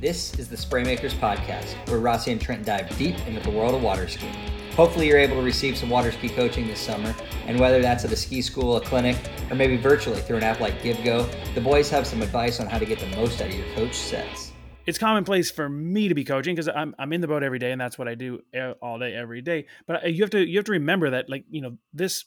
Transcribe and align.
This 0.00 0.32
is 0.38 0.48
the 0.48 0.56
Spraymakers 0.56 1.12
Podcast, 1.12 1.74
where 1.86 1.98
Rossi 1.98 2.32
and 2.32 2.40
Trent 2.40 2.64
dive 2.64 2.88
deep 2.96 3.18
into 3.26 3.38
the 3.40 3.50
world 3.50 3.74
of 3.74 3.82
water 3.82 4.08
skiing. 4.08 4.32
Hopefully, 4.74 5.06
you're 5.06 5.18
able 5.18 5.36
to 5.36 5.42
receive 5.42 5.76
some 5.76 5.90
water 5.90 6.10
ski 6.10 6.30
coaching 6.30 6.66
this 6.66 6.80
summer, 6.80 7.14
and 7.46 7.60
whether 7.60 7.82
that's 7.82 8.02
at 8.06 8.10
a 8.10 8.16
ski 8.16 8.40
school, 8.40 8.78
a 8.78 8.80
clinic, 8.80 9.18
or 9.50 9.56
maybe 9.56 9.76
virtually 9.76 10.18
through 10.22 10.38
an 10.38 10.42
app 10.42 10.58
like 10.58 10.80
GiveGo, 10.80 11.54
the 11.54 11.60
boys 11.60 11.90
have 11.90 12.06
some 12.06 12.22
advice 12.22 12.60
on 12.60 12.66
how 12.66 12.78
to 12.78 12.86
get 12.86 12.98
the 12.98 13.14
most 13.14 13.42
out 13.42 13.48
of 13.48 13.54
your 13.54 13.66
coach 13.74 13.94
sets. 13.94 14.52
It's 14.86 14.96
commonplace 14.96 15.50
for 15.50 15.68
me 15.68 16.08
to 16.08 16.14
be 16.14 16.24
coaching 16.24 16.54
because 16.54 16.70
I'm 16.74 16.94
I'm 16.98 17.12
in 17.12 17.20
the 17.20 17.28
boat 17.28 17.42
every 17.42 17.58
day, 17.58 17.70
and 17.70 17.78
that's 17.78 17.98
what 17.98 18.08
I 18.08 18.14
do 18.14 18.40
all 18.80 18.98
day, 18.98 19.12
every 19.12 19.42
day. 19.42 19.66
But 19.86 20.04
uh, 20.04 20.08
you 20.08 20.22
have 20.22 20.30
to 20.30 20.42
you 20.42 20.56
have 20.56 20.64
to 20.64 20.72
remember 20.72 21.10
that, 21.10 21.28
like 21.28 21.44
you 21.50 21.60
know, 21.60 21.76
this 21.92 22.24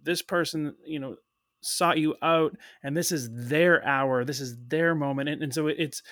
this 0.00 0.22
person, 0.22 0.76
you 0.86 1.00
know, 1.00 1.16
sought 1.60 1.98
you 1.98 2.14
out, 2.22 2.56
and 2.84 2.96
this 2.96 3.10
is 3.10 3.48
their 3.48 3.84
hour, 3.84 4.24
this 4.24 4.38
is 4.38 4.56
their 4.68 4.94
moment, 4.94 5.28
and, 5.28 5.42
and 5.42 5.52
so 5.52 5.66
it's 5.66 6.04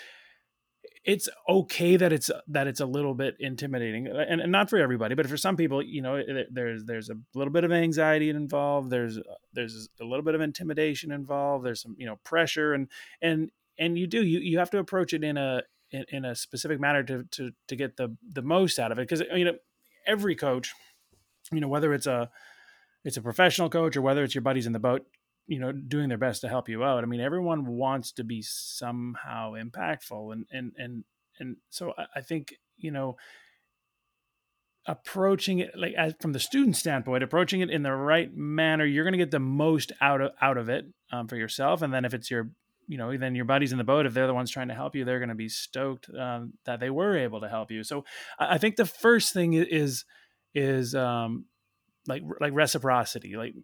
it's 1.05 1.29
okay 1.49 1.97
that 1.97 2.13
it's 2.13 2.31
that 2.49 2.67
it's 2.67 2.81
a 2.81 2.87
little 2.87 3.15
bit 3.15 3.37
intimidating 3.39 4.07
and, 4.07 4.41
and, 4.41 4.51
not 4.51 4.71
for 4.71 4.79
everybody 4.79 5.15
but 5.15 5.27
for 5.27 5.37
some 5.37 5.57
people 5.57 5.83
you 5.83 6.01
know 6.01 6.23
there's 6.51 6.85
there's 6.85 7.11
a 7.11 7.17
little 7.35 7.53
bit 7.53 7.65
of 7.65 7.73
anxiety 7.73 8.31
involved 8.31 8.91
there's 8.91 9.19
there's 9.53 9.89
a 10.01 10.05
little 10.05 10.25
bit 10.25 10.35
of 10.35 10.41
intimidation 10.41 11.13
involved 11.13 11.65
there's 11.65 11.83
some 11.83 11.95
you 11.99 12.07
know 12.07 12.17
pressure 12.25 12.73
and 12.73 12.89
and 13.21 13.51
and 13.79 13.99
you 13.99 14.07
do 14.07 14.25
you 14.25 14.39
you 14.39 14.59
have 14.59 14.71
to 14.71 14.79
approach 14.79 15.13
it 15.13 15.23
in 15.23 15.37
a 15.37 15.63
in, 15.91 16.05
in 16.09 16.25
a 16.25 16.35
specific 16.35 16.81
manner 16.81 17.03
to 17.03 17.25
to 17.31 17.53
to 17.69 17.77
get 17.77 17.97
the 17.97 18.17
the 18.33 18.43
most 18.43 18.79
out 18.79 18.91
of 18.91 18.99
it 18.99 19.09
because 19.09 19.23
you 19.35 19.45
know 19.45 19.55
every 20.07 20.35
coach 20.35 20.73
you 21.53 21.61
know 21.61 21.69
whether 21.69 21.93
it's 21.93 22.07
a 22.07 22.31
it's 23.05 23.19
a 23.19 23.23
professional 23.23 23.69
coach 23.69 23.97
or 23.97 24.03
whether 24.03 24.25
it's 24.25 24.35
your 24.35 24.43
buddies 24.43 24.67
in 24.67 24.73
the 24.73 24.79
boat 24.79 25.07
you 25.47 25.59
know 25.59 25.73
doing 25.73 26.09
their 26.09 26.19
best 26.19 26.41
to 26.43 26.49
help 26.49 26.69
you 26.69 26.85
out. 26.85 27.03
I 27.03 27.07
mean 27.07 27.21
everyone 27.21 27.67
wants 27.67 28.13
to 28.13 28.25
be 28.25 28.43
somehow 28.43 29.53
impactful 29.53 30.33
and 30.33 30.47
and 30.51 30.73
and 30.77 31.05
and 31.39 31.57
so 31.69 31.93
i 32.15 32.21
think 32.21 32.55
you 32.77 32.93
know 32.93 33.17
approaching 34.87 35.61
it 35.61 35.71
like 35.77 35.95
as, 35.95 36.15
from 36.21 36.33
the 36.33 36.39
student 36.39 36.77
standpoint 36.77 37.23
approaching 37.23 37.61
it 37.61 37.71
in 37.71 37.83
the 37.83 37.93
right 37.93 38.37
manner 38.37 38.85
you're 38.85 39.05
going 39.05 39.13
to 39.13 39.19
get 39.19 39.31
the 39.31 39.39
most 39.39 39.93
out 40.01 40.21
of 40.21 40.31
out 40.43 40.59
of 40.59 40.69
it 40.69 40.87
um, 41.11 41.29
for 41.29 41.37
yourself. 41.37 41.83
And 41.83 41.93
then 41.93 42.05
if 42.05 42.15
it's 42.15 42.31
your 42.31 42.51
you 42.87 42.99
know 42.99 43.17
then 43.17 43.35
your 43.35 43.47
buddies 43.47 43.73
in 43.73 43.79
the 43.79 43.85
boat 43.85 44.05
if 44.05 44.13
they're 44.13 44.27
the 44.27 44.35
ones 44.35 44.51
trying 44.51 44.69
to 44.69 44.75
help 44.75 44.95
you 44.95 45.05
they're 45.07 45.19
going 45.19 45.31
to 45.31 45.35
be 45.35 45.49
stoked 45.49 46.11
um, 46.19 46.53
that 46.67 46.81
they 46.81 46.91
were 46.91 47.17
able 47.17 47.41
to 47.41 47.49
help 47.49 47.71
you. 47.71 47.83
So 47.83 48.05
i 48.39 48.59
think 48.59 48.77
the 48.77 48.85
first 48.87 49.33
thing 49.33 49.55
is 49.55 50.05
is 50.55 50.95
um 50.95 51.47
like 52.07 52.23
like 52.41 52.53
reciprocity 52.53 53.37
like 53.37 53.55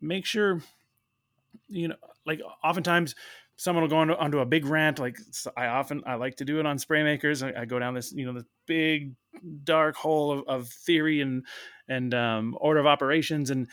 make 0.00 0.26
sure 0.26 0.60
you 1.68 1.88
know, 1.88 1.96
like 2.24 2.40
oftentimes 2.62 3.14
someone 3.56 3.82
will 3.82 3.88
go 3.88 3.96
on, 3.96 4.10
onto 4.10 4.38
a 4.38 4.46
big 4.46 4.66
rant. 4.66 4.98
Like 4.98 5.18
I 5.56 5.66
often, 5.66 6.02
I 6.06 6.14
like 6.14 6.36
to 6.36 6.44
do 6.44 6.60
it 6.60 6.66
on 6.66 6.76
Spraymakers. 6.76 7.42
I, 7.42 7.62
I 7.62 7.64
go 7.64 7.78
down 7.78 7.94
this, 7.94 8.12
you 8.12 8.26
know, 8.26 8.34
this 8.34 8.44
big 8.66 9.14
dark 9.64 9.96
hole 9.96 10.32
of, 10.32 10.44
of 10.46 10.68
theory 10.68 11.20
and, 11.20 11.44
and 11.88 12.12
um, 12.14 12.56
order 12.60 12.80
of 12.80 12.86
operations. 12.86 13.50
And, 13.50 13.68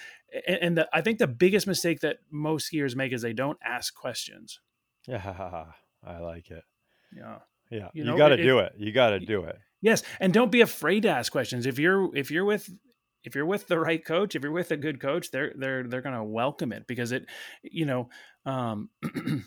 and 0.48 0.78
the, 0.78 0.88
I 0.94 1.02
think 1.02 1.20
the 1.20 1.28
biggest 1.28 1.68
mistake 1.68 2.00
that 2.02 2.20
most 2.32 2.72
skiers 2.72 2.96
make 2.96 3.12
is 3.12 3.22
they 3.22 3.34
don't 3.34 3.60
ask 3.64 3.94
questions. 3.94 4.60
Yeah. 5.08 5.66
I 6.06 6.20
like 6.20 6.50
it. 6.50 6.64
Yeah. 7.16 7.40
Yeah. 7.70 7.90
You, 7.94 8.04
know, 8.04 8.14
you 8.14 8.18
got 8.18 8.30
to 8.30 8.38
do 8.38 8.60
it. 8.60 8.74
You 8.78 8.92
got 8.92 9.12
to 9.12 9.20
do 9.20 9.44
it. 9.44 9.58
Yes. 9.82 10.04
And 10.20 10.34
don't 10.34 10.52
be 10.52 10.62
afraid 10.62 11.04
to 11.04 11.10
ask 11.10 11.32
questions. 11.32 11.66
If 11.66 11.78
you're, 11.78 12.16
if 12.16 12.32
you're 12.32 12.46
with 12.46 12.70
if 13.24 13.36
you're 13.36 13.46
with 13.46 13.68
the 13.68 13.80
right 13.80 14.04
coach, 14.04 14.36
if 14.36 14.44
you're 14.44 14.52
with 14.52 14.72
a 14.72 14.78
good 14.78 15.00
coach, 15.00 15.32
they're 15.32 15.54
they're 15.56 15.84
they're 15.84 16.02
going 16.02 16.16
to 16.16 16.24
welcome 16.24 16.72
it 16.72 16.88
because 16.88 17.12
it, 17.12 17.26
you 17.62 17.86
know, 17.86 18.10
um, 18.46 18.90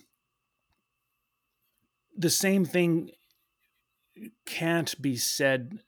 the 2.16 2.30
same 2.30 2.64
thing 2.64 3.10
can't 4.46 5.00
be 5.00 5.16
said 5.16 5.78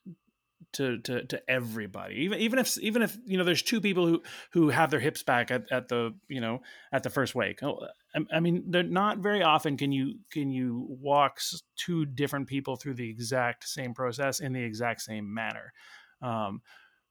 to 0.72 0.98
to 0.98 1.25
to 1.25 1.50
everybody. 1.50 2.16
Even 2.16 2.39
even 2.41 2.59
if 2.59 2.77
even 2.78 3.03
if 3.03 3.16
you 3.25 3.39
know 3.39 3.44
there's 3.44 3.62
two 3.62 3.81
people 3.81 4.06
who 4.06 4.22
who 4.53 4.69
have 4.69 4.91
their 4.91 5.00
hips 5.00 5.22
back 5.22 5.50
at, 5.50 5.71
at 5.72 5.88
the 5.88 6.15
you 6.28 6.41
know 6.41 6.60
at 6.93 7.03
the 7.03 7.10
first 7.10 7.34
wake. 7.34 7.62
Oh, 7.62 7.87
I, 8.15 8.37
I 8.37 8.41
mean 8.41 8.65
they're 8.69 8.82
not 8.82 9.19
very 9.19 9.43
often 9.43 9.77
can 9.77 9.93
you 9.93 10.19
can 10.31 10.50
you 10.50 10.87
walk 10.88 11.41
two 11.77 12.04
different 12.04 12.48
people 12.48 12.77
through 12.77 12.94
the 12.94 13.09
exact 13.09 13.66
same 13.69 13.94
process 13.94 14.41
in 14.41 14.53
the 14.53 14.62
exact 14.62 15.00
same 15.00 15.32
manner. 15.32 15.72
Um, 16.21 16.60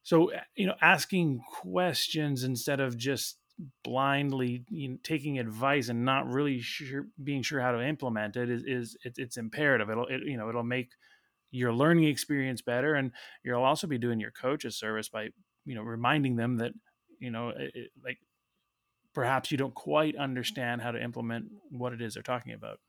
so 0.07 0.27
eh, 0.27 0.39
you 0.55 0.65
know 0.65 0.75
asking 0.81 1.41
questions 1.61 2.45
instead 2.45 2.79
of 2.79 2.97
just 2.97 3.37
blindly 3.83 4.63
you 4.69 4.89
know, 4.89 4.97
taking 5.03 5.37
advice 5.37 5.89
and 5.89 6.05
not 6.05 6.31
really 6.31 6.61
sure 6.61 7.07
being 7.21 7.41
sure 7.41 7.59
how 7.59 7.73
to 7.73 7.85
implement 7.85 8.37
it 8.37 8.49
is, 8.49 8.63
is 8.65 8.97
it, 9.03 9.15
it's 9.17 9.35
imperative 9.35 9.89
it'll 9.89 10.07
it, 10.07 10.21
you 10.25 10.37
know 10.37 10.47
it'll 10.47 10.63
make 10.63 10.91
your 11.51 11.73
learning 11.73 12.05
experience 12.05 12.61
better 12.61 12.95
and 12.95 13.11
you'll 13.43 13.63
also 13.63 13.85
be 13.85 13.97
doing 13.97 14.19
your 14.19 14.31
coach 14.31 14.63
a 14.63 14.71
service 14.71 15.09
by 15.09 15.27
you 15.65 15.75
know 15.75 15.81
reminding 15.81 16.37
them 16.37 16.55
that 16.55 16.71
you 17.19 17.29
know 17.29 17.49
it, 17.49 17.91
like 18.01 18.19
perhaps 19.13 19.51
you 19.51 19.57
don't 19.57 19.75
quite 19.75 20.15
understand 20.15 20.81
how 20.81 20.91
to 20.91 21.03
implement 21.03 21.47
what 21.69 21.91
it 21.91 22.01
is 22.01 22.13
they're 22.13 22.23
talking 22.23 22.53
about 22.53 22.79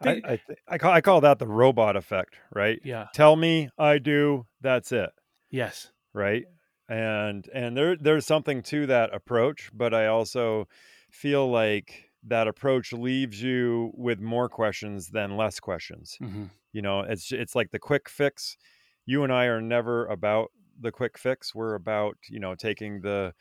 I, 0.00 0.10
I, 0.10 0.40
th- 0.46 0.58
I, 0.68 0.78
call, 0.78 0.92
I 0.92 1.00
call 1.00 1.20
that 1.22 1.40
the 1.40 1.48
robot 1.48 1.96
effect, 1.96 2.36
right? 2.54 2.78
Yeah. 2.84 3.06
Tell 3.14 3.34
me 3.34 3.68
I 3.76 3.98
do, 3.98 4.46
that's 4.60 4.92
it. 4.92 5.10
Yes 5.50 5.90
right 6.18 6.44
and 6.88 7.48
and 7.54 7.76
there 7.76 7.96
there's 7.96 8.26
something 8.26 8.62
to 8.62 8.86
that 8.86 9.14
approach 9.14 9.70
but 9.72 9.94
i 9.94 10.06
also 10.06 10.66
feel 11.10 11.50
like 11.50 12.10
that 12.26 12.48
approach 12.48 12.92
leaves 12.92 13.40
you 13.40 13.92
with 13.94 14.20
more 14.20 14.48
questions 14.48 15.08
than 15.08 15.36
less 15.36 15.60
questions 15.60 16.18
mm-hmm. 16.20 16.44
you 16.72 16.82
know 16.82 17.00
it's 17.00 17.30
it's 17.30 17.54
like 17.54 17.70
the 17.70 17.78
quick 17.78 18.08
fix 18.08 18.56
you 19.06 19.22
and 19.22 19.32
i 19.32 19.44
are 19.44 19.60
never 19.60 20.06
about 20.06 20.50
the 20.80 20.90
quick 20.90 21.16
fix 21.18 21.54
we're 21.54 21.74
about 21.74 22.16
you 22.28 22.40
know 22.40 22.54
taking 22.54 23.00
the 23.02 23.32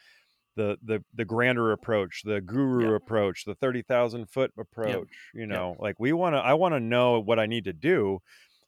the 0.55 0.77
the 0.83 1.03
the 1.13 1.23
grander 1.23 1.71
approach 1.71 2.23
the 2.25 2.41
guru 2.41 2.89
yeah. 2.89 2.95
approach 2.95 3.45
the 3.45 3.55
30,000 3.55 4.29
foot 4.29 4.51
approach 4.57 4.93
yep. 5.33 5.41
you 5.41 5.45
know 5.45 5.69
yep. 5.69 5.77
like 5.79 5.95
we 5.99 6.11
want 6.11 6.33
to 6.35 6.39
i 6.39 6.53
want 6.53 6.73
to 6.73 6.79
know 6.79 7.19
what 7.19 7.39
i 7.39 7.45
need 7.45 7.63
to 7.63 7.73
do 7.73 8.19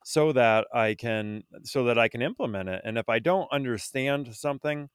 so 0.04 0.32
that 0.32 0.68
I 0.74 0.96
can 0.96 1.44
so 1.64 1.84
that 1.86 1.98
I 1.98 2.08
can 2.08 2.22
implement 2.22 2.70
it. 2.70 2.82
And 2.84 2.98
if 2.98 3.10
I 3.10 3.20
don't 3.20 3.48
understand 3.52 4.34
something, 4.36 4.90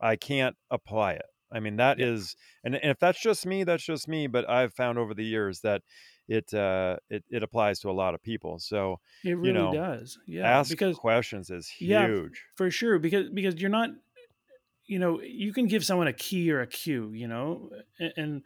I 0.00 0.16
can't 0.16 0.56
apply 0.70 1.12
it. 1.12 1.26
I 1.52 1.60
mean 1.60 1.76
that 1.76 1.98
yeah. 1.98 2.06
is, 2.06 2.36
and, 2.62 2.76
and 2.76 2.90
if 2.90 2.98
that's 2.98 3.20
just 3.20 3.44
me, 3.44 3.64
that's 3.64 3.84
just 3.84 4.06
me. 4.06 4.26
But 4.26 4.48
I've 4.48 4.72
found 4.72 4.98
over 4.98 5.14
the 5.14 5.24
years 5.24 5.60
that 5.60 5.82
it 6.28 6.54
uh, 6.54 6.96
it 7.08 7.24
it 7.28 7.42
applies 7.42 7.80
to 7.80 7.90
a 7.90 7.92
lot 7.92 8.14
of 8.14 8.22
people. 8.22 8.58
So 8.60 9.00
it 9.24 9.32
really 9.32 9.48
you 9.48 9.52
know, 9.52 9.72
does. 9.72 10.18
Yeah, 10.26 10.48
ask 10.58 10.70
because, 10.70 10.96
questions 10.96 11.50
is 11.50 11.68
huge 11.68 11.90
yeah, 11.90 12.28
for 12.54 12.70
sure. 12.70 12.98
Because 12.98 13.30
because 13.30 13.60
you're 13.60 13.70
not, 13.70 13.90
you 14.86 15.00
know, 15.00 15.20
you 15.20 15.52
can 15.52 15.66
give 15.66 15.84
someone 15.84 16.06
a 16.06 16.12
key 16.12 16.52
or 16.52 16.60
a 16.60 16.66
cue, 16.68 17.10
you 17.12 17.26
know, 17.26 17.70
and, 17.98 18.12
and 18.16 18.42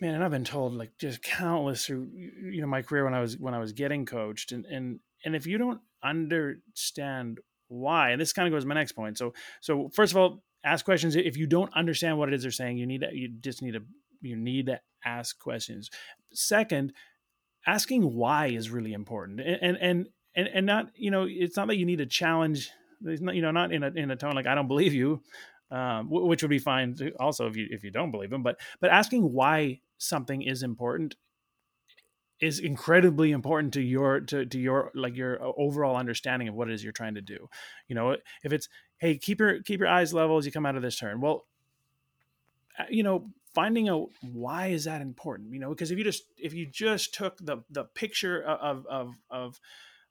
man 0.00 0.14
and 0.14 0.22
i've 0.22 0.30
been 0.30 0.44
told 0.44 0.74
like 0.74 0.90
just 0.98 1.22
countless 1.22 1.86
through 1.86 2.08
you 2.12 2.60
know 2.60 2.66
my 2.66 2.82
career 2.82 3.04
when 3.04 3.14
i 3.14 3.20
was 3.20 3.38
when 3.38 3.54
i 3.54 3.58
was 3.58 3.72
getting 3.72 4.04
coached 4.04 4.52
and 4.52 4.66
and 4.66 5.00
and 5.24 5.34
if 5.34 5.46
you 5.46 5.58
don't 5.58 5.80
understand 6.04 7.38
why 7.68 8.10
and 8.10 8.20
this 8.20 8.32
kind 8.32 8.46
of 8.46 8.52
goes 8.52 8.62
to 8.62 8.68
my 8.68 8.74
next 8.74 8.92
point 8.92 9.18
so 9.18 9.32
so 9.60 9.88
first 9.94 10.12
of 10.12 10.18
all 10.18 10.42
ask 10.66 10.84
questions. 10.84 11.16
If 11.16 11.36
you 11.36 11.46
don't 11.46 11.72
understand 11.74 12.18
what 12.18 12.28
it 12.28 12.34
is 12.34 12.42
they're 12.42 12.50
saying 12.50 12.76
you 12.76 12.86
need 12.86 13.00
to 13.00 13.08
you 13.12 13.28
just 13.40 13.62
need 13.62 13.72
to 13.72 13.82
you 14.20 14.36
need 14.36 14.66
to 14.66 14.80
ask 15.04 15.38
questions. 15.38 15.88
Second 16.32 16.92
asking 17.66 18.14
why 18.14 18.48
is 18.48 18.70
really 18.70 18.92
important 18.92 19.40
and 19.40 19.76
and 19.80 20.06
and 20.34 20.48
and 20.48 20.66
not 20.66 20.90
you 20.94 21.10
know 21.10 21.26
it's 21.28 21.56
not 21.56 21.68
that 21.68 21.76
you 21.76 21.86
need 21.86 21.98
to 21.98 22.06
challenge 22.06 22.70
you 23.00 23.42
know 23.42 23.50
not 23.50 23.72
in 23.72 23.82
a 23.82 23.88
in 23.88 24.10
a 24.10 24.16
tone 24.16 24.34
like 24.34 24.46
i 24.46 24.54
don't 24.54 24.68
believe 24.68 24.94
you 24.94 25.20
um, 25.72 26.08
which 26.08 26.42
would 26.42 26.48
be 26.48 26.60
fine 26.60 26.96
also 27.18 27.48
if 27.48 27.56
you 27.56 27.66
if 27.70 27.82
you 27.82 27.90
don't 27.90 28.12
believe 28.12 28.30
them 28.30 28.44
but 28.44 28.56
but 28.80 28.88
asking 28.90 29.32
why 29.32 29.80
something 29.98 30.42
is 30.42 30.62
important 30.62 31.16
is 32.38 32.58
incredibly 32.58 33.32
important 33.32 33.72
to 33.72 33.80
your 33.80 34.20
to, 34.20 34.44
to 34.44 34.58
your 34.58 34.90
like 34.94 35.16
your 35.16 35.42
uh, 35.42 35.52
overall 35.56 35.96
understanding 35.96 36.48
of 36.48 36.54
what 36.54 36.68
it 36.68 36.74
is 36.74 36.84
you're 36.84 36.92
trying 36.92 37.14
to 37.14 37.22
do. 37.22 37.48
You 37.88 37.94
know 37.94 38.16
if 38.42 38.52
it's 38.52 38.68
hey 38.98 39.16
keep 39.16 39.40
your 39.40 39.62
keep 39.62 39.80
your 39.80 39.88
eyes 39.88 40.12
level 40.12 40.36
as 40.36 40.46
you 40.46 40.52
come 40.52 40.66
out 40.66 40.76
of 40.76 40.82
this 40.82 40.98
turn. 40.98 41.20
Well 41.20 41.46
uh, 42.78 42.84
you 42.90 43.02
know 43.02 43.30
finding 43.54 43.88
out 43.88 44.10
why 44.20 44.66
is 44.66 44.84
that 44.84 45.00
important 45.00 45.50
you 45.50 45.58
know 45.58 45.70
because 45.70 45.90
if 45.90 45.96
you 45.96 46.04
just 46.04 46.24
if 46.36 46.52
you 46.52 46.66
just 46.66 47.14
took 47.14 47.38
the 47.38 47.58
the 47.70 47.84
picture 47.84 48.42
of 48.42 48.86
of 48.86 49.16
of 49.30 49.60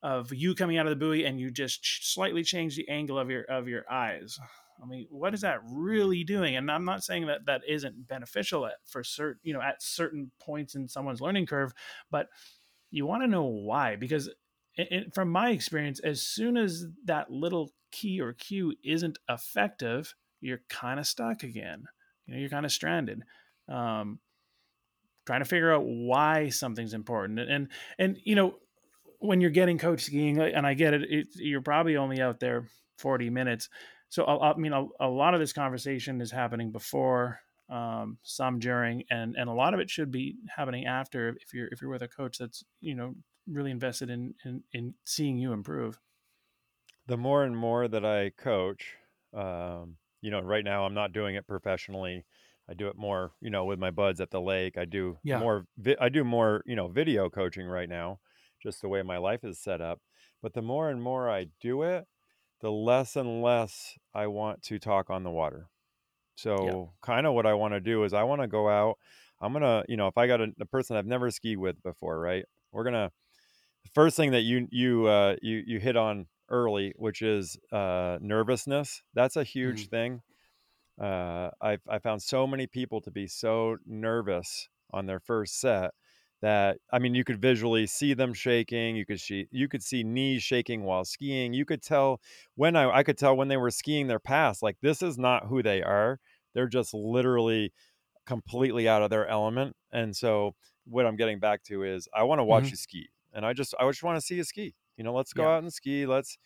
of 0.02 0.34
you 0.34 0.56
coming 0.56 0.80
out 0.80 0.88
of 0.88 0.90
the 0.90 0.96
buoy 0.96 1.26
and 1.26 1.40
you 1.40 1.52
just 1.52 2.12
slightly 2.12 2.44
change 2.44 2.76
the 2.76 2.90
angle 2.90 3.20
of 3.20 3.30
your 3.30 3.44
of 3.44 3.68
your 3.68 3.86
eyes 3.90 4.40
I 4.81 4.86
mean, 4.86 5.07
what 5.10 5.33
is 5.33 5.42
that 5.42 5.60
really 5.69 6.24
doing? 6.24 6.56
And 6.56 6.69
I'm 6.69 6.86
not 6.86 7.04
saying 7.04 7.27
that 7.27 7.45
that 7.45 7.62
isn't 7.68 8.07
beneficial 8.07 8.66
at 8.66 8.75
for 8.86 9.04
certain, 9.04 9.39
you 9.44 9.54
know, 9.54 9.62
at 9.62 9.81
certain 9.81 10.31
points 10.39 10.75
in 10.75 10.88
someone's 10.88 11.22
learning 11.22 11.45
curve, 11.45 11.74
but 12.12 12.27
you 12.92 13.06
want 13.06 13.24
to 13.24 13.27
know 13.27 13.44
why 13.44 13.95
because 13.95 14.27
it, 14.75 14.88
it, 14.92 15.16
from 15.16 15.30
my 15.30 15.51
experience, 15.51 16.00
as 16.00 16.22
soon 16.22 16.57
as 16.57 16.86
that 17.06 17.31
little 17.31 17.72
key 17.92 18.22
or 18.22 18.33
cue 18.33 18.74
isn't 18.83 19.18
effective, 19.30 20.13
you're 20.42 20.62
kind 20.69 21.00
of 21.00 21.07
stuck 21.07 21.44
again. 21.44 21.86
You 22.25 22.33
know, 22.33 22.39
you're 22.39 22.50
kind 22.50 22.66
of 22.66 22.72
stranded. 22.72 23.24
Um, 23.68 24.19
trying 25.25 25.42
to 25.42 25.45
figure 25.45 25.74
out 25.74 25.83
why 25.86 26.50
something's 26.50 26.94
important 26.94 27.39
and 27.39 27.68
and 27.98 28.19
you 28.24 28.36
know 28.36 28.60
when 29.19 29.42
you're 29.42 29.50
getting 29.50 29.77
coach 29.77 30.01
skiing, 30.01 30.39
and 30.39 30.66
I 30.66 30.74
get 30.74 30.94
it, 30.94 31.01
it 31.10 31.27
you're 31.36 31.62
probably 31.62 31.98
only 31.98 32.22
out 32.22 32.39
there 32.39 32.68
40 32.98 33.30
minutes. 33.30 33.69
So 34.16 34.26
I, 34.26 34.56
mean, 34.56 34.72
a, 34.72 34.86
a, 35.02 35.10
lot 35.10 35.34
of 35.34 35.42
this 35.42 35.52
conversation 35.52 36.22
is 36.22 36.32
happening 36.32 36.72
before, 36.72 37.42
um, 37.70 38.18
some 38.24 38.60
during, 38.60 39.04
and 39.12 39.36
and 39.36 39.50
a 39.50 39.52
lot 39.52 39.74
of 39.74 39.82
it 39.82 39.90
should 39.90 40.10
be 40.10 40.38
happening 40.56 40.86
after. 40.86 41.36
If 41.42 41.54
you're 41.54 41.68
if 41.70 41.82
you're 41.82 41.92
with 41.92 42.02
a 42.02 42.08
coach 42.08 42.38
that's 42.38 42.64
you 42.80 42.96
know 42.96 43.14
really 43.46 43.72
invested 43.72 44.10
in 44.10 44.34
in, 44.46 44.64
in 44.72 44.94
seeing 45.04 45.38
you 45.38 45.52
improve. 45.52 46.00
The 47.08 47.18
more 47.18 47.44
and 47.44 47.58
more 47.58 47.90
that 47.90 48.06
I 48.06 48.30
coach, 48.30 48.94
um, 49.34 49.98
you 50.22 50.32
know, 50.32 50.40
right 50.40 50.64
now 50.64 50.86
I'm 50.86 50.94
not 50.94 51.12
doing 51.12 51.36
it 51.36 51.46
professionally. 51.46 52.24
I 52.70 52.74
do 52.74 52.88
it 52.88 52.96
more, 52.96 53.34
you 53.42 53.50
know, 53.50 53.66
with 53.66 53.80
my 53.80 53.92
buds 53.92 54.22
at 54.22 54.32
the 54.32 54.40
lake. 54.40 54.78
I 54.78 54.86
do 54.86 55.18
yeah. 55.26 55.40
more. 55.40 55.66
Vi- 55.78 55.98
I 56.00 56.08
do 56.08 56.24
more, 56.24 56.64
you 56.66 56.78
know, 56.78 56.88
video 56.88 57.30
coaching 57.30 57.68
right 57.68 57.90
now, 57.90 58.20
just 58.64 58.82
the 58.82 58.88
way 58.88 59.02
my 59.02 59.18
life 59.18 59.44
is 59.44 59.60
set 59.60 59.82
up. 59.82 60.00
But 60.42 60.54
the 60.54 60.62
more 60.62 60.90
and 60.90 61.04
more 61.04 61.30
I 61.30 61.48
do 61.60 61.84
it, 61.84 62.06
the 62.62 62.72
less 62.72 63.16
and 63.16 63.42
less 63.42 63.98
I 64.13 64.28
want 64.28 64.63
to 64.63 64.80
talk 64.80 65.10
on 65.10 65.24
the 65.24 65.31
water. 65.31 65.69
So, 66.36 66.66
yeah. 66.66 66.84
kind 67.02 67.25
of 67.25 67.34
what 67.34 67.46
I 67.46 67.54
want 67.54 67.74
to 67.74 67.80
do 67.80 68.04
is 68.04 68.13
I 68.13 68.24
want 68.24 68.42
to 68.42 68.48
go 68.48 68.69
out. 68.69 68.98
I'm 69.42 69.54
gonna, 69.54 69.84
you 69.88 69.98
know, 69.98 70.07
if 70.07 70.18
I 70.18 70.28
got 70.28 70.42
a, 70.42 70.48
a, 70.60 70.66
person 70.66 70.96
I've 70.96 71.06
never 71.06 71.30
skied 71.30 71.57
with 71.57 71.81
before, 71.84 72.19
right? 72.19 72.46
We're 72.72 72.84
gonna. 72.84 73.12
The 73.84 73.90
first 73.94 74.18
thing 74.18 74.31
that 74.31 74.42
you 74.42 74.68
you 74.72 75.07
uh, 75.07 75.36
you 75.42 75.62
you 75.66 75.80
hit 75.80 75.96
on 75.96 76.28
early, 76.50 76.94
which 76.96 77.22
is 77.22 77.57
uh, 77.72 78.18
nervousness. 78.22 79.01
That's 79.13 79.36
a 79.36 79.44
huge 79.44 79.88
mm-hmm. 79.88 79.96
thing. 79.96 80.22
Uh, 81.00 81.50
I've 81.62 81.81
I 81.88 82.00
found 82.00 82.22
so 82.22 82.48
many 82.48 82.68
people 82.68 83.01
to 83.01 83.12
be 83.12 83.28
so 83.28 83.78
nervous 83.86 84.69
on 84.92 85.06
their 85.06 85.19
first 85.19 85.60
set 85.60 85.92
that 86.46 86.78
I 86.92 87.00
mean, 87.00 87.16
you 87.16 87.24
could 87.24 87.42
visually 87.42 87.88
see 87.88 88.14
them 88.14 88.32
shaking. 88.32 88.96
You 88.96 89.04
could 89.04 89.20
see 89.20 89.48
you 89.50 89.68
could 89.68 89.82
see 89.82 90.04
knees 90.04 90.44
shaking 90.44 90.84
while 90.84 91.04
skiing. 91.04 91.54
You 91.54 91.66
could 91.66 91.82
tell 91.82 92.22
when 92.54 92.76
I 92.76 92.98
I 92.98 93.02
could 93.02 93.18
tell 93.18 93.36
when 93.36 93.48
they 93.48 93.58
were 93.58 93.72
skiing 93.72 94.06
their 94.06 94.20
past. 94.20 94.62
Like 94.62 94.78
this 94.80 95.02
is 95.02 95.18
not 95.18 95.48
who 95.48 95.64
they 95.64 95.82
are. 95.82 96.20
They're 96.54 96.68
just 96.68 96.94
literally 96.94 97.74
completely 98.28 98.88
out 98.88 99.02
of 99.02 99.10
their 99.10 99.28
element. 99.28 99.76
And 99.92 100.16
so 100.16 100.54
what 100.86 101.08
I'm 101.08 101.16
getting 101.16 101.40
back 101.40 101.64
to 101.64 101.84
is 101.84 102.08
I 102.14 102.22
want 102.24 102.38
to 102.38 102.44
watch 102.44 102.66
mm-hmm. 102.66 102.72
you 102.74 102.78
ski, 102.78 103.10
and 103.34 103.44
I 103.44 103.54
just 103.54 103.74
I 103.80 103.90
just 103.90 104.04
want 104.04 104.20
to 104.20 104.26
see 104.26 104.36
you 104.36 104.44
ski. 104.44 104.76
You 104.98 105.04
know, 105.04 105.16
let's 105.16 105.34
go 105.34 105.44
yeah. 105.44 105.56
out 105.56 105.64
and 105.64 105.74
ski. 105.74 106.06
Let's 106.06 106.38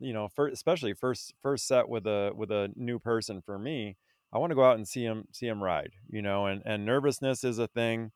you 0.00 0.14
know, 0.14 0.28
for, 0.34 0.48
especially 0.48 0.94
first 0.94 1.34
first 1.42 1.66
set 1.66 1.90
with 1.90 2.06
a 2.06 2.32
with 2.34 2.50
a 2.50 2.70
new 2.74 2.98
person 2.98 3.42
for 3.42 3.58
me, 3.58 3.98
I 4.32 4.38
want 4.38 4.50
to 4.50 4.54
go 4.54 4.64
out 4.64 4.76
and 4.76 4.88
see 4.88 5.04
him 5.04 5.26
see 5.30 5.46
him 5.46 5.62
ride. 5.62 5.92
You 6.08 6.22
know, 6.22 6.46
and 6.46 6.62
and 6.64 6.86
nervousness 6.86 7.44
is 7.44 7.58
a 7.58 7.68
thing, 7.68 8.12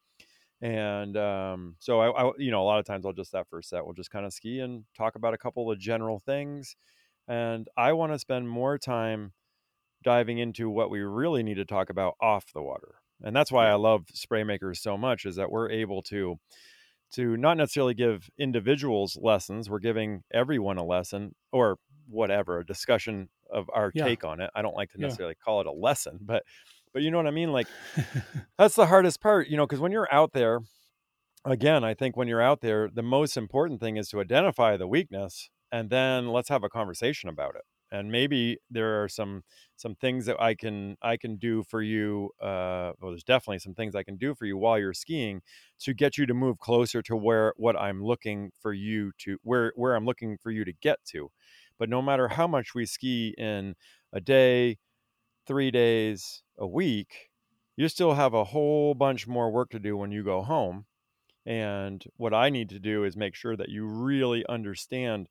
and 0.60 1.16
um, 1.16 1.76
so 1.78 2.00
I, 2.00 2.24
I 2.24 2.32
you 2.38 2.50
know 2.50 2.62
a 2.62 2.64
lot 2.64 2.78
of 2.78 2.84
times 2.84 3.04
I'll 3.04 3.12
just 3.12 3.32
that 3.32 3.48
first 3.48 3.68
set 3.68 3.84
we'll 3.84 3.94
just 3.94 4.10
kind 4.10 4.26
of 4.26 4.32
ski 4.32 4.60
and 4.60 4.84
talk 4.96 5.16
about 5.16 5.34
a 5.34 5.38
couple 5.38 5.70
of 5.70 5.78
general 5.78 6.20
things, 6.20 6.76
and 7.28 7.68
I 7.76 7.92
want 7.92 8.12
to 8.12 8.18
spend 8.18 8.48
more 8.48 8.78
time 8.78 9.32
diving 10.02 10.38
into 10.38 10.70
what 10.70 10.90
we 10.90 11.00
really 11.00 11.42
need 11.42 11.56
to 11.56 11.64
talk 11.64 11.90
about 11.90 12.14
off 12.20 12.52
the 12.54 12.62
water, 12.62 12.96
and 13.22 13.34
that's 13.34 13.52
why 13.52 13.68
I 13.68 13.74
love 13.74 14.04
spray 14.12 14.44
makers 14.44 14.80
so 14.80 14.96
much 14.96 15.26
is 15.26 15.36
that 15.36 15.50
we're 15.50 15.70
able 15.70 16.02
to 16.04 16.38
to 17.12 17.36
not 17.36 17.56
necessarily 17.56 17.94
give 17.94 18.28
individuals 18.38 19.16
lessons. 19.20 19.70
We're 19.70 19.78
giving 19.78 20.22
everyone 20.32 20.78
a 20.78 20.84
lesson 20.84 21.34
or 21.52 21.78
whatever, 22.08 22.58
a 22.58 22.66
discussion 22.66 23.28
of 23.50 23.70
our 23.72 23.92
yeah. 23.94 24.04
take 24.04 24.24
on 24.24 24.40
it. 24.40 24.50
I 24.54 24.62
don't 24.62 24.74
like 24.74 24.90
to 24.92 25.00
necessarily 25.00 25.34
yeah. 25.38 25.44
call 25.44 25.60
it 25.60 25.66
a 25.66 25.72
lesson, 25.72 26.18
but 26.20 26.42
but 26.96 27.02
you 27.02 27.10
know 27.10 27.18
what 27.18 27.26
I 27.26 27.30
mean? 27.30 27.52
Like 27.52 27.66
that's 28.58 28.74
the 28.74 28.86
hardest 28.86 29.20
part, 29.20 29.48
you 29.48 29.56
know, 29.58 29.66
because 29.66 29.80
when 29.80 29.92
you're 29.92 30.08
out 30.10 30.32
there, 30.32 30.60
again, 31.44 31.84
I 31.84 31.92
think 31.92 32.16
when 32.16 32.26
you're 32.26 32.40
out 32.40 32.62
there, 32.62 32.88
the 32.88 33.02
most 33.02 33.36
important 33.36 33.80
thing 33.80 33.98
is 33.98 34.08
to 34.08 34.20
identify 34.22 34.78
the 34.78 34.88
weakness 34.88 35.50
and 35.70 35.90
then 35.90 36.28
let's 36.28 36.48
have 36.48 36.64
a 36.64 36.70
conversation 36.70 37.28
about 37.28 37.54
it 37.54 37.64
and 37.92 38.10
maybe 38.10 38.56
there 38.70 39.02
are 39.02 39.10
some 39.10 39.42
some 39.76 39.94
things 39.94 40.24
that 40.24 40.40
I 40.40 40.54
can 40.54 40.96
I 41.02 41.18
can 41.18 41.36
do 41.36 41.62
for 41.64 41.82
you. 41.82 42.30
Uh, 42.40 42.92
well, 42.98 43.10
there's 43.10 43.22
definitely 43.22 43.58
some 43.58 43.74
things 43.74 43.94
I 43.94 44.02
can 44.02 44.16
do 44.16 44.34
for 44.34 44.46
you 44.46 44.56
while 44.56 44.78
you're 44.78 44.94
skiing 44.94 45.42
to 45.80 45.92
get 45.92 46.16
you 46.16 46.24
to 46.24 46.32
move 46.32 46.58
closer 46.58 47.02
to 47.02 47.14
where 47.14 47.52
what 47.58 47.76
I'm 47.76 48.02
looking 48.02 48.52
for 48.58 48.72
you 48.72 49.12
to 49.18 49.36
where 49.42 49.74
where 49.76 49.94
I'm 49.94 50.06
looking 50.06 50.38
for 50.42 50.50
you 50.50 50.64
to 50.64 50.72
get 50.72 51.04
to. 51.12 51.30
But 51.78 51.90
no 51.90 52.00
matter 52.00 52.28
how 52.28 52.46
much 52.46 52.74
we 52.74 52.86
ski 52.86 53.34
in 53.36 53.74
a 54.14 54.20
day, 54.20 54.78
three 55.46 55.70
days, 55.70 56.42
a 56.58 56.66
week, 56.66 57.30
you 57.76 57.88
still 57.88 58.14
have 58.14 58.34
a 58.34 58.44
whole 58.44 58.94
bunch 58.94 59.26
more 59.26 59.50
work 59.50 59.70
to 59.70 59.78
do 59.78 59.96
when 59.96 60.10
you 60.10 60.22
go 60.24 60.42
home. 60.42 60.86
And 61.44 62.04
what 62.16 62.34
I 62.34 62.50
need 62.50 62.70
to 62.70 62.78
do 62.78 63.04
is 63.04 63.16
make 63.16 63.34
sure 63.34 63.56
that 63.56 63.68
you 63.68 63.86
really 63.86 64.44
understand 64.48 65.28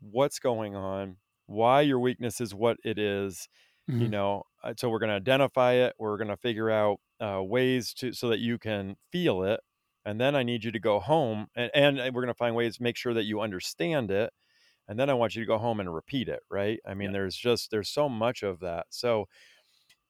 what's 0.00 0.38
going 0.38 0.76
on, 0.76 1.16
why 1.46 1.80
your 1.80 1.98
weakness 1.98 2.40
is 2.40 2.54
what 2.54 2.76
it 2.84 2.98
is, 2.98 3.48
mm-hmm. 3.90 4.02
you 4.02 4.08
know 4.08 4.44
uh, 4.62 4.74
so 4.76 4.88
we're 4.88 4.98
going 4.98 5.10
to 5.10 5.14
identify 5.14 5.72
it 5.72 5.94
we're 5.98 6.16
going 6.16 6.28
to 6.28 6.36
figure 6.36 6.70
out 6.70 6.98
uh, 7.20 7.42
ways 7.42 7.92
to 7.94 8.12
so 8.12 8.28
that 8.28 8.38
you 8.38 8.58
can 8.58 8.96
feel 9.10 9.42
it 9.42 9.60
and 10.04 10.20
then 10.20 10.34
i 10.34 10.42
need 10.42 10.64
you 10.64 10.72
to 10.72 10.80
go 10.80 11.00
home 11.00 11.46
and, 11.54 11.70
and 11.74 12.14
we're 12.14 12.22
going 12.22 12.28
to 12.28 12.34
find 12.34 12.54
ways 12.54 12.76
to 12.76 12.82
make 12.82 12.96
sure 12.96 13.14
that 13.14 13.24
you 13.24 13.40
understand 13.40 14.10
it 14.10 14.32
and 14.88 14.98
then 14.98 15.10
i 15.10 15.14
want 15.14 15.34
you 15.34 15.42
to 15.42 15.46
go 15.46 15.58
home 15.58 15.80
and 15.80 15.94
repeat 15.94 16.28
it 16.28 16.40
right 16.50 16.80
i 16.86 16.94
mean 16.94 17.12
there's 17.12 17.36
just 17.36 17.70
there's 17.70 17.88
so 17.88 18.08
much 18.08 18.42
of 18.42 18.60
that 18.60 18.86
so 18.90 19.26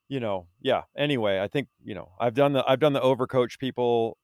you 0.09 0.21
know 0.21 0.47
yeah 0.61 0.83
anyway 0.97 1.41
i 1.41 1.49
think 1.49 1.69
you 1.83 1.95
know 1.95 2.13
i've 2.21 2.35
done 2.35 2.53
the 2.53 2.65
i've 2.69 2.81
done 2.81 2.93
the 2.93 3.01
overcoach 3.01 3.59
people 3.59 4.19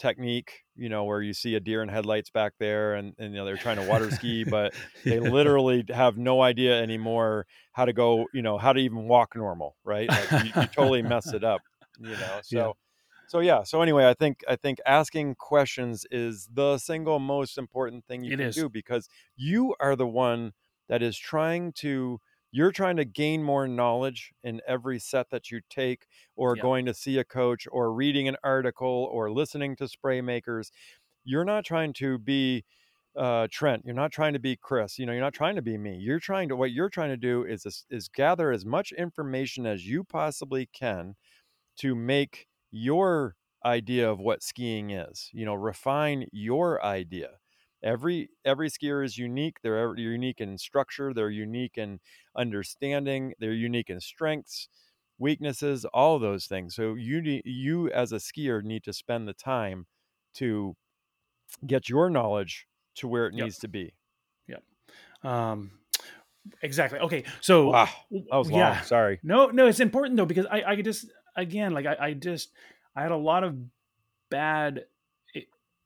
technique, 0.00 0.64
you 0.74 0.88
know, 0.88 1.04
where 1.04 1.22
you 1.22 1.32
see 1.32 1.54
a 1.54 1.60
deer 1.60 1.82
in 1.82 1.88
headlights 1.88 2.30
back 2.30 2.54
there 2.58 2.94
and, 2.94 3.14
and 3.18 3.32
you 3.32 3.38
know, 3.38 3.44
they're 3.44 3.58
trying 3.58 3.76
to 3.76 3.82
water 3.82 4.10
ski, 4.10 4.44
but 4.44 4.74
they 5.06 5.20
literally 5.20 5.84
have 5.90 6.16
no 6.16 6.40
idea 6.42 6.82
anymore 6.82 7.46
how 7.72 7.84
to 7.84 7.92
go, 7.92 8.28
you 8.32 8.42
know, 8.42 8.58
how 8.58 8.72
to 8.72 8.80
even 8.80 9.06
walk 9.06 9.36
normal, 9.36 9.76
right? 9.84 10.12
Like 10.12 10.32
you, 10.36 10.52
you 10.56 10.68
totally 10.68 11.02
mess 11.02 11.32
it 11.32 11.44
up, 11.44 11.62
you 11.98 12.16
know? 12.16 12.40
So, 12.42 12.58
yeah. 12.58 12.68
So 13.30 13.38
yeah. 13.38 13.62
So 13.62 13.80
anyway, 13.80 14.08
I 14.08 14.14
think, 14.14 14.40
I 14.48 14.56
think 14.56 14.80
asking 14.84 15.36
questions 15.36 16.04
is 16.10 16.48
the 16.52 16.78
single 16.78 17.20
most 17.20 17.58
important 17.58 18.04
thing 18.04 18.24
you 18.24 18.32
it 18.32 18.38
can 18.38 18.46
is. 18.46 18.56
do 18.56 18.68
because 18.68 19.08
you 19.36 19.72
are 19.78 19.94
the 19.94 20.06
one 20.06 20.50
that 20.88 21.00
is 21.00 21.16
trying 21.16 21.72
to 21.74 22.18
you're 22.50 22.72
trying 22.72 22.96
to 22.96 23.04
gain 23.04 23.44
more 23.44 23.68
knowledge 23.68 24.32
in 24.42 24.60
every 24.66 24.98
set 24.98 25.30
that 25.30 25.48
you 25.48 25.60
take 25.70 26.06
or 26.34 26.56
yep. 26.56 26.62
going 26.62 26.86
to 26.86 26.92
see 26.92 27.18
a 27.18 27.24
coach 27.24 27.68
or 27.70 27.92
reading 27.92 28.26
an 28.26 28.36
article 28.42 29.08
or 29.12 29.30
listening 29.30 29.76
to 29.76 29.86
spray 29.86 30.20
makers 30.20 30.72
you're 31.22 31.44
not 31.44 31.64
trying 31.64 31.92
to 31.92 32.18
be 32.18 32.64
uh, 33.16 33.46
Trent, 33.48 33.84
you're 33.84 33.94
not 33.94 34.10
trying 34.10 34.32
to 34.32 34.40
be 34.40 34.56
Chris, 34.56 34.98
you 34.98 35.06
know, 35.06 35.12
you're 35.12 35.20
not 35.20 35.34
trying 35.34 35.54
to 35.54 35.62
be 35.62 35.78
me. 35.78 35.94
You're 36.00 36.18
trying 36.18 36.48
to 36.48 36.56
what 36.56 36.72
you're 36.72 36.90
trying 36.90 37.10
to 37.10 37.16
do 37.16 37.44
is 37.44 37.84
is 37.90 38.08
gather 38.08 38.50
as 38.50 38.66
much 38.66 38.90
information 38.90 39.66
as 39.66 39.86
you 39.86 40.02
possibly 40.02 40.68
can 40.72 41.14
to 41.78 41.94
make 41.94 42.48
your 42.70 43.36
idea 43.64 44.10
of 44.10 44.18
what 44.18 44.42
skiing 44.42 44.90
is. 44.90 45.28
You 45.32 45.44
know, 45.44 45.54
refine 45.54 46.26
your 46.32 46.84
idea 46.84 47.30
every 47.82 48.30
every 48.44 48.68
skier 48.68 49.04
is 49.04 49.16
unique 49.16 49.56
they're 49.62 49.96
unique 49.96 50.40
in 50.40 50.58
structure 50.58 51.12
they're 51.14 51.30
unique 51.30 51.78
in 51.78 51.98
understanding 52.36 53.32
they're 53.38 53.52
unique 53.52 53.90
in 53.90 54.00
strengths 54.00 54.68
weaknesses 55.18 55.84
all 55.86 56.18
those 56.18 56.46
things 56.46 56.74
so 56.74 56.94
you 56.94 57.20
need, 57.20 57.42
you 57.44 57.90
as 57.90 58.12
a 58.12 58.16
skier 58.16 58.62
need 58.62 58.82
to 58.82 58.92
spend 58.92 59.26
the 59.26 59.32
time 59.32 59.86
to 60.34 60.76
get 61.66 61.88
your 61.88 62.08
knowledge 62.10 62.66
to 62.94 63.08
where 63.08 63.26
it 63.26 63.34
yep. 63.34 63.44
needs 63.44 63.58
to 63.58 63.68
be 63.68 63.92
yep 64.46 64.62
um 65.24 65.70
exactly 66.62 66.98
okay 66.98 67.24
so 67.40 67.68
wow 67.70 67.88
that 68.10 68.36
was 68.36 68.50
long 68.50 68.60
yeah. 68.60 68.80
sorry 68.82 69.20
no 69.22 69.46
no 69.46 69.66
it's 69.66 69.80
important 69.80 70.16
though 70.16 70.26
because 70.26 70.46
i 70.46 70.62
i 70.66 70.76
could 70.76 70.84
just 70.84 71.06
again 71.40 71.72
like 71.72 71.86
i, 71.86 71.96
I 72.00 72.12
just 72.14 72.52
i 72.94 73.02
had 73.02 73.12
a 73.12 73.16
lot 73.16 73.44
of 73.44 73.56
bad 74.30 74.84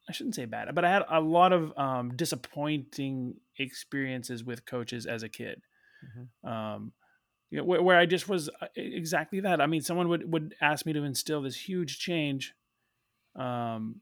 I 0.09 0.13
shouldn't 0.13 0.35
say 0.35 0.45
bad, 0.45 0.75
but 0.75 0.85
I 0.85 0.91
had 0.91 1.03
a 1.09 1.21
lot 1.21 1.53
of 1.53 1.77
um, 1.79 2.15
disappointing 2.15 3.37
experiences 3.59 4.45
with 4.45 4.67
coaches 4.67 5.07
as 5.07 5.23
a 5.23 5.29
kid. 5.29 5.63
Mm-hmm. 6.05 6.49
Um, 6.49 6.93
you 7.51 7.59
know, 7.59 7.65
where, 7.65 7.83
where, 7.83 7.99
I 7.99 8.05
just 8.05 8.29
was 8.29 8.51
uh, 8.61 8.67
exactly 8.77 9.41
that. 9.41 9.61
I 9.61 9.67
mean, 9.67 9.81
someone 9.81 10.09
would 10.09 10.31
would 10.31 10.55
ask 10.61 10.85
me 10.85 10.93
to 10.93 11.05
instill 11.05 11.41
this 11.41 11.57
huge 11.57 11.99
change, 11.99 12.53
um, 13.37 14.01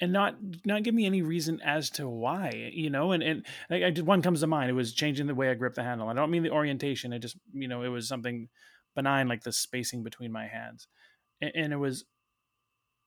and 0.00 0.12
not 0.12 0.36
not 0.64 0.84
give 0.84 0.94
me 0.94 1.06
any 1.06 1.22
reason 1.22 1.60
as 1.64 1.90
to 1.90 2.08
why. 2.08 2.70
You 2.72 2.90
know, 2.90 3.10
and 3.12 3.22
and 3.22 3.46
I, 3.68 3.86
I 3.86 3.90
did 3.90 4.06
one 4.06 4.22
comes 4.22 4.40
to 4.40 4.46
mind. 4.46 4.70
It 4.70 4.74
was 4.74 4.92
changing 4.92 5.26
the 5.26 5.34
way 5.34 5.50
I 5.50 5.54
grip 5.54 5.74
the 5.74 5.82
handle. 5.82 6.08
I 6.08 6.12
don't 6.12 6.30
mean 6.30 6.44
the 6.44 6.50
orientation. 6.50 7.12
It 7.12 7.20
just 7.20 7.36
you 7.52 7.66
know 7.66 7.82
it 7.82 7.88
was 7.88 8.06
something 8.06 8.48
benign 8.94 9.28
like 9.28 9.42
the 9.42 9.52
spacing 9.52 10.02
between 10.02 10.32
my 10.32 10.46
hands, 10.46 10.88
and, 11.40 11.52
and 11.54 11.72
it 11.72 11.76
was 11.76 12.04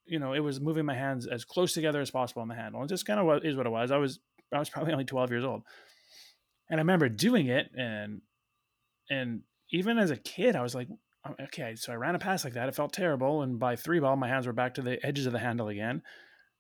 you 0.05 0.19
know, 0.19 0.33
it 0.33 0.39
was 0.39 0.59
moving 0.59 0.85
my 0.85 0.95
hands 0.95 1.27
as 1.27 1.45
close 1.45 1.73
together 1.73 2.01
as 2.01 2.11
possible 2.11 2.41
on 2.41 2.47
the 2.47 2.55
handle. 2.55 2.81
And 2.81 2.89
just 2.89 3.05
kind 3.05 3.19
of 3.19 3.25
what 3.25 3.45
is 3.45 3.55
what 3.55 3.65
it 3.65 3.71
was. 3.71 3.91
I 3.91 3.97
was 3.97 4.19
I 4.51 4.59
was 4.59 4.69
probably 4.69 4.93
only 4.93 5.05
12 5.05 5.31
years 5.31 5.43
old. 5.43 5.63
And 6.69 6.79
I 6.79 6.81
remember 6.81 7.09
doing 7.09 7.47
it 7.47 7.71
and 7.75 8.21
and 9.09 9.41
even 9.69 9.97
as 9.97 10.11
a 10.11 10.17
kid, 10.17 10.55
I 10.55 10.61
was 10.61 10.75
like, 10.75 10.87
oh, 11.25 11.35
okay, 11.45 11.75
so 11.75 11.91
I 11.91 11.95
ran 11.95 12.15
a 12.15 12.19
pass 12.19 12.43
like 12.43 12.53
that. 12.53 12.69
It 12.69 12.75
felt 12.75 12.93
terrible. 12.93 13.41
And 13.41 13.59
by 13.59 13.75
three 13.75 13.99
ball, 13.99 14.15
my 14.15 14.27
hands 14.27 14.45
were 14.45 14.53
back 14.53 14.75
to 14.75 14.81
the 14.81 15.03
edges 15.05 15.25
of 15.25 15.33
the 15.33 15.39
handle 15.39 15.67
again. 15.67 16.03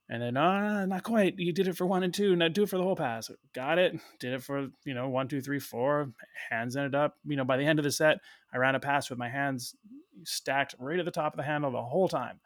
And 0.09 0.21
then, 0.21 0.37
uh, 0.37 0.85
not 0.85 1.03
quite. 1.03 1.35
You 1.37 1.53
did 1.53 1.67
it 1.67 1.77
for 1.77 1.85
one 1.85 2.03
and 2.03 2.13
two. 2.13 2.35
Now 2.35 2.49
do 2.49 2.63
it 2.63 2.69
for 2.69 2.77
the 2.77 2.83
whole 2.83 2.95
pass. 2.95 3.31
Got 3.53 3.77
it. 3.77 3.97
Did 4.19 4.33
it 4.33 4.43
for, 4.43 4.67
you 4.85 4.93
know, 4.93 5.07
one, 5.09 5.27
two, 5.27 5.41
three, 5.41 5.59
four. 5.59 6.11
Hands 6.49 6.75
ended 6.75 6.93
up, 6.93 7.15
you 7.25 7.37
know, 7.37 7.45
by 7.45 7.57
the 7.57 7.65
end 7.65 7.79
of 7.79 7.83
the 7.83 7.91
set, 7.91 8.17
I 8.53 8.57
ran 8.57 8.75
a 8.75 8.79
pass 8.79 9.09
with 9.09 9.17
my 9.17 9.29
hands 9.29 9.75
stacked 10.25 10.75
right 10.77 10.99
at 10.99 11.05
the 11.05 11.11
top 11.11 11.33
of 11.33 11.37
the 11.37 11.43
handle 11.43 11.71
the 11.71 11.81
whole 11.81 12.09
time. 12.09 12.39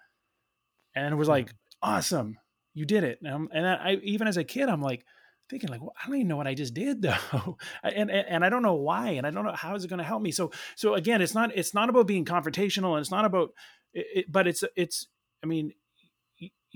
And 0.96 1.14
it 1.14 1.18
was 1.18 1.28
like, 1.28 1.52
awesome. 1.82 2.38
You 2.74 2.86
did 2.86 3.04
it. 3.04 3.20
And, 3.24 3.50
and 3.52 3.68
I, 3.68 3.98
even 4.04 4.28
as 4.28 4.38
a 4.38 4.44
kid, 4.44 4.70
I'm 4.70 4.82
like, 4.82 5.04
thinking 5.50 5.70
like, 5.70 5.82
well, 5.82 5.94
I 6.02 6.08
don't 6.08 6.18
even 6.18 6.28
know 6.28 6.38
what 6.38 6.48
I 6.48 6.54
just 6.54 6.74
did 6.74 7.02
though. 7.04 7.58
and, 7.84 8.12
and, 8.12 8.28
and 8.28 8.46
I 8.46 8.50
don't 8.50 8.64
know 8.64 8.76
why, 8.76 9.12
and 9.12 9.26
I 9.26 9.32
don't 9.32 9.46
know 9.46 9.54
how 9.54 9.76
is 9.76 9.84
it 9.84 9.88
going 9.88 10.00
to 10.00 10.04
help 10.04 10.22
me. 10.22 10.32
So, 10.32 10.52
so 10.76 10.94
again, 10.94 11.22
it's 11.22 11.34
not, 11.34 11.56
it's 11.56 11.74
not 11.74 11.90
about 11.90 12.08
being 12.08 12.26
confrontational 12.26 12.92
and 12.92 13.00
it's 13.00 13.12
not 13.12 13.26
about, 13.26 13.50
it, 13.94 14.32
but 14.32 14.48
it's, 14.48 14.64
it's, 14.76 15.08
I 15.44 15.48
mean, 15.48 15.72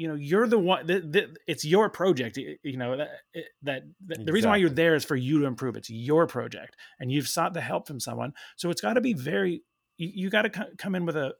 you 0.02 0.08
know 0.08 0.16
you're 0.16 0.48
the 0.48 0.58
one 0.58 0.88
that, 0.88 1.38
it's 1.48 1.64
your 1.64 1.88
project 1.88 2.36
you 2.38 2.76
know 2.76 2.98
that, 2.98 3.10
that, 3.36 3.44
that 3.62 3.78
exactly. 3.78 4.26
the 4.26 4.34
reason 4.34 4.50
why 4.50 4.58
you're 4.58 4.70
there 4.70 4.96
is 4.96 5.06
for 5.06 5.16
you 5.16 5.40
to 5.40 5.46
improve. 5.46 5.78
It's 5.78 5.92
your 5.92 6.26
project 6.26 6.76
and 7.00 7.12
you've 7.12 7.28
sought 7.28 7.54
the 7.54 7.62
help 7.62 7.88
from 7.88 8.00
someone. 8.00 8.34
So 8.56 8.72
it's 8.72 8.82
got 8.82 8.94
to 8.94 9.02
be 9.02 9.14
very 9.14 9.62
you, 9.98 10.12
you 10.14 10.30
got 10.32 10.42
to 10.42 10.68
come 10.78 10.96
in 10.96 11.06
with 11.06 11.16
a 11.16 11.36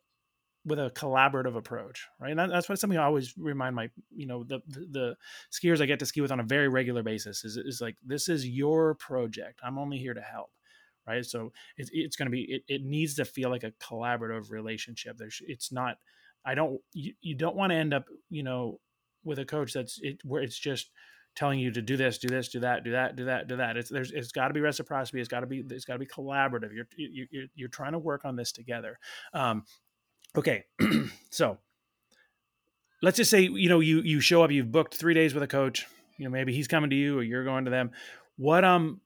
with 0.64 0.78
a 0.78 0.92
collaborative 0.92 1.56
approach 1.56 2.08
right? 2.20 2.38
And 2.38 2.52
that's 2.52 2.70
what 2.70 2.78
something 2.78 3.00
i 3.00 3.04
always 3.04 3.34
remind 3.36 3.76
my 3.76 3.90
you 4.16 4.28
know 4.28 4.44
the, 4.44 4.62
the, 4.68 4.88
the 4.92 5.18
skiers 5.52 5.82
i 5.82 5.88
get 5.88 5.98
to 6.00 6.06
ski 6.06 6.22
with 6.22 6.32
on 6.32 6.40
a 6.40 6.44
very 6.44 6.68
regular 6.68 7.02
basis 7.02 7.44
is, 7.44 7.58
is 7.58 7.82
like 7.82 7.96
this 8.06 8.30
is 8.30 8.48
your 8.48 8.94
project. 8.94 9.60
I'm 9.64 9.80
only 9.80 9.98
here 9.98 10.14
to 10.14 10.22
help 10.22 10.52
right? 11.08 11.26
So 11.26 11.52
it's, 11.78 11.90
it's 11.92 12.16
going 12.16 12.28
to 12.28 12.32
be 12.32 12.44
it, 12.44 12.64
it 12.68 12.84
needs 12.84 13.16
to 13.16 13.26
feel 13.26 13.50
like 13.50 13.64
a 13.64 13.72
collaborative 13.72 14.52
relationship. 14.52 15.18
There's 15.18 15.42
it's 15.48 15.72
not 15.72 15.98
I 16.46 16.56
don't 16.56 16.80
you, 16.94 17.14
you 17.22 17.36
don't 17.36 17.56
want 17.56 17.72
to 17.72 17.76
end 17.76 17.94
up, 17.94 18.06
you 18.30 18.44
know, 18.44 18.80
with 19.24 19.40
a 19.40 19.46
coach 19.46 19.74
that's 19.74 20.00
it 20.02 20.20
where 20.24 20.42
it's 20.42 20.58
just 20.58 20.90
telling 21.36 21.60
you 21.60 21.72
to 21.72 21.82
do 21.82 21.96
this, 21.96 22.18
do 22.18 22.28
this, 22.28 22.50
do 22.50 22.60
that, 22.62 22.84
do 22.84 22.92
that, 22.92 23.16
do 23.16 23.26
that, 23.26 23.48
do 23.48 23.58
that. 23.58 23.78
It's 23.78 23.90
there's 23.90 24.12
it's 24.12 24.32
got 24.32 24.50
to 24.50 24.54
be 24.54 24.62
reciprocity. 24.62 25.20
It's 25.20 25.30
got 25.30 25.42
to 25.42 25.48
be 25.48 25.64
it's 25.70 25.86
got 25.86 25.94
to 25.94 26.00
be 26.00 26.06
collaborative. 26.06 26.74
You're 26.74 26.88
you, 26.98 27.28
you're 27.32 27.46
you're 27.56 27.70
trying 27.70 27.94
to 27.94 28.00
work 28.00 28.26
on 28.26 28.36
this 28.36 28.52
together. 28.52 28.98
Um, 29.34 29.64
okay, 30.36 30.66
so 31.30 31.58
let's 33.02 33.18
just 33.18 33.32
say 33.32 33.42
you 33.42 33.70
know 33.70 33.80
you 33.80 34.02
you 34.02 34.20
show 34.20 34.44
up. 34.44 34.52
You've 34.52 34.72
booked 34.72 34.96
three 34.96 35.14
days 35.14 35.34
with 35.34 35.44
a 35.44 35.48
coach. 35.48 35.86
You 36.18 36.26
know 36.26 36.32
maybe 36.32 36.54
he's 36.54 36.68
coming 36.68 36.90
to 36.90 36.96
you 36.96 37.18
or 37.18 37.24
you're 37.24 37.46
going 37.46 37.66
to 37.66 37.72
them. 37.72 37.92
What 38.38 38.64
um 38.64 39.02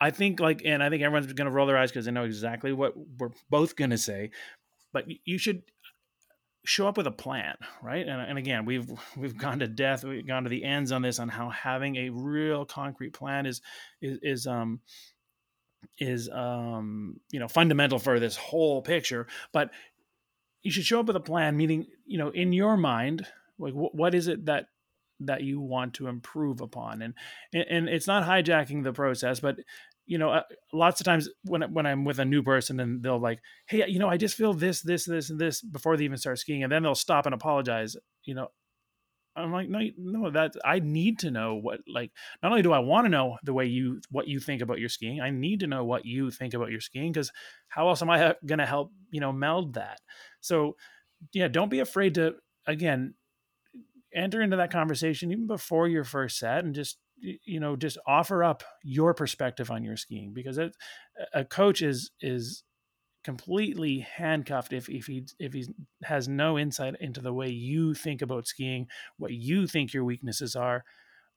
I 0.00 0.10
think 0.10 0.40
like, 0.40 0.62
and 0.64 0.82
I 0.82 0.90
think 0.90 1.02
everyone's 1.02 1.32
going 1.32 1.46
to 1.46 1.52
roll 1.52 1.66
their 1.66 1.78
eyes 1.78 1.90
because 1.90 2.04
they 2.04 2.10
know 2.10 2.24
exactly 2.24 2.72
what 2.72 2.94
we're 3.18 3.30
both 3.48 3.76
going 3.76 3.90
to 3.90 3.98
say. 3.98 4.30
But 4.92 5.06
you 5.24 5.38
should 5.38 5.62
show 6.66 6.88
up 6.88 6.96
with 6.96 7.06
a 7.06 7.12
plan 7.12 7.54
right? 7.82 8.06
And, 8.06 8.20
and 8.20 8.38
again 8.38 8.64
we've 8.64 8.90
we've 9.16 9.36
gone 9.36 9.60
to 9.60 9.68
death 9.68 10.04
we've 10.04 10.26
gone 10.26 10.44
to 10.44 10.50
the 10.50 10.64
ends 10.64 10.92
on 10.92 11.02
this 11.02 11.18
on 11.18 11.28
how 11.28 11.50
having 11.50 11.96
a 11.96 12.10
real 12.10 12.64
concrete 12.64 13.12
plan 13.12 13.46
is 13.46 13.60
is, 14.00 14.18
is 14.22 14.46
um 14.46 14.80
is 15.98 16.28
um 16.30 17.20
you 17.30 17.40
know 17.40 17.48
fundamental 17.48 17.98
for 17.98 18.18
this 18.20 18.36
whole 18.36 18.82
picture. 18.82 19.26
But 19.52 19.70
you 20.62 20.70
should 20.70 20.84
show 20.84 21.00
up 21.00 21.06
with 21.06 21.16
a 21.16 21.20
plan 21.20 21.56
meaning 21.56 21.86
you 22.04 22.18
know 22.18 22.30
in 22.30 22.52
your 22.52 22.76
mind 22.76 23.26
like 23.58 23.72
wh- 23.72 23.94
what 23.94 24.14
is 24.14 24.28
it 24.28 24.46
that 24.46 24.66
that 25.20 25.42
you 25.42 25.60
want 25.60 25.94
to 25.94 26.08
improve 26.08 26.60
upon? 26.60 27.00
And 27.00 27.14
and 27.52 27.88
it's 27.88 28.06
not 28.06 28.24
hijacking 28.24 28.82
the 28.82 28.92
process 28.92 29.40
but 29.40 29.56
you 30.06 30.18
know, 30.18 30.30
uh, 30.30 30.42
lots 30.72 31.00
of 31.00 31.04
times 31.04 31.28
when 31.44 31.62
when 31.72 31.86
I'm 31.86 32.04
with 32.04 32.18
a 32.18 32.24
new 32.24 32.42
person 32.42 32.80
and 32.80 33.02
they'll 33.02 33.20
like, 33.20 33.40
hey, 33.66 33.84
you 33.88 33.98
know, 33.98 34.08
I 34.08 34.16
just 34.16 34.36
feel 34.36 34.54
this, 34.54 34.80
this, 34.80 35.04
this, 35.04 35.30
and 35.30 35.38
this 35.38 35.60
before 35.60 35.96
they 35.96 36.04
even 36.04 36.18
start 36.18 36.38
skiing, 36.38 36.62
and 36.62 36.72
then 36.72 36.82
they'll 36.82 36.94
stop 36.94 37.26
and 37.26 37.34
apologize. 37.34 37.96
You 38.24 38.34
know, 38.36 38.48
I'm 39.34 39.52
like, 39.52 39.68
no, 39.68 39.80
no, 39.98 40.30
that 40.30 40.54
I 40.64 40.78
need 40.78 41.18
to 41.20 41.30
know 41.30 41.56
what 41.56 41.80
like. 41.92 42.12
Not 42.42 42.52
only 42.52 42.62
do 42.62 42.72
I 42.72 42.78
want 42.78 43.04
to 43.04 43.10
know 43.10 43.36
the 43.42 43.52
way 43.52 43.66
you 43.66 44.00
what 44.10 44.28
you 44.28 44.40
think 44.40 44.62
about 44.62 44.78
your 44.78 44.88
skiing, 44.88 45.20
I 45.20 45.30
need 45.30 45.60
to 45.60 45.66
know 45.66 45.84
what 45.84 46.06
you 46.06 46.30
think 46.30 46.54
about 46.54 46.70
your 46.70 46.80
skiing 46.80 47.12
because 47.12 47.30
how 47.68 47.88
else 47.88 48.00
am 48.00 48.10
I 48.10 48.34
going 48.46 48.60
to 48.60 48.66
help 48.66 48.92
you 49.10 49.20
know 49.20 49.32
meld 49.32 49.74
that? 49.74 50.00
So, 50.40 50.76
yeah, 51.32 51.48
don't 51.48 51.70
be 51.70 51.80
afraid 51.80 52.14
to 52.14 52.36
again 52.66 53.14
enter 54.14 54.40
into 54.40 54.56
that 54.56 54.70
conversation 54.70 55.30
even 55.30 55.46
before 55.46 55.88
your 55.88 56.04
first 56.04 56.38
set 56.38 56.64
and 56.64 56.74
just 56.74 56.96
you 57.18 57.60
know 57.60 57.76
just 57.76 57.98
offer 58.06 58.44
up 58.44 58.62
your 58.82 59.14
perspective 59.14 59.70
on 59.70 59.82
your 59.82 59.96
skiing 59.96 60.32
because 60.32 60.58
it, 60.58 60.76
a 61.32 61.44
coach 61.44 61.82
is 61.82 62.10
is 62.20 62.62
completely 63.24 64.00
handcuffed 64.00 64.72
if 64.72 64.88
if 64.88 65.06
he 65.06 65.24
if 65.38 65.52
he 65.52 65.66
has 66.04 66.28
no 66.28 66.58
insight 66.58 66.94
into 67.00 67.20
the 67.20 67.32
way 67.32 67.48
you 67.48 67.94
think 67.94 68.22
about 68.22 68.46
skiing 68.46 68.86
what 69.16 69.32
you 69.32 69.66
think 69.66 69.92
your 69.92 70.04
weaknesses 70.04 70.54
are 70.54 70.84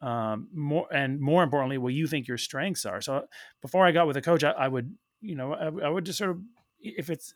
um, 0.01 0.47
more 0.53 0.87
and 0.93 1.19
more 1.19 1.43
importantly 1.43 1.77
what 1.77 1.93
you 1.93 2.07
think 2.07 2.27
your 2.27 2.37
strengths 2.37 2.85
are. 2.85 3.01
So 3.01 3.25
before 3.61 3.85
i 3.85 3.91
got 3.91 4.07
with 4.07 4.17
a 4.17 4.21
coach 4.21 4.43
i, 4.43 4.51
I 4.51 4.67
would 4.67 4.95
you 5.21 5.35
know 5.35 5.53
I, 5.53 5.87
I 5.87 5.89
would 5.89 6.05
just 6.05 6.19
sort 6.19 6.31
of 6.31 6.41
if 6.79 7.09
it's 7.09 7.33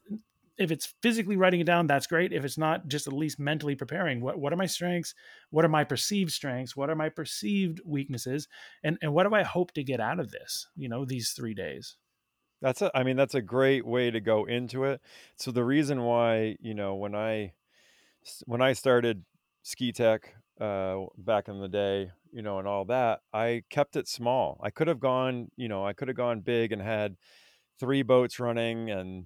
if 0.57 0.72
it's 0.72 0.93
physically 1.01 1.36
writing 1.36 1.60
it 1.60 1.65
down, 1.65 1.88
that's 1.88 2.07
great. 2.07 2.31
If 2.31 2.45
it's 2.45 2.57
not, 2.57 2.88
just 2.88 3.07
at 3.07 3.13
least 3.13 3.39
mentally 3.39 3.75
preparing. 3.75 4.22
What 4.22 4.39
what 4.39 4.53
are 4.53 4.57
my 4.57 4.65
strengths? 4.65 5.15
What 5.50 5.65
are 5.65 5.69
my 5.69 5.83
perceived 5.83 6.31
strengths? 6.31 6.75
What 6.75 6.89
are 6.89 6.95
my 6.95 7.10
perceived 7.10 7.81
weaknesses? 7.86 8.48
And 8.83 8.98
and 9.01 9.13
what 9.13 9.27
do 9.27 9.33
I 9.33 9.43
hope 9.43 9.72
to 9.74 9.83
get 9.83 10.00
out 10.00 10.19
of 10.19 10.31
this? 10.31 10.67
You 10.75 10.89
know, 10.89 11.05
these 11.05 11.31
three 11.31 11.53
days. 11.53 11.98
That's 12.62 12.81
a, 12.81 12.91
I 12.95 13.03
mean, 13.03 13.17
that's 13.17 13.36
a 13.36 13.41
great 13.41 13.86
way 13.86 14.10
to 14.10 14.22
go 14.22 14.45
into 14.45 14.86
it. 14.86 15.01
So 15.36 15.51
the 15.51 15.65
reason 15.65 16.03
why, 16.03 16.55
you 16.62 16.74
know, 16.74 16.95
when 16.95 17.15
I 17.15 17.53
when 18.45 18.62
I 18.62 18.74
started 18.74 19.24
ski 19.63 19.91
tech 19.91 20.36
uh, 20.62 21.00
back 21.17 21.48
in 21.48 21.60
the 21.60 21.67
day, 21.67 22.12
you 22.31 22.41
know, 22.41 22.60
and 22.60 22.67
all 22.67 22.86
that, 22.86 23.22
I 23.33 23.63
kept 23.69 23.95
it 23.95 24.07
small. 24.07 24.60
I 24.63 24.69
could 24.69 24.88
have 24.88 25.00
gone, 25.00 25.50
you 25.55 25.67
know, 25.67 25.86
I 25.86 25.93
could 25.93 26.07
have 26.07 26.17
gone 26.17 26.41
big 26.41 26.72
and 26.72 26.81
had 26.81 27.17
three 27.79 28.01
boats 28.01 28.39
running 28.39 28.89
and 28.89 29.25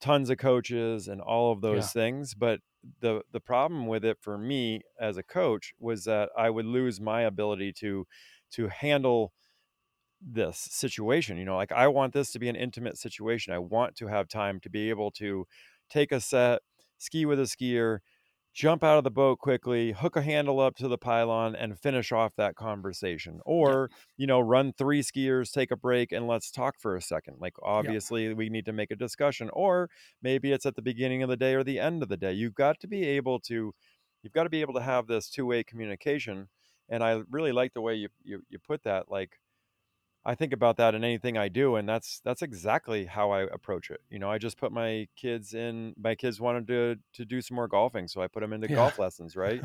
tons 0.00 0.30
of 0.30 0.38
coaches 0.38 1.08
and 1.08 1.20
all 1.20 1.52
of 1.52 1.60
those 1.60 1.84
yeah. 1.84 2.02
things 2.02 2.34
but 2.34 2.60
the 3.00 3.22
the 3.32 3.40
problem 3.40 3.86
with 3.86 4.04
it 4.04 4.18
for 4.20 4.38
me 4.38 4.80
as 5.00 5.16
a 5.16 5.22
coach 5.22 5.74
was 5.78 6.04
that 6.04 6.30
I 6.36 6.50
would 6.50 6.66
lose 6.66 7.00
my 7.00 7.22
ability 7.22 7.72
to 7.74 8.06
to 8.52 8.68
handle 8.68 9.32
this 10.20 10.58
situation 10.58 11.36
you 11.36 11.44
know 11.44 11.56
like 11.56 11.72
I 11.72 11.88
want 11.88 12.12
this 12.12 12.32
to 12.32 12.38
be 12.38 12.48
an 12.48 12.56
intimate 12.56 12.98
situation 12.98 13.52
I 13.52 13.58
want 13.58 13.96
to 13.96 14.08
have 14.08 14.28
time 14.28 14.60
to 14.60 14.70
be 14.70 14.90
able 14.90 15.10
to 15.12 15.46
take 15.88 16.12
a 16.12 16.20
set 16.20 16.62
ski 16.98 17.24
with 17.24 17.38
a 17.38 17.44
skier 17.44 17.98
jump 18.58 18.82
out 18.82 18.98
of 18.98 19.04
the 19.04 19.10
boat 19.10 19.38
quickly, 19.38 19.92
hook 19.92 20.16
a 20.16 20.22
handle 20.22 20.58
up 20.58 20.74
to 20.74 20.88
the 20.88 20.98
pylon, 20.98 21.54
and 21.54 21.78
finish 21.78 22.10
off 22.10 22.34
that 22.34 22.56
conversation. 22.56 23.38
Or, 23.46 23.88
yeah. 23.88 23.96
you 24.16 24.26
know, 24.26 24.40
run 24.40 24.72
three 24.72 25.00
skiers, 25.00 25.52
take 25.52 25.70
a 25.70 25.76
break, 25.76 26.10
and 26.10 26.26
let's 26.26 26.50
talk 26.50 26.74
for 26.80 26.96
a 26.96 27.00
second. 27.00 27.36
Like, 27.38 27.54
obviously, 27.62 28.26
yeah. 28.26 28.32
we 28.32 28.48
need 28.48 28.66
to 28.66 28.72
make 28.72 28.90
a 28.90 28.96
discussion. 28.96 29.48
Or 29.52 29.88
maybe 30.24 30.50
it's 30.50 30.66
at 30.66 30.74
the 30.74 30.82
beginning 30.82 31.22
of 31.22 31.28
the 31.28 31.36
day 31.36 31.54
or 31.54 31.62
the 31.62 31.78
end 31.78 32.02
of 32.02 32.08
the 32.08 32.16
day. 32.16 32.32
You've 32.32 32.56
got 32.56 32.80
to 32.80 32.88
be 32.88 33.06
able 33.06 33.38
to, 33.42 33.72
you've 34.24 34.32
got 34.32 34.42
to 34.42 34.50
be 34.50 34.60
able 34.60 34.74
to 34.74 34.82
have 34.82 35.06
this 35.06 35.30
two 35.30 35.46
way 35.46 35.62
communication. 35.62 36.48
And 36.88 37.04
I 37.04 37.20
really 37.30 37.52
like 37.52 37.74
the 37.74 37.80
way 37.80 37.94
you, 37.94 38.08
you, 38.24 38.42
you 38.50 38.58
put 38.58 38.82
that. 38.82 39.08
Like, 39.08 39.38
I 40.28 40.34
think 40.34 40.52
about 40.52 40.76
that 40.76 40.94
in 40.94 41.04
anything 41.04 41.38
I 41.38 41.48
do, 41.48 41.76
and 41.76 41.88
that's 41.88 42.20
that's 42.22 42.42
exactly 42.42 43.06
how 43.06 43.30
I 43.30 43.44
approach 43.44 43.90
it. 43.90 44.02
You 44.10 44.18
know, 44.18 44.30
I 44.30 44.36
just 44.36 44.58
put 44.58 44.72
my 44.72 45.08
kids 45.16 45.54
in. 45.54 45.94
My 45.98 46.14
kids 46.14 46.38
wanted 46.38 46.66
to 46.66 46.96
to 47.14 47.24
do 47.24 47.40
some 47.40 47.54
more 47.54 47.66
golfing, 47.66 48.08
so 48.08 48.20
I 48.20 48.26
put 48.26 48.40
them 48.40 48.52
into 48.52 48.68
yeah. 48.68 48.76
golf 48.76 48.98
lessons. 48.98 49.36
Right. 49.36 49.62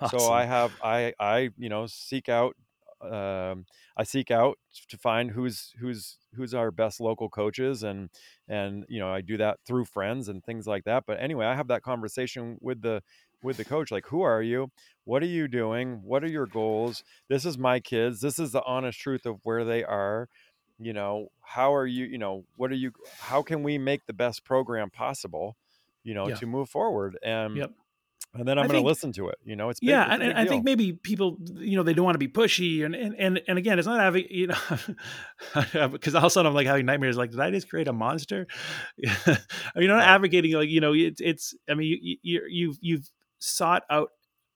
awesome. 0.00 0.18
So 0.20 0.32
I 0.32 0.44
have 0.44 0.72
I 0.84 1.14
I 1.18 1.50
you 1.58 1.68
know 1.68 1.86
seek 1.86 2.28
out 2.28 2.54
um, 3.00 3.66
I 3.96 4.04
seek 4.04 4.30
out 4.30 4.56
to 4.88 4.96
find 4.96 5.32
who's 5.32 5.74
who's 5.80 6.18
who's 6.36 6.54
our 6.54 6.70
best 6.70 7.00
local 7.00 7.28
coaches 7.28 7.82
and 7.82 8.08
and 8.48 8.84
you 8.88 9.00
know 9.00 9.12
I 9.12 9.20
do 9.20 9.36
that 9.38 9.58
through 9.66 9.86
friends 9.86 10.28
and 10.28 10.44
things 10.44 10.68
like 10.68 10.84
that. 10.84 11.04
But 11.08 11.20
anyway, 11.20 11.46
I 11.46 11.56
have 11.56 11.68
that 11.68 11.82
conversation 11.82 12.56
with 12.60 12.82
the 12.82 13.02
with 13.44 13.58
the 13.58 13.64
coach 13.64 13.92
like 13.92 14.06
who 14.06 14.22
are 14.22 14.42
you? 14.42 14.70
What 15.04 15.22
are 15.22 15.26
you 15.26 15.46
doing? 15.46 16.00
What 16.02 16.24
are 16.24 16.28
your 16.28 16.46
goals? 16.46 17.04
This 17.28 17.44
is 17.44 17.58
my 17.58 17.78
kids. 17.78 18.20
This 18.20 18.38
is 18.38 18.52
the 18.52 18.64
honest 18.64 18.98
truth 18.98 19.26
of 19.26 19.38
where 19.42 19.64
they 19.64 19.84
are. 19.84 20.28
You 20.78 20.92
know 20.92 21.28
how 21.40 21.72
are 21.74 21.86
you 21.86 22.06
you 22.06 22.18
know 22.18 22.44
what 22.56 22.72
are 22.72 22.76
you 22.76 22.90
how 23.20 23.42
can 23.42 23.62
we 23.62 23.78
make 23.78 24.06
the 24.06 24.12
best 24.12 24.44
program 24.44 24.90
possible 24.90 25.56
you 26.02 26.14
know 26.14 26.28
yeah. 26.28 26.34
to 26.36 26.46
move 26.46 26.68
forward? 26.68 27.16
And 27.22 27.56
yep. 27.56 27.70
and 28.34 28.48
then 28.48 28.58
i'm 28.58 28.66
going 28.66 28.82
to 28.82 28.86
listen 28.86 29.12
to 29.12 29.28
it 29.28 29.36
you 29.44 29.54
know 29.54 29.68
it's 29.68 29.78
big, 29.78 29.90
yeah 29.90 30.12
it's 30.12 30.24
and, 30.24 30.32
i 30.36 30.44
think 30.44 30.64
maybe 30.64 30.92
people 30.92 31.38
you 31.54 31.76
know 31.76 31.84
they 31.84 31.94
don't 31.94 32.04
want 32.04 32.16
to 32.16 32.18
be 32.18 32.26
pushy 32.26 32.84
and 32.84 32.92
and 32.96 33.14
and, 33.16 33.40
and 33.46 33.56
again 33.56 33.78
it's 33.78 33.86
not 33.86 34.00
having 34.00 34.26
you 34.28 34.48
know 34.48 34.56
because 35.92 36.16
all 36.16 36.22
of 36.22 36.26
a 36.26 36.30
sudden 36.30 36.48
i'm 36.48 36.54
like 36.54 36.66
having 36.66 36.84
nightmares 36.84 37.16
like 37.16 37.30
did 37.30 37.38
i 37.38 37.50
just 37.52 37.68
create 37.68 37.86
a 37.86 37.92
monster? 37.92 38.48
I 39.06 39.38
mean 39.76 39.90
i'm 39.90 39.98
not 39.98 40.08
advocating 40.08 40.52
like 40.54 40.70
you 40.70 40.80
know 40.80 40.92
it's 40.92 41.20
it's 41.20 41.54
i 41.70 41.74
mean 41.74 41.98
you, 42.02 42.16
you 42.22 42.40
you've 42.48 42.78
you've 42.80 43.10
sought 43.44 43.82
out 43.90 44.10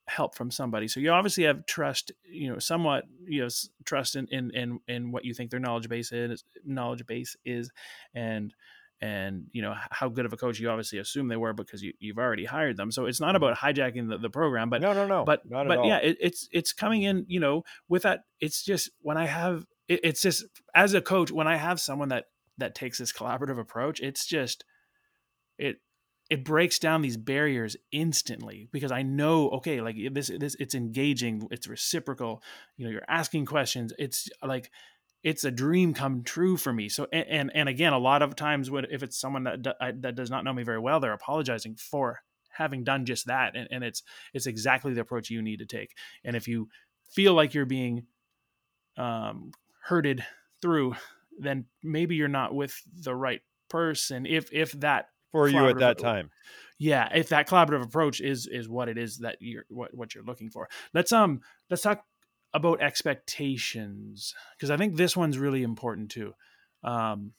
help 0.07 0.35
from 0.35 0.50
somebody. 0.50 0.88
So 0.88 1.00
you 1.00 1.11
obviously 1.11 1.45
have 1.45 1.66
trust, 1.66 2.12
you 2.25 2.50
know, 2.50 2.59
somewhat, 2.59 3.04
you 3.26 3.42
know, 3.42 3.49
trust 3.85 4.16
in, 4.16 4.26
in, 4.28 4.50
in, 4.54 4.80
in 4.88 5.12
what 5.12 5.25
you 5.25 5.35
think 5.35 5.50
their 5.50 5.61
knowledge 5.61 5.88
base 5.88 6.12
is, 6.12 6.45
knowledge 6.64 7.07
base 7.07 7.37
is, 7.45 7.71
and, 8.14 8.54
and 9.00 9.47
you 9.52 9.62
know 9.62 9.75
how 9.90 10.09
good 10.09 10.25
of 10.25 10.33
a 10.33 10.37
coach 10.37 10.59
you 10.59 10.68
obviously 10.68 10.99
assume 10.99 11.28
they 11.28 11.37
were 11.37 11.52
because 11.52 11.83
you, 11.83 11.92
you've 12.00 12.18
already 12.18 12.45
hired 12.45 12.76
them. 12.76 12.90
So 12.90 13.07
it's 13.07 13.21
not 13.21 13.37
about 13.37 13.57
hijacking 13.57 14.09
the, 14.09 14.18
the 14.18 14.28
program 14.28 14.71
but 14.71 14.83
no 14.83 14.92
no 14.92 15.07
no. 15.07 15.25
but 15.25 15.49
but 15.68 15.85
yeah 15.85 15.99
it, 15.99 16.16
it's 16.21 16.49
it's 16.50 16.73
coming 16.73 17.02
in 17.02 17.25
you 17.28 17.38
know 17.38 17.62
with 17.88 18.02
that 18.02 18.25
it's 18.40 18.64
just 18.64 18.90
when 19.02 19.16
i 19.16 19.25
have 19.25 19.64
it, 19.87 20.00
it's 20.02 20.21
just 20.21 20.45
as 20.75 20.95
a 20.95 21.00
coach 21.00 21.30
when 21.30 21.47
i 21.47 21.54
have 21.54 21.80
someone 21.80 22.09
that 22.09 22.25
that 22.57 22.75
takes 22.75 22.99
this 22.99 23.12
collaborative 23.12 23.61
approach 23.61 24.00
it's 24.00 24.26
just 24.26 24.64
it 25.59 25.76
it 26.31 26.45
breaks 26.45 26.79
down 26.79 27.03
these 27.03 27.17
barriers 27.17 27.77
instantly 27.91 28.69
because 28.73 28.93
I 28.93 29.03
know 29.03 29.49
okay 29.51 29.81
like 29.81 29.97
this 30.13 30.31
this 30.39 30.57
it's 30.61 30.75
engaging 30.75 31.49
it's 31.51 31.67
reciprocal 31.67 32.43
you 32.77 32.85
know 32.85 32.91
you're 32.91 33.03
asking 33.09 33.47
questions 33.47 33.93
it's 33.99 34.29
like 34.43 34.71
it's 35.25 35.45
a 35.45 35.51
dream 35.51 35.95
come 35.95 36.23
true 36.23 36.57
for 36.57 36.73
me. 36.73 36.89
So 36.89 37.07
and 37.13 37.51
and, 37.55 37.69
again 37.69 37.93
a 37.93 37.99
lot 37.99 38.23
of 38.23 38.37
times 38.37 38.71
when 38.71 38.87
if 38.91 39.03
it's 39.03 39.19
someone 39.19 39.45
that 39.45 39.63
that 40.01 40.15
does 40.15 40.31
not 40.31 40.45
know 40.45 40.53
me 40.53 40.63
very 40.63 40.79
well 40.79 41.01
they're 41.01 41.13
apologizing 41.13 41.77
for 41.77 42.21
having 42.51 42.83
done 42.83 43.05
just 43.05 43.27
that 43.27 43.57
and, 43.57 43.69
and 43.71 43.85
it's 43.85 44.03
it's 44.33 44.47
exactly 44.47 44.93
the 44.93 45.01
approach 45.01 45.31
you 45.31 45.43
need 45.43 45.59
to 45.59 45.67
take. 45.67 45.95
And 46.25 46.37
if 46.37 46.47
you 46.47 46.69
feel 47.11 47.35
like 47.35 47.55
you're 47.55 47.67
being 47.67 48.07
um 48.97 49.51
herded 49.83 50.25
through 50.61 50.95
then 51.41 51.65
maybe 51.83 52.17
you're 52.17 52.29
not 52.29 52.55
with 52.55 52.81
the 53.03 53.15
right 53.15 53.41
person. 53.69 54.27
If 54.27 54.53
if 54.53 54.73
that 54.73 55.09
for 55.33 55.49
you 55.49 55.67
at 55.69 55.79
that 55.79 55.99
time. 55.99 56.31
Yeah, 56.79 57.09
if 57.13 57.31
that 57.31 57.49
collaborative 57.49 57.83
approach 57.83 58.21
is 58.21 58.47
is 58.47 58.69
what 58.69 58.89
it 58.89 58.97
is 58.97 59.19
that 59.19 59.37
you're 59.41 59.65
what 59.69 59.93
what 59.95 60.15
you're 60.15 60.25
looking 60.25 60.51
for. 60.51 60.69
Let's 60.95 61.13
um 61.13 61.41
let's 61.69 61.83
talk 61.83 62.05
about 62.55 62.81
expectations 62.81 64.35
because 64.57 64.71
I 64.71 64.77
think 64.77 64.97
this 64.97 65.17
one's 65.17 65.39
really 65.39 65.63
important 65.63 66.11
too. 66.11 66.35
Um, 66.85 67.33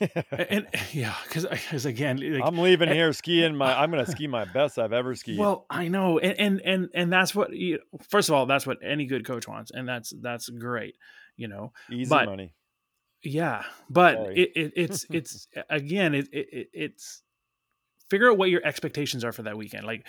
and 0.00 0.66
yeah, 0.92 1.14
because 1.24 1.44
because 1.44 1.84
again, 1.84 2.16
like, 2.16 2.42
I'm 2.42 2.58
leaving 2.58 2.88
and, 2.88 2.96
here 2.96 3.12
skiing 3.12 3.56
my. 3.56 3.78
I'm 3.78 3.90
going 3.90 4.04
to 4.06 4.10
ski 4.10 4.26
my 4.26 4.46
best 4.46 4.78
I've 4.78 4.94
ever 4.94 5.14
skied. 5.14 5.38
Well, 5.38 5.66
I 5.68 5.88
know, 5.88 6.18
and 6.18 6.38
and 6.38 6.62
and, 6.64 6.88
and 6.94 7.12
that's 7.12 7.34
what. 7.34 7.52
You, 7.52 7.80
first 8.08 8.30
of 8.30 8.34
all, 8.34 8.46
that's 8.46 8.66
what 8.66 8.78
any 8.82 9.04
good 9.04 9.26
coach 9.26 9.46
wants, 9.46 9.70
and 9.70 9.86
that's 9.86 10.14
that's 10.20 10.48
great. 10.48 10.96
You 11.36 11.48
know, 11.48 11.72
easy 11.90 12.08
but, 12.08 12.26
money 12.26 12.54
yeah 13.22 13.64
but 13.88 14.16
it, 14.36 14.50
it, 14.54 14.72
it's 14.76 15.06
it's 15.10 15.48
again 15.70 16.14
it, 16.14 16.28
it 16.32 16.68
it's 16.72 17.22
figure 18.10 18.30
out 18.30 18.38
what 18.38 18.50
your 18.50 18.64
expectations 18.64 19.24
are 19.24 19.32
for 19.32 19.42
that 19.42 19.56
weekend 19.56 19.86
like 19.86 20.06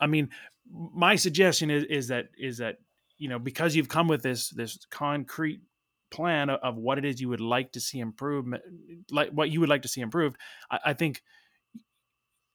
i 0.00 0.06
mean 0.06 0.28
my 0.70 1.16
suggestion 1.16 1.70
is 1.70 1.84
is 1.84 2.08
that 2.08 2.28
is 2.38 2.58
that 2.58 2.78
you 3.18 3.28
know 3.28 3.38
because 3.38 3.74
you've 3.74 3.88
come 3.88 4.08
with 4.08 4.22
this 4.22 4.50
this 4.50 4.78
concrete 4.90 5.60
plan 6.10 6.50
of, 6.50 6.60
of 6.62 6.76
what 6.76 6.98
it 6.98 7.04
is 7.04 7.20
you 7.20 7.28
would 7.28 7.40
like 7.40 7.72
to 7.72 7.80
see 7.80 7.98
improvement 7.98 8.62
like 9.10 9.30
what 9.30 9.50
you 9.50 9.60
would 9.60 9.68
like 9.68 9.82
to 9.82 9.88
see 9.88 10.00
improved 10.00 10.36
I, 10.70 10.78
I 10.86 10.92
think 10.92 11.22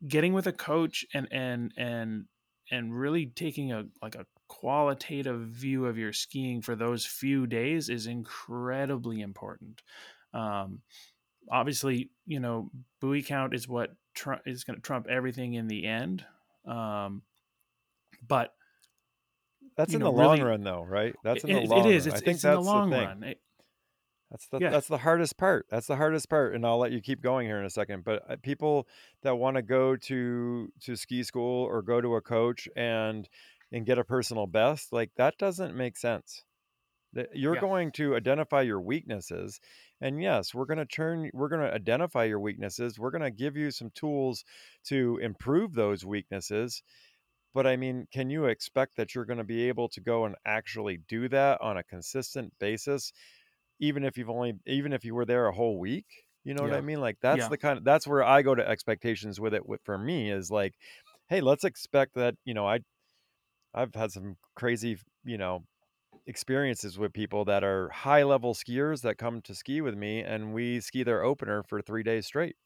getting 0.07 0.33
with 0.33 0.47
a 0.47 0.51
coach 0.51 1.05
and 1.13 1.27
and 1.31 1.73
and 1.77 2.25
and 2.71 2.97
really 2.97 3.25
taking 3.25 3.71
a 3.71 3.85
like 4.01 4.15
a 4.15 4.25
qualitative 4.48 5.42
view 5.42 5.86
of 5.86 5.98
your 5.98 6.13
skiing 6.13 6.62
for 6.62 6.75
those 6.75 7.06
few 7.06 7.48
days 7.48 7.89
is 7.89 8.08
incredibly 8.08 9.22
important. 9.22 9.82
Um, 10.34 10.82
obviously, 11.51 12.10
you 12.25 12.39
know, 12.39 12.72
buoy 13.00 13.24
count 13.24 13.54
is 13.54 13.68
what 13.68 13.92
tr- 14.13 14.34
is 14.46 14.63
going 14.63 14.75
to 14.75 14.82
trump 14.82 15.08
everything 15.10 15.54
in 15.54 15.68
the 15.68 15.86
end. 15.86 16.25
Um, 16.66 17.22
but 18.27 18.54
that's 19.75 19.94
in 19.94 20.00
know, 20.00 20.06
the 20.06 20.12
long 20.12 20.38
really, 20.39 20.50
run, 20.50 20.63
though, 20.63 20.84
right? 20.84 21.16
That's 21.24 21.44
in 21.44 21.54
the 21.54 21.66
long. 21.66 21.86
It 21.86 21.96
is. 21.96 22.08
It's, 22.08 22.16
I 22.16 22.20
think 22.20 22.36
it's 22.36 22.44
that's 22.44 22.58
in 22.58 22.63
the 22.63 22.70
long 22.70 22.89
the 22.89 22.98
run. 22.98 23.24
It, 23.24 23.39
that's 24.32 24.48
the 24.48 24.60
yeah. 24.60 24.70
that's 24.72 24.88
the 24.88 24.98
hardest 24.98 25.38
part. 25.38 25.68
That's 25.70 25.88
the 25.88 25.96
hardest 25.96 26.30
part, 26.30 26.54
and 26.54 26.66
I'll 26.66 26.80
let 26.80 26.92
you 26.92 27.00
keep 27.00 27.22
going 27.22 27.48
here 27.48 27.60
in 27.60 27.66
a 27.66 27.70
second. 27.70 28.04
But 28.04 28.24
uh, 28.30 28.36
people 28.42 28.88
that 29.24 29.36
want 29.36 29.56
to 29.56 29.62
go 29.62 29.96
to 29.96 30.72
to 30.82 30.96
ski 30.96 31.24
school 31.24 31.63
or 31.63 31.82
go 31.82 32.01
to 32.01 32.16
a 32.16 32.22
coach 32.22 32.68
and 32.75 33.30
and 33.71 33.86
get 33.86 33.97
a 33.97 34.03
personal 34.03 34.47
best, 34.47 34.93
like 34.93 35.12
that 35.17 35.38
doesn't 35.38 35.75
make 35.75 35.97
sense. 35.97 36.43
You're 37.33 37.55
yeah. 37.55 37.62
going 37.62 37.91
to 37.93 38.15
identify 38.15 38.62
your 38.62 38.81
weaknesses. 38.81 39.59
And 40.01 40.22
yes, 40.22 40.53
we're 40.53 40.65
going 40.65 40.77
to 40.77 40.85
turn, 40.85 41.31
we're 41.33 41.50
going 41.50 41.61
to 41.61 41.74
identify 41.74 42.25
your 42.25 42.39
weaknesses. 42.39 43.00
We're 43.00 43.11
going 43.11 43.24
to 43.24 43.31
give 43.31 43.57
you 43.57 43.72
some 43.72 43.89
tools 43.96 44.44
to 44.87 45.18
improve 45.22 45.74
those 45.74 46.05
weaknesses. 46.05 46.83
But 47.55 47.65
I 47.65 47.75
mean, 47.75 48.07
can 48.13 48.29
you 48.29 48.46
expect 48.46 48.98
that 48.98 49.15
you're 49.15 49.25
going 49.25 49.39
to 49.39 49.44
be 49.44 49.68
able 49.68 49.89
to 49.89 50.01
go 50.01 50.25
and 50.25 50.35
actually 50.46 51.00
do 51.07 51.27
that 51.29 51.59
on 51.59 51.77
a 51.77 51.83
consistent 51.83 52.53
basis, 52.59 53.11
even 53.79 54.03
if 54.03 54.18
you've 54.18 54.29
only, 54.29 54.53
even 54.68 54.94
if 54.94 55.03
you 55.03 55.15
were 55.15 55.25
there 55.25 55.48
a 55.48 55.53
whole 55.53 55.79
week? 55.79 56.05
You 56.44 56.53
know 56.53 56.65
yeah. 56.65 56.72
what 56.72 56.77
I 56.77 56.81
mean? 56.81 57.01
Like 57.01 57.18
that's 57.22 57.39
yeah. 57.39 57.48
the 57.48 57.57
kind 57.57 57.79
of, 57.79 57.83
that's 57.83 58.05
where 58.05 58.24
I 58.24 58.44
go 58.44 58.53
to 58.53 58.68
expectations 58.68 59.39
with 59.39 59.55
it. 59.55 59.68
With 59.68 59.81
For 59.83 59.98
me 59.98 60.29
is 60.29 60.51
like, 60.51 60.75
hey, 61.29 61.42
let's 61.42 61.63
expect 61.63 62.13
that, 62.15 62.35
you 62.46 62.53
know, 62.53 62.68
I, 62.68 62.81
I've 63.77 63.96
had 63.96 64.11
some 64.11 64.37
crazy, 64.55 64.98
you 65.24 65.37
know, 65.37 65.66
experiences 66.27 67.00
with 67.00 67.13
people 67.13 67.46
that 67.46 67.63
are 67.63 67.90
high 67.90 68.24
level 68.24 68.53
skiers 68.53 69.01
that 69.03 69.18
come 69.18 69.42
to 69.44 69.55
ski 69.55 69.81
with 69.81 69.96
me 69.96 70.22
and 70.22 70.53
we 70.53 70.81
ski 70.81 71.03
their 71.03 71.24
opener 71.24 71.63
for 71.63 71.81
3 71.81 72.03
days 72.03 72.25
straight. 72.27 72.57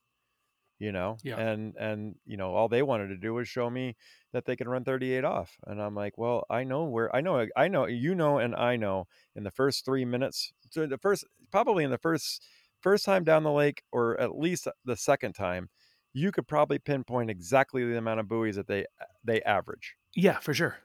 You 0.79 0.91
know, 0.91 1.21
yeah. 1.23 1.35
and 1.35 1.75
and 1.77 2.15
you 2.25 2.37
know 2.37 2.55
all 2.55 2.67
they 2.67 2.81
wanted 2.81 3.09
to 3.09 3.17
do 3.17 3.35
was 3.35 3.47
show 3.47 3.69
me 3.69 3.95
that 4.33 4.45
they 4.45 4.55
can 4.55 4.67
run 4.67 4.83
38 4.83 5.23
off, 5.23 5.59
and 5.67 5.79
I'm 5.79 5.93
like, 5.93 6.17
well, 6.17 6.43
I 6.49 6.63
know 6.63 6.85
where 6.85 7.15
I 7.15 7.21
know 7.21 7.47
I 7.55 7.67
know 7.67 7.85
you 7.85 8.15
know 8.15 8.39
and 8.39 8.55
I 8.55 8.77
know 8.77 9.05
in 9.35 9.43
the 9.43 9.51
first 9.51 9.85
three 9.85 10.05
minutes, 10.05 10.53
so 10.71 10.87
the 10.87 10.97
first 10.97 11.23
probably 11.51 11.83
in 11.83 11.91
the 11.91 11.99
first 11.99 12.43
first 12.81 13.05
time 13.05 13.23
down 13.23 13.43
the 13.43 13.51
lake 13.51 13.83
or 13.91 14.19
at 14.19 14.35
least 14.35 14.67
the 14.83 14.97
second 14.97 15.33
time, 15.33 15.69
you 16.13 16.31
could 16.31 16.47
probably 16.47 16.79
pinpoint 16.79 17.29
exactly 17.29 17.85
the 17.85 17.97
amount 17.99 18.19
of 18.19 18.27
buoys 18.27 18.55
that 18.55 18.65
they 18.65 18.87
they 19.23 19.39
average. 19.43 19.95
Yeah, 20.15 20.39
for 20.39 20.53
sure 20.53 20.77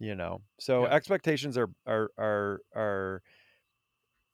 you 0.00 0.14
know 0.14 0.40
so 0.58 0.82
yeah. 0.82 0.92
expectations 0.92 1.56
are 1.56 1.70
are 1.86 2.10
are 2.18 2.60
are 2.74 3.22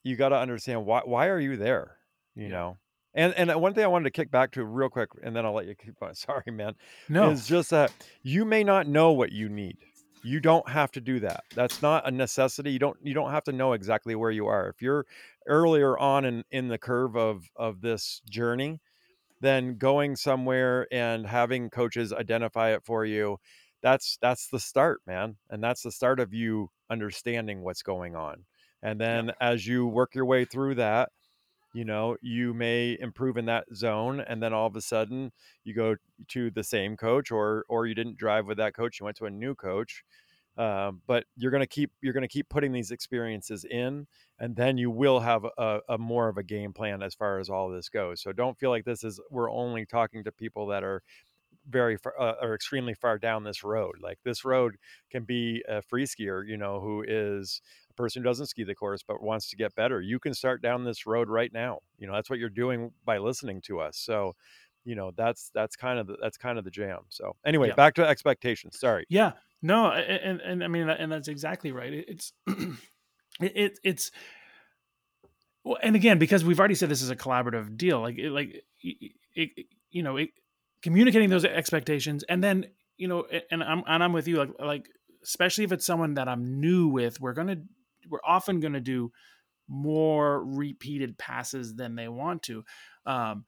you 0.05 0.17
got 0.17 0.31
to 0.31 0.39
understand 0.39 0.87
why 0.87 1.03
why 1.05 1.27
are 1.27 1.41
you 1.41 1.57
there 1.57 1.99
you 2.35 2.45
yeah. 2.45 2.51
know? 2.51 2.77
And 3.15 3.35
and 3.35 3.51
uh, 3.51 3.59
one 3.59 3.75
thing 3.75 3.85
i 3.85 3.89
wanted 3.89 4.05
to 4.05 4.11
kick 4.11 4.31
back 4.31 4.53
to 4.53 4.65
real 4.65 4.89
quick 4.89 5.11
and 5.23 5.35
then 5.35 5.45
i'll 5.45 5.55
let 5.55 5.67
you 5.67 5.75
keep 5.75 6.01
on 6.03 6.15
sorry 6.15 6.51
man 6.53 6.75
no. 7.09 7.31
it's 7.31 7.47
just 7.47 7.71
that 7.71 7.93
you 8.23 8.45
may 8.45 8.65
not 8.65 8.87
know 8.87 9.13
what 9.13 9.33
you 9.33 9.49
need. 9.49 9.77
You 10.23 10.41
don't 10.41 10.69
have 10.69 10.91
to 10.93 11.01
do 11.01 11.21
that. 11.21 11.45
That's 11.55 11.83
not 11.83 12.09
a 12.09 12.11
necessity. 12.11 12.73
You 12.73 12.81
don't 12.81 12.97
you 13.03 13.15
don't 13.15 13.31
have 13.31 13.45
to 13.45 13.53
know 13.53 13.75
exactly 13.75 14.17
where 14.17 14.33
you 14.33 14.49
are. 14.49 14.69
If 14.69 14.83
you're 14.83 15.07
earlier 15.47 15.97
on 15.99 16.25
in 16.25 16.43
in 16.51 16.69
the 16.69 16.79
curve 16.79 17.17
of 17.17 17.49
of 17.55 17.81
this 17.81 18.23
journey 18.29 18.81
then 19.41 19.77
going 19.77 20.17
somewhere 20.17 20.87
and 20.91 21.27
having 21.27 21.71
coaches 21.71 22.13
identify 22.13 22.73
it 22.73 22.83
for 22.85 23.05
you 23.05 23.39
that's 23.83 24.19
that's 24.21 24.49
the 24.49 24.61
start 24.61 25.01
man 25.07 25.37
and 25.51 25.63
that's 25.63 25.83
the 25.83 25.93
start 25.93 26.21
of 26.21 26.33
you 26.33 26.71
understanding 26.91 27.63
what's 27.63 27.83
going 27.83 28.17
on 28.17 28.45
and 28.83 29.01
then 29.01 29.27
yeah. 29.27 29.33
as 29.41 29.67
you 29.67 29.87
work 29.87 30.15
your 30.15 30.25
way 30.25 30.45
through 30.45 30.75
that 30.75 31.11
you 31.75 31.85
know 31.85 32.17
you 32.23 32.55
may 32.55 32.97
improve 33.01 33.37
in 33.37 33.47
that 33.47 33.65
zone 33.75 34.21
and 34.21 34.43
then 34.43 34.53
all 34.53 34.67
of 34.67 34.77
a 34.77 34.81
sudden 34.81 35.31
you 35.65 35.75
go 35.75 35.95
to 36.29 36.51
the 36.53 36.65
same 36.65 36.97
coach 36.97 37.31
or 37.31 37.65
or 37.69 37.87
you 37.87 37.95
didn't 37.95 38.17
drive 38.17 38.47
with 38.47 38.57
that 38.57 38.75
coach 38.75 38.99
you 38.99 39.05
went 39.05 39.17
to 39.17 39.27
a 39.27 39.31
new 39.31 39.55
coach 39.55 40.03
um, 40.59 41.03
but 41.07 41.25
you're 41.37 41.51
going 41.51 41.63
to 41.63 41.67
keep 41.67 41.91
you're 42.01 42.15
going 42.15 42.23
to 42.23 42.29
keep 42.29 42.49
putting 42.49 42.73
these 42.73 42.91
experiences 42.91 43.65
in 43.71 44.07
and 44.39 44.57
then 44.57 44.79
you 44.79 44.91
will 44.91 45.21
have 45.21 45.45
a, 45.59 45.81
a, 45.91 45.99
more 45.99 46.29
of 46.29 46.39
a 46.39 46.43
game 46.43 46.73
plan 46.73 47.03
as 47.03 47.15
far 47.15 47.39
as 47.39 47.51
all 47.51 47.69
this 47.69 47.91
goes 47.91 48.23
so 48.23 48.33
don't 48.33 48.59
feel 48.59 48.71
like 48.71 48.85
this 48.85 49.05
is 49.05 49.21
we're 49.31 49.51
only 49.51 49.85
talking 49.85 50.25
to 50.25 50.33
people 50.33 50.67
that 50.67 50.83
are 50.83 51.03
very 51.69 51.97
far 51.97 52.19
uh, 52.21 52.35
or 52.41 52.55
extremely 52.55 52.95
far 52.95 53.19
down 53.19 53.45
this 53.45 53.65
road. 53.65 53.97
Like 54.01 54.19
this 54.25 54.45
road 54.45 54.77
can 55.11 55.25
be 55.25 55.63
a 55.69 55.83
free 55.83 56.05
skier, 56.05 56.47
you 56.47 56.57
know, 56.57 56.81
who 56.81 57.05
is 57.07 57.61
a 57.91 57.95
person 57.95 58.23
who 58.23 58.29
doesn't 58.29 58.47
ski 58.47 58.65
the 58.65 58.75
course 58.75 59.03
but 59.07 59.23
wants 59.23 59.51
to 59.51 59.57
get 59.57 59.75
better. 59.75 60.01
You 60.01 60.19
can 60.19 60.35
start 60.35 60.63
down 60.63 60.85
this 60.85 61.07
road 61.07 61.29
right 61.29 61.53
now. 61.53 61.81
You 61.99 62.07
know, 62.07 62.15
that's 62.15 62.31
what 62.31 62.39
you're 62.39 62.49
doing 62.49 62.93
by 63.05 63.19
listening 63.19 63.61
to 63.63 63.81
us. 63.81 63.97
So, 63.97 64.35
you 64.85 64.95
know, 64.95 65.13
that's 65.17 65.51
that's 65.55 65.77
kind 65.77 65.99
of 65.99 66.07
the, 66.07 66.17
that's 66.21 66.37
kind 66.37 66.59
of 66.59 66.65
the 66.65 66.71
jam. 66.71 67.01
So, 67.09 67.37
anyway, 67.45 67.69
yeah. 67.69 67.75
back 67.75 67.95
to 67.95 68.07
expectations. 68.07 68.79
Sorry. 68.79 69.05
Yeah. 69.09 69.33
No, 69.63 69.91
and 69.91 70.41
and 70.41 70.63
I 70.63 70.69
mean, 70.69 70.89
and 70.89 71.11
that's 71.11 71.29
exactly 71.29 71.73
right. 71.73 71.93
It's 71.93 72.33
it, 73.41 73.79
it's 73.83 74.11
well, 75.65 75.79
and 75.83 75.97
again, 75.97 76.19
because 76.19 76.45
we've 76.45 76.61
already 76.61 76.77
said 76.77 76.89
this 76.89 77.03
is 77.03 77.11
a 77.11 77.17
collaborative 77.17 77.77
deal, 77.77 78.01
like 78.01 78.19
it, 78.19 78.31
like 78.31 78.63
it, 78.83 79.13
it, 79.35 79.67
you 79.91 80.05
know, 80.05 80.17
it, 80.17 80.31
communicating 80.87 81.29
those 81.29 81.45
expectations. 81.45 82.23
And 82.29 82.45
then 82.45 82.67
you 82.97 83.09
know 83.09 83.27
and 83.51 83.61
i'm 83.63 83.83
and 83.89 84.05
i'm 84.05 84.13
with 84.13 84.29
you 84.29 84.37
like 84.37 84.51
like 84.59 84.89
especially 85.25 85.65
if 85.65 85.73
it's 85.73 85.85
someone 85.85 86.15
that 86.15 86.29
i'm 86.29 86.61
new 86.61 86.87
with 86.87 87.21
we're 87.21 87.33
gonna 87.33 87.57
we're 88.09 88.21
often 88.25 88.61
gonna 88.61 88.81
do 88.81 89.11
more 89.69 90.45
repeated 90.45 91.19
passes 91.19 91.75
than 91.75 91.97
they 91.97 92.07
want 92.07 92.45
to. 92.45 92.65
Um, 93.05 93.47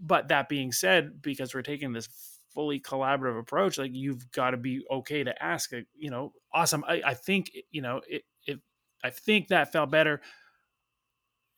but 0.00 0.28
that 0.28 0.48
being 0.48 0.70
said 0.70 1.20
because 1.20 1.52
we're 1.52 1.62
taking 1.62 1.92
this 1.92 2.08
fully 2.54 2.78
collaborative 2.78 3.40
approach 3.40 3.78
like 3.78 3.90
you've 3.92 4.30
got 4.30 4.52
to 4.52 4.56
be 4.56 4.80
okay 4.88 5.24
to 5.24 5.42
ask 5.42 5.72
you 5.94 6.08
know 6.08 6.32
awesome 6.54 6.84
i, 6.86 7.02
I 7.04 7.14
think 7.14 7.50
you 7.70 7.82
know 7.82 8.00
it, 8.08 8.22
it 8.46 8.60
i 9.02 9.10
think 9.10 9.48
that 9.48 9.72
felt 9.72 9.90
better. 9.90 10.20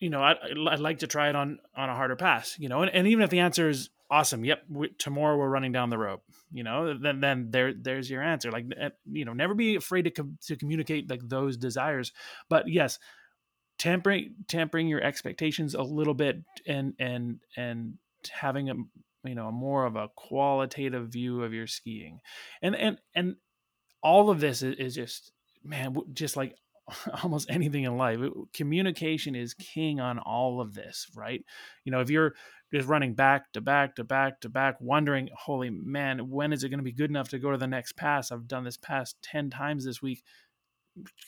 You 0.00 0.10
know, 0.10 0.22
I, 0.22 0.36
I'd 0.70 0.78
like 0.78 1.00
to 1.00 1.08
try 1.08 1.28
it 1.28 1.36
on 1.36 1.58
on 1.76 1.90
a 1.90 1.94
harder 1.94 2.16
pass, 2.16 2.56
you 2.58 2.68
know, 2.68 2.82
and, 2.82 2.90
and 2.94 3.06
even 3.06 3.22
if 3.24 3.30
the 3.30 3.40
answer 3.40 3.68
is 3.68 3.90
awesome, 4.10 4.44
yep, 4.44 4.62
we, 4.68 4.88
tomorrow 4.98 5.36
we're 5.36 5.48
running 5.48 5.72
down 5.72 5.90
the 5.90 5.98
rope, 5.98 6.22
you 6.52 6.64
know, 6.64 6.96
then 6.98 7.20
then 7.20 7.50
there 7.50 7.72
there's 7.74 8.10
your 8.10 8.22
answer. 8.22 8.50
Like, 8.50 8.66
eh, 8.78 8.90
you 9.10 9.24
know, 9.24 9.32
never 9.32 9.54
be 9.54 9.76
afraid 9.76 10.02
to 10.02 10.10
com- 10.10 10.38
to 10.46 10.56
communicate 10.56 11.10
like 11.10 11.20
those 11.28 11.56
desires, 11.56 12.12
but 12.48 12.68
yes, 12.68 12.98
tampering 13.78 14.34
tempering 14.48 14.88
your 14.88 15.02
expectations 15.02 15.74
a 15.74 15.82
little 15.82 16.14
bit 16.14 16.42
and 16.66 16.94
and 16.98 17.40
and 17.56 17.94
having 18.30 18.70
a 18.70 18.74
you 19.24 19.34
know 19.34 19.50
more 19.50 19.84
of 19.84 19.96
a 19.96 20.08
qualitative 20.16 21.08
view 21.08 21.42
of 21.42 21.52
your 21.52 21.66
skiing, 21.66 22.20
and 22.62 22.74
and 22.76 22.98
and 23.14 23.36
all 24.02 24.30
of 24.30 24.40
this 24.40 24.62
is, 24.62 24.76
is 24.76 24.94
just 24.94 25.32
man, 25.64 25.96
just 26.12 26.36
like 26.36 26.54
almost 27.22 27.50
anything 27.50 27.84
in 27.84 27.96
life 27.96 28.18
communication 28.54 29.34
is 29.34 29.54
king 29.54 30.00
on 30.00 30.18
all 30.18 30.60
of 30.60 30.74
this 30.74 31.06
right? 31.14 31.44
You 31.84 31.92
know 31.92 32.00
if 32.00 32.10
you're 32.10 32.34
just 32.72 32.88
running 32.88 33.14
back 33.14 33.52
to 33.52 33.60
back 33.60 33.96
to 33.96 34.04
back 34.04 34.40
to 34.40 34.48
back 34.48 34.76
wondering 34.80 35.28
holy 35.36 35.70
man 35.70 36.30
when 36.30 36.52
is 36.52 36.64
it 36.64 36.68
going 36.68 36.78
to 36.78 36.84
be 36.84 36.92
good 36.92 37.10
enough 37.10 37.28
to 37.30 37.38
go 37.38 37.50
to 37.50 37.58
the 37.58 37.66
next 37.66 37.96
pass? 37.96 38.30
I've 38.30 38.48
done 38.48 38.64
this 38.64 38.76
pass 38.76 39.14
10 39.22 39.50
times 39.50 39.84
this 39.84 40.02
week. 40.02 40.22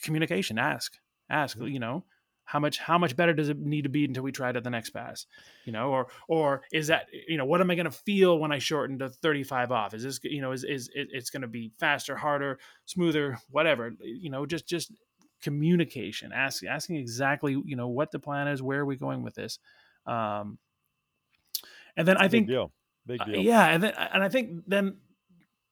Communication 0.03 0.57
ask 0.57 0.97
ask 1.29 1.57
mm-hmm. 1.57 1.67
you 1.67 1.79
know 1.79 2.03
how 2.43 2.59
much 2.59 2.79
how 2.79 2.97
much 2.97 3.15
better 3.15 3.33
does 3.33 3.47
it 3.47 3.57
need 3.57 3.83
to 3.83 3.89
be 3.89 4.03
until 4.03 4.23
we 4.23 4.31
try 4.31 4.49
it 4.49 4.57
at 4.57 4.63
the 4.63 4.69
next 4.69 4.89
pass? 4.89 5.25
You 5.65 5.71
know 5.71 5.89
or 5.89 6.07
or 6.27 6.63
is 6.71 6.87
that 6.87 7.05
you 7.27 7.37
know 7.37 7.45
what 7.45 7.61
am 7.61 7.71
i 7.71 7.75
going 7.75 7.85
to 7.85 7.91
feel 7.91 8.37
when 8.37 8.51
i 8.51 8.59
shorten 8.59 8.99
to 8.99 9.09
35 9.09 9.71
off? 9.71 9.93
Is 9.93 10.03
this 10.03 10.19
you 10.23 10.41
know 10.41 10.51
is 10.51 10.63
is 10.63 10.89
it, 10.93 11.07
it's 11.11 11.29
going 11.29 11.43
to 11.43 11.47
be 11.47 11.71
faster 11.79 12.15
harder 12.15 12.59
smoother 12.85 13.39
whatever 13.49 13.93
you 14.01 14.29
know 14.29 14.45
just 14.45 14.67
just 14.67 14.91
communication 15.41 16.31
asking 16.33 16.69
asking 16.69 16.95
exactly 16.95 17.59
you 17.65 17.75
know 17.75 17.87
what 17.87 18.11
the 18.11 18.19
plan 18.19 18.47
is 18.47 18.61
where 18.61 18.79
are 18.79 18.85
we 18.85 18.95
going 18.95 19.23
with 19.23 19.33
this 19.33 19.59
um 20.05 20.57
and 21.97 22.07
then 22.07 22.17
i 22.17 22.23
Big 22.23 22.31
think 22.31 22.47
deal. 22.47 22.71
Big 23.05 23.21
uh, 23.21 23.25
deal. 23.25 23.41
yeah 23.41 23.67
and 23.67 23.83
then 23.83 23.93
and 24.13 24.23
i 24.23 24.29
think 24.29 24.63
then 24.67 24.97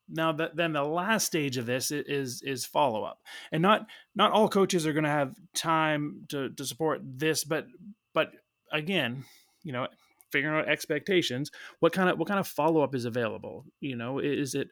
now 0.10 0.32
that 0.32 0.56
then 0.56 0.74
the 0.74 0.84
last 0.84 1.26
stage 1.26 1.58
of 1.58 1.66
this 1.66 1.92
is 1.92 2.42
is 2.42 2.66
follow 2.66 3.04
up 3.04 3.20
and 3.52 3.62
not 3.62 3.86
not 4.16 4.32
all 4.32 4.50
coaches 4.50 4.88
are 4.88 4.94
going 4.94 5.04
to 5.04 5.10
have 5.10 5.36
time 5.54 6.26
to 6.30 6.50
to 6.50 6.66
support 6.66 7.02
this 7.04 7.44
but 7.44 7.68
but 8.14 8.32
again 8.72 9.24
you 9.64 9.72
know 9.72 9.88
figuring 10.32 10.56
out 10.56 10.68
expectations 10.68 11.52
what 11.80 11.94
kind 11.94 12.10
of 12.10 12.18
what 12.18 12.28
kind 12.28 12.40
of 12.40 12.48
follow 12.48 12.82
up 12.82 12.96
is 12.96 13.06
available 13.06 13.66
you 13.80 13.96
know 13.96 14.20
is 14.20 14.56
it 14.56 14.70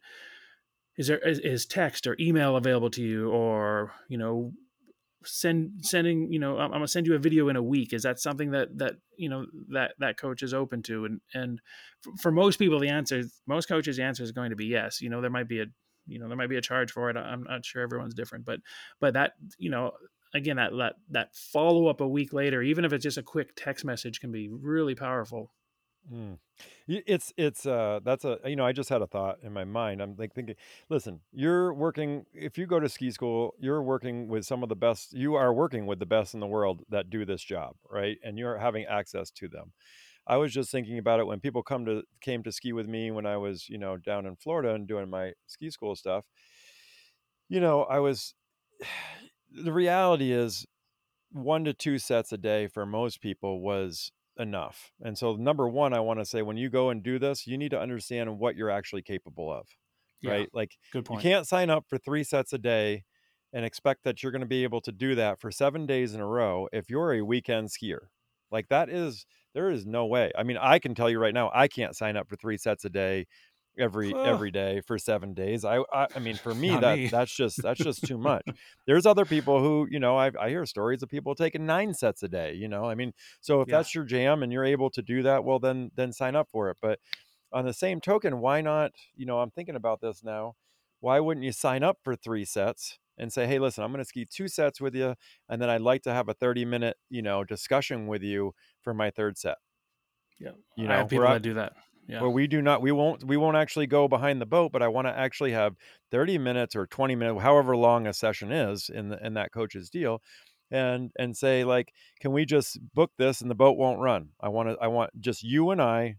is 0.98 1.08
there 1.08 1.20
is, 1.20 1.40
is 1.40 1.66
text 1.66 2.08
or 2.08 2.16
email 2.20 2.56
available 2.56 2.90
to 2.90 3.04
you 3.04 3.30
or 3.30 3.92
you 4.10 4.18
know 4.18 4.52
send 5.26 5.72
sending 5.82 6.32
you 6.32 6.40
know 6.40 6.58
i'm 6.60 6.72
gonna 6.72 6.88
send 6.88 7.08
you 7.08 7.16
a 7.16 7.20
video 7.20 7.50
in 7.50 7.56
a 7.56 7.64
week. 7.64 7.94
Is 7.94 8.04
that 8.04 8.20
something 8.20 8.52
that 8.52 8.78
that 8.78 8.94
you 9.18 9.30
know 9.30 9.46
that 9.70 9.94
that 10.00 10.18
coach 10.18 10.44
is 10.44 10.54
open 10.54 10.84
to? 10.84 11.06
And 11.06 11.22
and 11.34 11.62
for 12.20 12.32
most 12.32 12.58
people 12.58 12.80
the 12.80 12.90
answer 12.90 13.24
most 13.48 13.68
coaches 13.68 13.98
the 13.98 14.04
answer 14.04 14.24
is 14.24 14.32
going 14.32 14.52
to 14.52 14.56
be 14.56 14.66
yes. 14.66 15.02
You 15.02 15.10
know 15.10 15.22
there 15.22 15.30
might 15.30 15.48
be 15.48 15.62
a 15.62 15.66
you 16.06 16.20
know 16.20 16.28
there 16.28 16.38
might 16.38 16.50
be 16.50 16.58
a 16.58 16.62
charge 16.62 16.92
for 16.92 17.10
it. 17.10 17.18
I'm 17.18 17.44
not 17.44 17.66
sure 17.66 17.82
everyone's 17.82 18.14
different 18.14 18.46
but 18.46 18.60
but 19.00 19.14
that 19.14 19.34
you 19.58 19.70
know 19.70 19.92
again 20.34 20.58
that 20.58 20.72
that 20.78 20.96
that 21.10 21.36
follow 21.36 21.88
up 21.88 22.02
a 22.02 22.08
week 22.08 22.34
later 22.34 22.62
even 22.62 22.86
if 22.86 22.94
it's 22.94 23.04
just 23.04 23.18
a 23.18 23.24
quick 23.24 23.52
text 23.56 23.86
message 23.86 24.20
can 24.20 24.32
be 24.32 24.50
really 24.50 24.96
powerful 24.96 25.52
Mm. 26.12 26.38
It's 26.88 27.34
it's 27.36 27.66
uh 27.66 28.00
that's 28.04 28.24
a 28.24 28.40
you 28.46 28.56
know 28.56 28.66
I 28.66 28.72
just 28.72 28.88
had 28.90 29.02
a 29.02 29.08
thought 29.08 29.40
in 29.44 29.52
my 29.52 29.66
mind. 29.66 30.02
I'm 30.02 30.16
like 30.18 30.34
thinking, 30.34 30.56
listen, 30.90 31.20
you're 31.34 31.74
working 31.74 32.26
if 32.34 32.58
you 32.58 32.66
go 32.66 32.80
to 32.80 32.88
ski 32.88 33.12
school, 33.12 33.56
you're 33.60 33.84
working 33.84 34.30
with 34.30 34.46
some 34.46 34.64
of 34.64 34.70
the 34.70 34.76
best. 34.76 35.14
You 35.14 35.36
are 35.36 35.54
working 35.54 35.86
with 35.86 36.00
the 36.00 36.06
best 36.06 36.34
in 36.34 36.40
the 36.40 36.48
world 36.48 36.84
that 36.90 37.10
do 37.10 37.26
this 37.26 37.44
job, 37.44 37.76
right? 37.90 38.18
And 38.24 38.38
you're 38.38 38.58
having 38.58 38.86
access 38.86 39.32
to 39.32 39.50
them. 39.50 39.74
I 40.28 40.38
was 40.38 40.54
just 40.54 40.72
thinking 40.72 40.98
about 40.98 41.20
it 41.20 41.28
when 41.28 41.42
people 41.42 41.64
come 41.64 41.86
to 41.86 42.04
came 42.22 42.42
to 42.44 42.52
ski 42.54 42.72
with 42.74 42.88
me 42.88 43.12
when 43.12 43.26
I 43.26 43.36
was 43.38 43.68
you 43.70 43.78
know 43.78 43.98
down 43.98 44.26
in 44.26 44.38
Florida 44.38 44.74
and 44.76 44.88
doing 44.88 45.10
my 45.10 45.34
ski 45.48 45.70
school 45.72 45.96
stuff. 45.96 46.24
You 47.50 47.60
know, 47.60 47.84
I 47.84 48.00
was. 48.00 48.34
The 49.50 49.72
reality 49.72 50.34
is, 50.34 50.68
one 51.32 51.66
to 51.66 51.74
two 51.74 52.00
sets 52.00 52.34
a 52.34 52.38
day 52.38 52.68
for 52.68 52.86
most 52.86 53.22
people 53.22 53.62
was 53.62 54.12
enough. 54.40 54.92
And 55.02 55.18
so, 55.18 55.36
number 55.36 55.68
one, 55.68 55.94
I 55.94 56.00
want 56.00 56.20
to 56.20 56.26
say 56.26 56.42
when 56.42 56.58
you 56.58 56.70
go 56.70 56.90
and 56.90 57.04
do 57.04 57.20
this, 57.20 57.48
you 57.48 57.58
need 57.58 57.72
to 57.72 57.80
understand 57.80 58.40
what 58.40 58.56
you're 58.56 58.70
actually 58.70 59.02
capable 59.02 59.52
of, 59.52 59.68
yeah, 60.22 60.32
right? 60.32 60.50
Like, 60.54 60.78
good 60.92 61.06
point 61.06 61.28
you 61.28 61.30
can't 61.30 61.48
sign 61.48 61.70
up 61.70 61.86
for 61.88 61.98
three 61.98 62.24
sets 62.24 62.54
a 62.54 62.58
day 62.58 63.04
and 63.54 63.66
expect 63.66 64.04
that 64.04 64.22
you're 64.22 64.32
going 64.32 64.42
to 64.42 64.46
be 64.48 64.64
able 64.64 64.82
to 64.82 64.92
do 64.92 65.16
that 65.16 65.40
for 65.40 65.52
seven 65.52 65.86
days 65.86 66.14
in 66.14 66.22
a 66.22 66.28
row 66.28 66.68
if 66.74 66.90
you're 66.90 67.14
a 67.14 67.22
weekend 67.22 67.70
skier. 67.70 68.08
Like, 68.52 68.68
that 68.70 68.90
is, 68.90 69.26
there 69.54 69.70
is 69.70 69.86
no 69.86 70.06
way. 70.06 70.32
I 70.38 70.44
mean, 70.44 70.58
I 70.58 70.80
can 70.80 70.96
tell 70.96 71.10
you 71.10 71.20
right 71.20 71.34
now, 71.34 71.52
I 71.54 71.68
can't 71.68 71.96
sign 71.96 72.16
up 72.18 72.30
for 72.30 72.36
three 72.36 72.58
sets 72.58 72.86
a 72.86 72.90
day 72.90 73.26
every 73.80 74.14
every 74.16 74.52
day 74.52 74.82
for 74.82 74.98
seven 74.98 75.34
days. 75.34 75.66
I 75.66 75.80
I, 75.94 76.08
I 76.16 76.20
mean, 76.20 76.36
for 76.36 76.54
me 76.56 76.70
that 76.70 76.98
me. 76.98 77.08
that's 77.08 77.34
just 77.34 77.62
that's 77.62 77.80
just 77.80 78.06
too 78.06 78.18
much. 78.18 78.46
There's 78.88 79.06
other 79.06 79.26
people 79.26 79.60
who 79.62 79.88
you 79.90 80.00
know 80.00 80.18
I 80.18 80.32
I 80.40 80.50
hear 80.50 80.66
stories 80.66 81.04
of 81.04 81.10
people 81.10 81.36
taking 81.36 81.66
nine 81.66 81.94
sets 81.94 82.24
a 82.24 82.28
day. 82.28 82.54
You 82.54 82.68
know, 82.68 82.86
I 82.86 82.96
mean, 82.96 83.14
so 83.42 83.62
if 83.62 83.68
yeah. 83.68 83.78
that's 83.78 83.96
your 83.96 84.04
jam 84.04 84.44
and 84.44 84.52
you're 84.52 84.66
able 84.66 84.90
to 84.92 85.02
do 85.02 85.24
that, 85.24 85.44
well 85.44 85.60
then 85.60 85.92
then 85.96 86.12
sign 86.12 86.36
up 86.36 86.50
for 86.50 86.70
it. 86.70 86.78
But 86.82 87.00
on 87.52 87.66
the 87.66 87.74
same 87.74 88.02
token, 88.02 88.40
why 88.40 88.62
not? 88.62 88.92
You 89.16 89.26
know, 89.26 89.40
I'm 89.40 89.52
thinking 89.52 89.76
about 89.76 90.02
this 90.02 90.24
now. 90.24 90.56
Why 91.00 91.20
wouldn't 91.20 91.46
you 91.46 91.52
sign 91.52 91.84
up 91.84 92.00
for 92.04 92.16
three 92.16 92.46
sets? 92.46 93.00
and 93.20 93.34
say, 93.34 93.48
"Hey, 93.48 93.58
listen, 93.58 93.84
I'm 93.84 93.92
going 93.92 94.04
to 94.04 94.08
ski 94.08 94.28
two 94.30 94.48
sets 94.48 94.80
with 94.80 94.94
you, 94.94 95.16
and 95.50 95.60
then 95.60 95.72
I'd 95.72 95.82
like 95.82 96.04
to 96.04 96.14
have 96.14 96.30
a 96.30 96.36
30 96.36 96.66
minute, 96.66 96.98
you 97.10 97.24
know, 97.24 97.44
discussion 97.44 98.06
with 98.06 98.22
you 98.22 98.54
for 98.82 98.94
my 98.94 99.10
third 99.10 99.40
set." 99.40 99.58
Yeah, 100.40 100.52
you 100.76 100.88
know, 100.88 100.94
I 100.94 100.98
have 100.98 101.10
people 101.10 101.26
that 101.26 101.42
do 101.42 101.56
that 101.56 101.74
yeah. 102.08 102.22
where 102.22 102.30
we 102.30 102.48
do 102.48 102.62
not 102.62 102.82
we 102.82 102.92
won't 102.92 103.24
we 103.24 103.38
won't 103.38 103.58
actually 103.58 103.88
go 103.88 104.08
behind 104.08 104.42
the 104.42 104.46
boat 104.46 104.72
but 104.72 104.82
i 104.82 104.88
want 104.88 105.08
to 105.08 105.18
actually 105.18 105.52
have 105.52 105.76
30 106.12 106.38
minutes 106.38 106.76
or 106.76 106.88
20 106.88 107.16
minutes 107.16 107.42
however 107.42 107.76
long 107.76 108.08
a 108.08 108.14
session 108.14 108.52
is 108.52 108.90
in 108.90 109.10
the, 109.10 109.26
in 109.26 109.34
that 109.34 109.52
coach's 109.52 109.90
deal 109.90 110.22
and 110.72 111.12
and 111.18 111.36
say 111.36 111.64
like 111.64 111.94
can 112.20 112.32
we 112.32 112.46
just 112.46 112.80
book 112.94 113.12
this 113.18 113.42
and 113.42 113.50
the 113.50 113.56
boat 113.56 113.78
won't 113.78 114.00
run? 114.00 114.30
I 114.40 114.50
want 114.50 114.70
to 114.70 114.78
i 114.82 114.88
want 114.88 115.12
just 115.20 115.44
you 115.44 115.72
and 115.72 115.82
i 115.82 116.16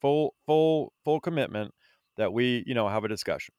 full 0.00 0.34
full 0.46 0.92
full 1.04 1.20
commitment 1.20 1.72
that 2.16 2.32
we 2.32 2.64
you 2.66 2.74
know 2.74 2.88
have 2.88 3.04
a 3.04 3.08
discussion. 3.08 3.54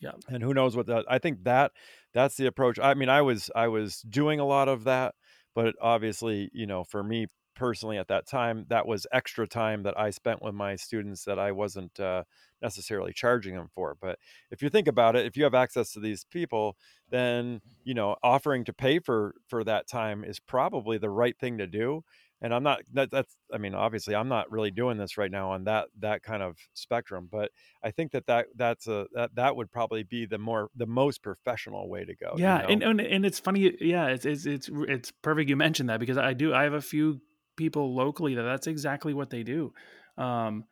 Yeah. 0.00 0.12
And 0.28 0.42
who 0.42 0.52
knows 0.54 0.76
what 0.76 0.86
that 0.86 1.04
i 1.08 1.18
think 1.18 1.44
that 1.44 1.72
that's 2.12 2.36
the 2.36 2.46
approach 2.46 2.78
i 2.78 2.94
mean 2.94 3.08
i 3.08 3.22
was 3.22 3.50
i 3.54 3.68
was 3.68 4.00
doing 4.00 4.40
a 4.40 4.46
lot 4.46 4.68
of 4.68 4.84
that 4.84 5.14
but 5.54 5.74
obviously 5.80 6.50
you 6.52 6.66
know 6.66 6.82
for 6.82 7.04
me 7.04 7.26
personally 7.54 7.98
at 7.98 8.08
that 8.08 8.26
time 8.26 8.64
that 8.68 8.86
was 8.86 9.06
extra 9.12 9.46
time 9.46 9.82
that 9.82 9.98
i 9.98 10.10
spent 10.10 10.42
with 10.42 10.54
my 10.54 10.76
students 10.76 11.24
that 11.24 11.38
i 11.38 11.52
wasn't 11.52 11.98
uh, 12.00 12.22
necessarily 12.60 13.12
charging 13.12 13.54
them 13.54 13.68
for 13.74 13.96
but 14.00 14.18
if 14.50 14.62
you 14.62 14.68
think 14.68 14.88
about 14.88 15.16
it 15.16 15.26
if 15.26 15.36
you 15.36 15.44
have 15.44 15.54
access 15.54 15.92
to 15.92 16.00
these 16.00 16.24
people 16.24 16.76
then 17.10 17.60
you 17.84 17.94
know 17.94 18.16
offering 18.22 18.64
to 18.64 18.72
pay 18.72 18.98
for 18.98 19.34
for 19.48 19.64
that 19.64 19.86
time 19.86 20.24
is 20.24 20.38
probably 20.38 20.98
the 20.98 21.10
right 21.10 21.38
thing 21.38 21.58
to 21.58 21.66
do 21.66 22.02
and 22.42 22.52
i'm 22.52 22.62
not 22.62 22.80
that, 22.92 23.10
that's 23.10 23.36
i 23.52 23.58
mean 23.58 23.74
obviously 23.74 24.14
i'm 24.14 24.28
not 24.28 24.50
really 24.50 24.70
doing 24.70 24.98
this 24.98 25.16
right 25.16 25.30
now 25.30 25.50
on 25.50 25.64
that 25.64 25.86
that 25.98 26.22
kind 26.22 26.42
of 26.42 26.56
spectrum 26.74 27.28
but 27.30 27.50
i 27.82 27.90
think 27.90 28.12
that 28.12 28.26
that 28.26 28.46
that's 28.56 28.86
a 28.88 29.06
that, 29.14 29.34
that 29.34 29.56
would 29.56 29.70
probably 29.70 30.02
be 30.02 30.26
the 30.26 30.38
more 30.38 30.68
the 30.76 30.86
most 30.86 31.22
professional 31.22 31.88
way 31.88 32.04
to 32.04 32.14
go 32.14 32.34
yeah 32.36 32.68
you 32.68 32.76
know? 32.76 32.88
and, 32.88 33.00
and 33.00 33.12
and 33.12 33.26
it's 33.26 33.38
funny 33.38 33.74
yeah 33.80 34.08
it's, 34.08 34.26
it's 34.26 34.44
it's 34.44 34.68
it's 34.88 35.12
perfect 35.22 35.48
you 35.48 35.56
mentioned 35.56 35.88
that 35.88 36.00
because 36.00 36.18
i 36.18 36.32
do 36.32 36.52
i 36.52 36.64
have 36.64 36.74
a 36.74 36.82
few 36.82 37.20
people 37.56 37.94
locally 37.94 38.34
that 38.34 38.42
that's 38.42 38.66
exactly 38.66 39.14
what 39.14 39.30
they 39.30 39.42
do. 39.42 39.72
Um, 40.18 40.64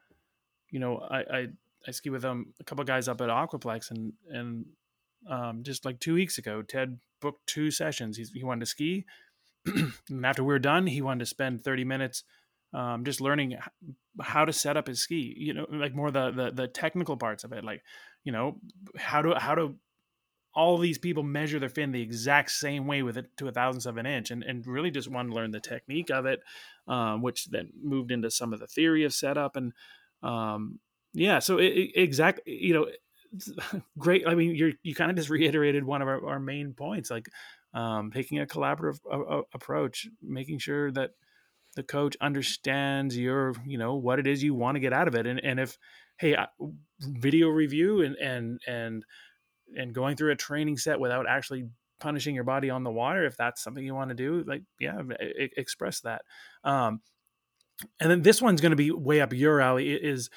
you 0.70 0.78
know, 0.78 0.98
I, 0.98 1.18
I, 1.18 1.46
I 1.86 1.90
ski 1.90 2.10
with 2.10 2.24
um, 2.24 2.52
a 2.60 2.64
couple 2.64 2.84
guys 2.84 3.08
up 3.08 3.20
at 3.20 3.28
Aquaplex 3.28 3.90
and, 3.90 4.12
and 4.28 4.66
um, 5.28 5.62
just 5.62 5.84
like 5.84 6.00
two 6.00 6.14
weeks 6.14 6.38
ago, 6.38 6.62
Ted 6.62 6.98
booked 7.20 7.46
two 7.46 7.70
sessions. 7.70 8.16
He's, 8.16 8.30
he 8.32 8.44
wanted 8.44 8.60
to 8.60 8.66
ski. 8.66 9.04
and 9.66 10.24
after 10.24 10.42
we 10.42 10.54
are 10.54 10.58
done, 10.58 10.86
he 10.86 11.02
wanted 11.02 11.20
to 11.20 11.26
spend 11.26 11.62
30 11.62 11.84
minutes 11.84 12.24
um, 12.72 13.04
just 13.04 13.20
learning 13.20 13.56
how 14.20 14.44
to 14.44 14.52
set 14.52 14.76
up 14.76 14.86
his 14.86 15.00
ski, 15.00 15.34
you 15.36 15.52
know, 15.52 15.66
like 15.70 15.94
more 15.94 16.10
the, 16.10 16.30
the, 16.30 16.50
the 16.50 16.68
technical 16.68 17.16
parts 17.16 17.44
of 17.44 17.52
it. 17.52 17.64
Like, 17.64 17.82
you 18.24 18.32
know, 18.32 18.58
how 18.96 19.22
to, 19.22 19.34
how 19.38 19.54
to 19.54 19.74
all 20.54 20.78
these 20.78 20.98
people 20.98 21.22
measure 21.22 21.58
their 21.58 21.68
fin 21.68 21.92
the 21.92 22.02
exact 22.02 22.50
same 22.50 22.86
way 22.86 23.02
with 23.02 23.16
it 23.16 23.26
to 23.36 23.48
a 23.48 23.52
thousandth 23.52 23.86
of 23.86 23.96
an 23.96 24.06
inch 24.06 24.30
and, 24.30 24.42
and 24.42 24.66
really 24.66 24.90
just 24.90 25.10
wanted 25.10 25.30
to 25.30 25.34
learn 25.34 25.50
the 25.50 25.60
technique 25.60 26.10
of 26.10 26.26
it 26.26 26.40
um, 26.88 27.22
which 27.22 27.46
then 27.46 27.70
moved 27.82 28.10
into 28.10 28.30
some 28.30 28.52
of 28.52 28.60
the 28.60 28.66
theory 28.66 29.04
of 29.04 29.12
setup 29.12 29.56
and 29.56 29.72
um, 30.22 30.78
yeah 31.12 31.38
so 31.38 31.58
it, 31.58 31.66
it, 31.66 31.90
exactly 31.94 32.52
you 32.52 32.74
know 32.74 32.86
great 33.98 34.26
i 34.26 34.34
mean 34.34 34.54
you're 34.54 34.72
you 34.82 34.94
kind 34.94 35.10
of 35.10 35.16
just 35.16 35.30
reiterated 35.30 35.84
one 35.84 36.02
of 36.02 36.08
our, 36.08 36.26
our 36.26 36.40
main 36.40 36.72
points 36.72 37.10
like 37.10 37.28
um, 37.72 38.10
taking 38.10 38.40
a 38.40 38.46
collaborative 38.46 38.98
uh, 39.10 39.42
approach 39.54 40.08
making 40.20 40.58
sure 40.58 40.90
that 40.90 41.10
the 41.76 41.82
coach 41.82 42.16
understands 42.20 43.16
your 43.16 43.54
you 43.66 43.78
know 43.78 43.94
what 43.94 44.18
it 44.18 44.26
is 44.26 44.42
you 44.42 44.54
want 44.54 44.76
to 44.76 44.80
get 44.80 44.92
out 44.92 45.08
of 45.08 45.14
it. 45.14 45.26
And, 45.26 45.42
and 45.42 45.60
if 45.60 45.78
hey 46.18 46.36
video 47.00 47.48
review 47.48 48.02
and 48.02 48.16
and 48.16 48.60
and 48.66 49.04
and 49.76 49.94
going 49.94 50.16
through 50.16 50.32
a 50.32 50.36
training 50.36 50.76
set 50.76 51.00
without 51.00 51.26
actually 51.28 51.68
punishing 51.98 52.34
your 52.34 52.44
body 52.44 52.70
on 52.70 52.82
the 52.82 52.90
water 52.90 53.24
if 53.26 53.36
that's 53.36 53.62
something 53.62 53.84
you 53.84 53.94
want 53.94 54.08
to 54.08 54.14
do 54.14 54.42
like 54.46 54.62
yeah 54.78 55.00
express 55.56 56.00
that. 56.00 56.22
Um 56.64 57.00
and 57.98 58.10
then 58.10 58.22
this 58.22 58.42
one's 58.42 58.60
going 58.60 58.70
to 58.70 58.76
be 58.76 58.90
way 58.90 59.20
up 59.20 59.32
your 59.32 59.60
alley 59.60 59.92
it 59.92 60.04
is 60.04 60.30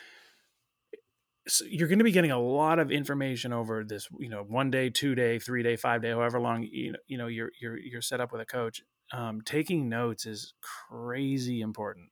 so 1.48 1.66
you're 1.66 1.90
going 1.90 2.00
to 2.00 2.06
be 2.06 2.12
getting 2.12 2.32
a 2.32 2.40
lot 2.40 2.80
of 2.80 2.90
information 2.90 3.52
over 3.52 3.84
this 3.84 4.08
you 4.18 4.30
know 4.30 4.44
one 4.44 4.72
day 4.72 4.90
two 4.90 5.14
day 5.16 5.40
three 5.40 5.64
day 5.64 5.76
five 5.76 6.02
day 6.02 6.12
however 6.12 6.40
long 6.40 6.68
you 6.72 6.94
know, 6.94 7.00
you 7.08 7.18
know 7.18 7.28
you're 7.28 7.52
you're 7.60 7.78
you're 7.78 8.02
set 8.02 8.22
up 8.22 8.32
with 8.32 8.42
a 8.42 8.46
coach. 8.46 8.82
Um, 9.12 9.42
taking 9.42 9.90
notes 9.90 10.26
is 10.26 10.54
crazy 10.62 11.62
important 11.62 12.10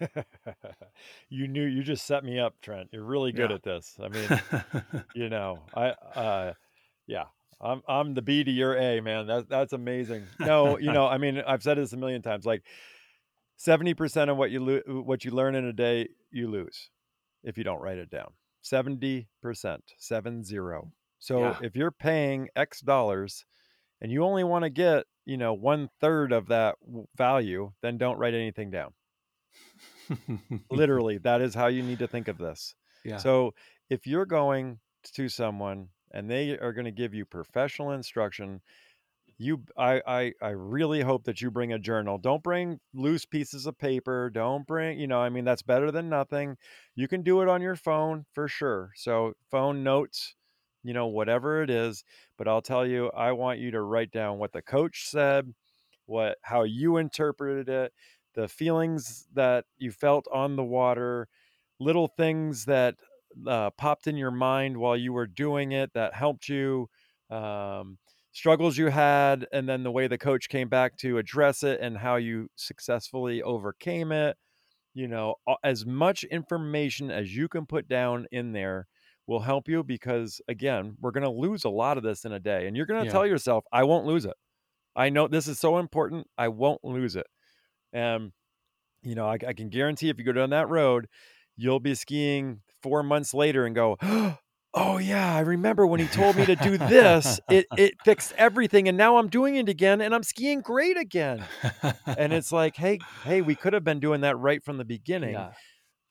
you 1.28 1.48
knew 1.48 1.64
you 1.64 1.82
just 1.82 2.06
set 2.06 2.24
me 2.24 2.38
up 2.38 2.60
trent. 2.60 2.88
You're 2.92 3.04
really 3.04 3.32
good 3.32 3.50
yeah. 3.50 3.56
at 3.56 3.62
this. 3.62 3.96
I 4.02 4.08
mean 4.08 5.04
you 5.14 5.28
know 5.28 5.60
i 5.74 5.88
uh 5.88 6.52
yeah 7.06 7.24
i'm 7.60 7.82
i'm 7.88 8.14
the 8.14 8.22
b 8.22 8.44
to 8.44 8.50
your 8.50 8.76
a 8.76 9.00
man. 9.00 9.26
That, 9.26 9.48
that's 9.48 9.72
amazing. 9.72 10.24
No 10.40 10.78
you 10.78 10.92
know 10.92 11.06
i 11.06 11.18
mean 11.18 11.42
i've 11.46 11.62
said 11.62 11.78
this 11.78 11.92
a 11.92 11.96
million 11.96 12.22
times 12.22 12.44
like 12.44 12.62
70% 13.58 14.30
of 14.30 14.36
what 14.36 14.50
you 14.50 14.60
lo- 14.60 15.02
what 15.02 15.24
you 15.24 15.30
learn 15.30 15.54
in 15.54 15.64
a 15.64 15.72
day 15.72 16.08
you 16.30 16.48
lose 16.48 16.90
if 17.44 17.56
you 17.56 17.62
don't 17.62 17.80
write 17.80 17.98
it 17.98 18.10
down. 18.10 18.32
70% 18.64 19.26
7 19.98 20.44
0 20.44 20.92
so 21.18 21.38
yeah. 21.38 21.58
if 21.62 21.76
you're 21.76 21.90
paying 21.90 22.48
x 22.56 22.80
dollars 22.80 23.44
and 24.00 24.10
you 24.10 24.24
only 24.24 24.42
want 24.42 24.64
to 24.64 24.70
get 24.70 25.04
you 25.26 25.36
know 25.36 25.52
one 25.52 25.90
third 26.00 26.32
of 26.32 26.48
that 26.48 26.76
value 27.14 27.72
then 27.82 27.98
don't 27.98 28.18
write 28.18 28.32
anything 28.32 28.70
down 28.70 28.94
literally 30.70 31.18
that 31.18 31.40
is 31.40 31.54
how 31.54 31.66
you 31.66 31.82
need 31.82 31.98
to 31.98 32.06
think 32.06 32.28
of 32.28 32.38
this. 32.38 32.74
Yeah. 33.04 33.18
so 33.18 33.54
if 33.90 34.06
you're 34.06 34.26
going 34.26 34.78
to 35.14 35.28
someone 35.28 35.88
and 36.12 36.30
they 36.30 36.58
are 36.58 36.72
going 36.72 36.86
to 36.86 36.90
give 36.90 37.12
you 37.12 37.26
professional 37.26 37.90
instruction 37.90 38.60
you 39.36 39.62
I, 39.76 40.00
I 40.06 40.32
i 40.40 40.50
really 40.50 41.00
hope 41.00 41.24
that 41.24 41.40
you 41.40 41.50
bring 41.50 41.72
a 41.72 41.78
journal. 41.78 42.18
Don't 42.18 42.42
bring 42.42 42.78
loose 42.94 43.26
pieces 43.26 43.66
of 43.66 43.76
paper. 43.76 44.30
Don't 44.30 44.66
bring 44.66 44.98
you 44.98 45.06
know 45.06 45.18
i 45.18 45.28
mean 45.28 45.44
that's 45.44 45.62
better 45.62 45.90
than 45.90 46.08
nothing. 46.08 46.56
You 46.94 47.08
can 47.08 47.22
do 47.22 47.42
it 47.42 47.48
on 47.48 47.60
your 47.60 47.76
phone 47.76 48.26
for 48.32 48.46
sure. 48.48 48.92
So 48.94 49.32
phone 49.50 49.82
notes 49.82 50.34
you 50.84 50.92
know 50.92 51.06
whatever 51.06 51.62
it 51.62 51.70
is 51.70 52.04
but 52.38 52.46
i'll 52.46 52.62
tell 52.62 52.86
you 52.86 53.10
i 53.16 53.32
want 53.32 53.58
you 53.58 53.70
to 53.72 53.80
write 53.80 54.12
down 54.12 54.38
what 54.38 54.52
the 54.52 54.62
coach 54.62 55.08
said 55.08 55.52
what 56.06 56.36
how 56.42 56.62
you 56.62 56.98
interpreted 56.98 57.68
it 57.68 57.92
the 58.34 58.48
feelings 58.48 59.26
that 59.34 59.64
you 59.78 59.90
felt 59.90 60.26
on 60.32 60.56
the 60.56 60.64
water 60.64 61.28
little 61.80 62.08
things 62.08 62.64
that 62.66 62.94
uh, 63.46 63.70
popped 63.70 64.06
in 64.06 64.16
your 64.16 64.30
mind 64.30 64.76
while 64.76 64.96
you 64.96 65.12
were 65.12 65.26
doing 65.26 65.72
it 65.72 65.92
that 65.94 66.14
helped 66.14 66.48
you 66.48 66.88
um, 67.30 67.98
struggles 68.32 68.76
you 68.76 68.88
had 68.88 69.46
and 69.52 69.68
then 69.68 69.82
the 69.82 69.90
way 69.90 70.06
the 70.06 70.18
coach 70.18 70.48
came 70.48 70.68
back 70.68 70.96
to 70.98 71.18
address 71.18 71.62
it 71.62 71.80
and 71.80 71.98
how 71.98 72.16
you 72.16 72.48
successfully 72.56 73.42
overcame 73.42 74.12
it 74.12 74.36
you 74.92 75.08
know 75.08 75.34
as 75.62 75.86
much 75.86 76.24
information 76.24 77.10
as 77.10 77.34
you 77.34 77.48
can 77.48 77.66
put 77.66 77.88
down 77.88 78.26
in 78.32 78.52
there 78.52 78.86
will 79.26 79.40
help 79.40 79.68
you 79.68 79.82
because 79.82 80.40
again 80.48 80.96
we're 81.00 81.10
going 81.10 81.24
to 81.24 81.30
lose 81.30 81.64
a 81.64 81.68
lot 81.68 81.96
of 81.96 82.02
this 82.02 82.24
in 82.24 82.32
a 82.32 82.40
day 82.40 82.66
and 82.66 82.76
you're 82.76 82.86
going 82.86 83.00
to 83.00 83.06
yeah. 83.06 83.12
tell 83.12 83.26
yourself 83.26 83.64
i 83.72 83.82
won't 83.82 84.04
lose 84.06 84.24
it 84.24 84.34
i 84.96 85.08
know 85.08 85.26
this 85.28 85.48
is 85.48 85.58
so 85.58 85.78
important 85.78 86.26
i 86.36 86.48
won't 86.48 86.84
lose 86.84 87.16
it 87.16 87.26
and 87.94 88.32
you 89.02 89.14
know 89.14 89.26
I, 89.26 89.38
I 89.46 89.52
can 89.54 89.70
guarantee 89.70 90.10
if 90.10 90.18
you 90.18 90.24
go 90.24 90.32
down 90.32 90.50
that 90.50 90.68
road 90.68 91.08
you'll 91.56 91.80
be 91.80 91.94
skiing 91.94 92.60
four 92.82 93.02
months 93.02 93.32
later 93.32 93.64
and 93.64 93.74
go 93.74 93.96
oh 94.74 94.98
yeah, 94.98 95.34
I 95.34 95.40
remember 95.40 95.86
when 95.86 96.00
he 96.00 96.06
told 96.06 96.36
me 96.36 96.44
to 96.46 96.56
do 96.56 96.76
this. 96.76 97.40
it 97.48 97.66
it 97.78 97.94
fixed 98.04 98.32
everything, 98.36 98.88
and 98.88 98.98
now 98.98 99.16
I'm 99.16 99.28
doing 99.28 99.56
it 99.56 99.68
again, 99.68 100.00
and 100.00 100.14
I'm 100.14 100.22
skiing 100.22 100.60
great 100.60 100.96
again. 100.96 101.44
and 102.06 102.32
it's 102.32 102.52
like, 102.52 102.76
hey, 102.76 102.98
hey, 103.24 103.40
we 103.40 103.54
could 103.54 103.72
have 103.72 103.84
been 103.84 104.00
doing 104.00 104.22
that 104.22 104.36
right 104.38 104.62
from 104.62 104.76
the 104.76 104.84
beginning. 104.84 105.34
Yeah. 105.34 105.52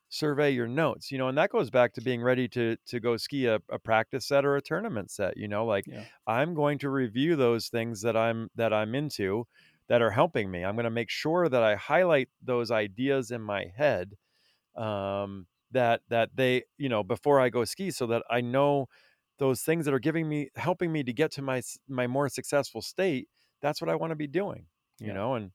Survey 0.09 0.51
your 0.51 0.67
notes, 0.67 1.11
you 1.11 1.17
know, 1.17 1.27
and 1.27 1.37
that 1.39 1.49
goes 1.49 1.71
back 1.71 1.93
to 1.93 2.01
being 2.01 2.21
ready 2.21 2.47
to 2.49 2.77
to 2.85 2.99
go 2.99 3.17
ski 3.17 3.47
a, 3.47 3.59
a 3.71 3.79
practice 3.79 4.27
set 4.27 4.45
or 4.45 4.55
a 4.55 4.61
tournament 4.61 5.09
set. 5.09 5.37
You 5.37 5.47
know, 5.47 5.65
like 5.65 5.85
yeah. 5.87 6.03
I'm 6.27 6.53
going 6.53 6.77
to 6.79 6.89
review 6.89 7.35
those 7.35 7.67
things 7.67 8.01
that 8.03 8.15
I'm 8.15 8.49
that 8.55 8.73
I'm 8.73 8.93
into 8.93 9.47
that 9.89 10.01
are 10.01 10.11
helping 10.11 10.49
me. 10.49 10.63
I'm 10.63 10.75
going 10.75 10.85
to 10.85 10.89
make 10.89 11.09
sure 11.09 11.49
that 11.49 11.63
I 11.63 11.75
highlight 11.75 12.29
those 12.41 12.71
ideas 12.71 13.31
in 13.31 13.41
my 13.41 13.71
head 13.75 14.15
um, 14.75 15.47
that 15.71 16.01
that 16.09 16.29
they 16.35 16.63
you 16.77 16.89
know 16.89 17.03
before 17.03 17.39
I 17.39 17.49
go 17.49 17.65
ski 17.65 17.91
so 17.91 18.07
that 18.07 18.23
I 18.29 18.41
know 18.41 18.87
those 19.39 19.61
things 19.61 19.85
that 19.85 19.93
are 19.93 19.99
giving 19.99 20.29
me 20.29 20.49
helping 20.55 20.91
me 20.91 21.03
to 21.03 21.13
get 21.13 21.31
to 21.33 21.41
my 21.41 21.61
my 21.87 22.07
more 22.07 22.29
successful 22.29 22.81
state 22.81 23.27
that's 23.61 23.81
what 23.81 23.89
I 23.89 23.95
want 23.95 24.11
to 24.11 24.15
be 24.15 24.27
doing 24.27 24.65
you 24.99 25.07
yeah. 25.07 25.13
know 25.13 25.35
and 25.35 25.51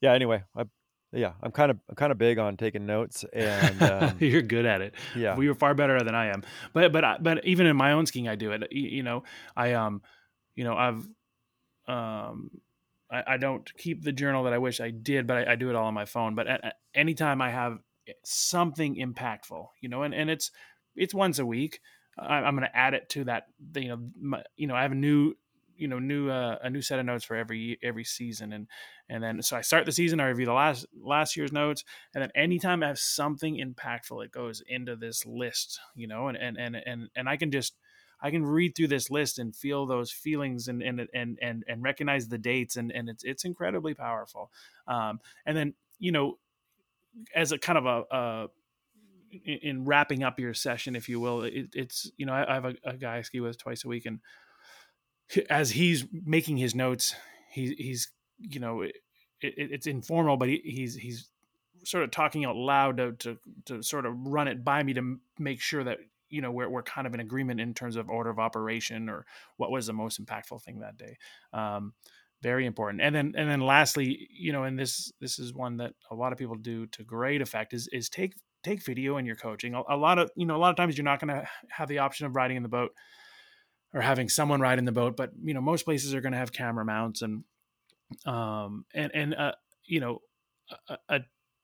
yeah 0.00 0.12
anyway 0.12 0.42
I 0.56 0.64
yeah 1.12 1.32
I'm 1.42 1.52
kind 1.52 1.70
of 1.70 1.78
I'm 1.88 1.94
kind 1.94 2.12
of 2.12 2.18
big 2.18 2.38
on 2.38 2.56
taking 2.56 2.84
notes 2.84 3.24
and 3.32 3.82
um, 3.90 4.16
you're 4.18 4.42
good 4.42 4.66
at 4.66 4.82
it 4.82 4.94
yeah 5.16 5.34
well, 5.34 5.44
you're 5.44 5.54
far 5.54 5.74
better 5.74 6.02
than 6.02 6.14
I 6.14 6.26
am 6.26 6.42
but 6.72 6.92
but 6.92 7.22
but 7.22 7.44
even 7.44 7.66
in 7.66 7.76
my 7.76 7.92
own 7.92 8.06
skiing 8.06 8.28
I 8.28 8.34
do 8.34 8.52
it 8.52 8.64
you, 8.72 8.88
you 8.88 9.02
know 9.02 9.22
I 9.56 9.72
um 9.74 10.02
you 10.54 10.64
know 10.64 10.74
I've 10.74 11.06
um 11.86 12.50
I, 13.10 13.22
I, 13.26 13.36
don't 13.36 13.70
keep 13.76 14.02
the 14.02 14.12
journal 14.12 14.44
that 14.44 14.52
I 14.52 14.58
wish 14.58 14.80
I 14.80 14.90
did, 14.90 15.26
but 15.26 15.48
I, 15.48 15.52
I 15.52 15.56
do 15.56 15.70
it 15.70 15.76
all 15.76 15.86
on 15.86 15.94
my 15.94 16.04
phone. 16.04 16.34
But 16.34 16.46
at, 16.46 16.64
at 16.64 16.74
anytime 16.94 17.40
I 17.40 17.50
have 17.50 17.78
something 18.24 18.96
impactful, 18.96 19.66
you 19.80 19.88
know, 19.88 20.02
and, 20.02 20.14
and 20.14 20.30
it's 20.30 20.50
it's 20.96 21.14
once 21.14 21.38
a 21.38 21.46
week. 21.46 21.80
I, 22.18 22.48
am 22.48 22.56
going 22.56 22.68
to 22.68 22.76
add 22.76 22.94
it 22.94 23.08
to 23.10 23.24
that. 23.24 23.44
You 23.76 23.88
know, 23.88 23.98
my, 24.20 24.42
you 24.56 24.66
know, 24.66 24.74
I 24.74 24.82
have 24.82 24.92
a 24.92 24.96
new, 24.96 25.34
you 25.76 25.86
know, 25.86 25.98
new 25.98 26.28
uh, 26.28 26.58
a 26.62 26.68
new 26.68 26.82
set 26.82 26.98
of 26.98 27.06
notes 27.06 27.24
for 27.24 27.36
every 27.36 27.78
every 27.82 28.04
season, 28.04 28.52
and 28.52 28.66
and 29.08 29.22
then 29.22 29.42
so 29.42 29.56
I 29.56 29.60
start 29.60 29.86
the 29.86 29.92
season, 29.92 30.20
I 30.20 30.26
review 30.26 30.46
the 30.46 30.52
last 30.52 30.86
last 31.00 31.36
year's 31.36 31.52
notes, 31.52 31.84
and 32.14 32.22
then 32.22 32.30
anytime 32.34 32.82
I 32.82 32.88
have 32.88 32.98
something 32.98 33.56
impactful, 33.56 34.24
it 34.24 34.32
goes 34.32 34.62
into 34.66 34.96
this 34.96 35.24
list, 35.24 35.78
you 35.94 36.08
know, 36.08 36.28
and 36.28 36.36
and 36.36 36.58
and 36.58 36.76
and 36.76 37.08
and 37.14 37.28
I 37.28 37.36
can 37.36 37.50
just 37.50 37.74
I 38.20 38.30
can 38.30 38.44
read 38.44 38.74
through 38.74 38.88
this 38.88 39.10
list 39.10 39.38
and 39.38 39.54
feel 39.54 39.86
those 39.86 40.10
feelings 40.10 40.68
and 40.68 40.82
and 40.82 41.08
and 41.14 41.38
and, 41.40 41.64
and 41.68 41.82
recognize 41.82 42.28
the 42.28 42.38
dates 42.38 42.76
and 42.76 42.90
and 42.92 43.08
it's 43.08 43.24
it's 43.24 43.44
incredibly 43.44 43.94
powerful. 43.94 44.50
Um, 44.86 45.20
and 45.46 45.56
then 45.56 45.74
you 45.98 46.12
know 46.12 46.38
as 47.34 47.52
a 47.52 47.58
kind 47.58 47.78
of 47.78 47.86
a, 47.86 48.16
a 48.16 48.46
in, 49.44 49.58
in, 49.62 49.84
wrapping 49.84 50.22
up 50.22 50.38
your 50.38 50.54
session, 50.54 50.96
if 50.96 51.08
you 51.08 51.20
will, 51.20 51.42
it, 51.42 51.68
it's 51.74 52.10
you 52.16 52.26
know 52.26 52.32
I, 52.32 52.50
I 52.50 52.54
have 52.54 52.64
a, 52.64 52.74
a, 52.84 52.96
guy 52.96 53.18
I 53.18 53.22
ski 53.22 53.40
with 53.40 53.58
twice 53.58 53.84
a 53.84 53.88
week, 53.88 54.06
and 54.06 54.20
as 55.50 55.70
he's 55.70 56.06
making 56.12 56.56
his 56.56 56.74
notes, 56.74 57.14
he, 57.50 57.74
he's 57.78 58.10
you 58.38 58.60
know 58.60 58.82
it, 58.82 58.96
it, 59.40 59.54
it's 59.56 59.86
informal, 59.86 60.36
but 60.36 60.48
he, 60.48 60.60
he's 60.64 60.96
he's 60.96 61.28
sort 61.84 62.04
of 62.04 62.10
talking 62.10 62.44
out 62.44 62.56
loud 62.56 62.96
to, 62.96 63.12
to 63.12 63.38
to 63.66 63.82
sort 63.82 64.06
of 64.06 64.14
run 64.26 64.48
it 64.48 64.64
by 64.64 64.82
me 64.82 64.94
to 64.94 65.18
make 65.38 65.60
sure 65.60 65.84
that 65.84 65.98
you 66.28 66.42
know 66.42 66.50
we're 66.50 66.68
we're 66.68 66.82
kind 66.82 67.06
of 67.06 67.14
in 67.14 67.20
agreement 67.20 67.60
in 67.60 67.74
terms 67.74 67.96
of 67.96 68.08
order 68.08 68.30
of 68.30 68.38
operation 68.38 69.08
or 69.08 69.24
what 69.56 69.70
was 69.70 69.86
the 69.86 69.92
most 69.92 70.24
impactful 70.24 70.62
thing 70.62 70.80
that 70.80 70.96
day. 70.96 71.16
Um, 71.52 71.94
very 72.42 72.66
important 72.66 73.02
and 73.02 73.14
then 73.14 73.34
and 73.36 73.50
then 73.50 73.60
lastly 73.60 74.28
you 74.30 74.52
know 74.52 74.62
and 74.62 74.78
this 74.78 75.12
this 75.20 75.38
is 75.38 75.52
one 75.52 75.76
that 75.78 75.92
a 76.10 76.14
lot 76.14 76.32
of 76.32 76.38
people 76.38 76.54
do 76.54 76.86
to 76.86 77.02
great 77.02 77.42
effect 77.42 77.74
is 77.74 77.88
is 77.92 78.08
take 78.08 78.34
take 78.62 78.84
video 78.84 79.16
in 79.16 79.26
your 79.26 79.34
coaching 79.34 79.74
a, 79.74 79.82
a 79.88 79.96
lot 79.96 80.18
of 80.18 80.30
you 80.36 80.46
know 80.46 80.56
a 80.56 80.58
lot 80.58 80.70
of 80.70 80.76
times 80.76 80.96
you're 80.96 81.04
not 81.04 81.20
going 81.20 81.34
to 81.34 81.48
have 81.68 81.88
the 81.88 81.98
option 81.98 82.26
of 82.26 82.36
riding 82.36 82.56
in 82.56 82.62
the 82.62 82.68
boat 82.68 82.92
or 83.92 84.00
having 84.00 84.28
someone 84.28 84.60
ride 84.60 84.78
in 84.78 84.84
the 84.84 84.92
boat 84.92 85.16
but 85.16 85.30
you 85.42 85.52
know 85.52 85.60
most 85.60 85.84
places 85.84 86.14
are 86.14 86.20
going 86.20 86.32
to 86.32 86.38
have 86.38 86.52
camera 86.52 86.84
mounts 86.84 87.22
and 87.22 87.42
um 88.24 88.84
and 88.94 89.10
and 89.14 89.34
uh 89.34 89.52
you 89.84 89.98
know 89.98 90.20
a, 90.88 90.98
a 91.08 91.20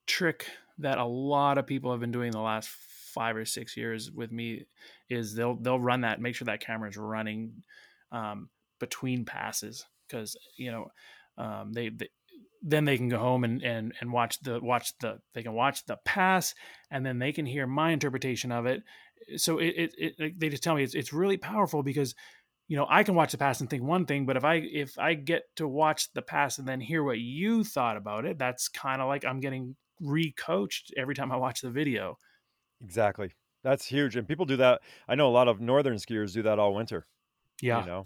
trick 0.07 0.47
that 0.79 0.99
a 0.99 1.05
lot 1.05 1.57
of 1.57 1.67
people 1.67 1.93
have 1.93 2.01
been 2.01 2.13
doing 2.13 2.33
the 2.33 2.41
last 2.41 2.69
five 3.15 3.37
or 3.37 3.45
six 3.45 3.77
years 3.77 4.11
with 4.11 4.33
me 4.33 4.65
is 5.09 5.35
they'll 5.35 5.57
they'll 5.57 5.81
run 5.81 6.03
that 6.03 6.21
make 6.21 6.35
sure 6.35 6.47
that 6.47 6.61
camera 6.61 6.89
is 6.89 6.97
running 6.97 7.63
um, 8.13 8.49
between 8.81 9.25
passes 9.25 9.85
because 10.09 10.37
you 10.57 10.71
know 10.71 10.89
um, 11.39 11.73
they, 11.73 11.89
they, 11.89 12.09
then 12.63 12.85
they 12.85 12.97
can 12.97 13.09
go 13.09 13.19
home 13.19 13.45
and, 13.45 13.63
and 13.63 13.93
and 14.01 14.13
watch 14.13 14.41
the 14.41 14.61
watch 14.61 14.93
the 15.01 15.19
they 15.35 15.43
can 15.43 15.53
watch 15.53 15.85
the 15.87 15.99
pass 16.05 16.55
and 16.91 17.05
then 17.05 17.19
they 17.19 17.33
can 17.33 17.47
hear 17.47 17.67
my 17.67 17.91
interpretation 17.91 18.53
of 18.53 18.67
it. 18.67 18.83
So 19.37 19.59
it, 19.59 19.93
it, 19.99 20.15
it 20.19 20.41
they 20.41 20.49
just 20.49 20.63
tell 20.63 20.75
me 20.75 20.83
it's, 20.83 20.95
it's 20.95 21.13
really 21.13 21.37
powerful 21.37 21.83
because 21.83 22.15
you 22.69 22.77
know 22.77 22.87
i 22.89 23.03
can 23.03 23.15
watch 23.15 23.33
the 23.33 23.39
pass 23.39 23.61
and 23.61 23.69
think 23.69 23.83
one 23.83 24.07
thing 24.07 24.25
but 24.27 24.37
if 24.37 24.45
i 24.45 24.55
if 24.55 24.99
i 24.99 25.15
get 25.15 25.43
to 25.57 25.69
watch 25.69 26.13
the 26.15 26.23
pass 26.23 26.59
and 26.59 26.67
then 26.67 26.81
hear 26.81 27.03
what 27.03 27.19
you 27.19 27.63
thought 27.63 27.97
about 27.97 28.25
it 28.25 28.39
that's 28.39 28.69
kind 28.69 29.03
of 29.03 29.09
like 29.09 29.25
i'm 29.25 29.41
getting 29.41 29.77
recoached 30.03 30.91
every 30.97 31.15
time 31.15 31.31
i 31.31 31.37
watch 31.37 31.61
the 31.61 31.71
video 31.71 32.17
exactly. 32.85 33.33
That's 33.63 33.87
huge 33.87 34.15
and 34.15 34.29
people 34.29 34.45
do 34.45 34.59
that 34.59 34.83
i 35.09 35.15
know 35.15 35.27
a 35.27 35.33
lot 35.33 35.49
of 35.49 35.59
northern 35.59 35.97
skiers 35.97 36.35
do 36.35 36.43
that 36.43 36.59
all 36.59 36.75
winter 36.75 37.07
yeah. 37.63 37.81
you 37.81 37.87
know? 37.87 38.05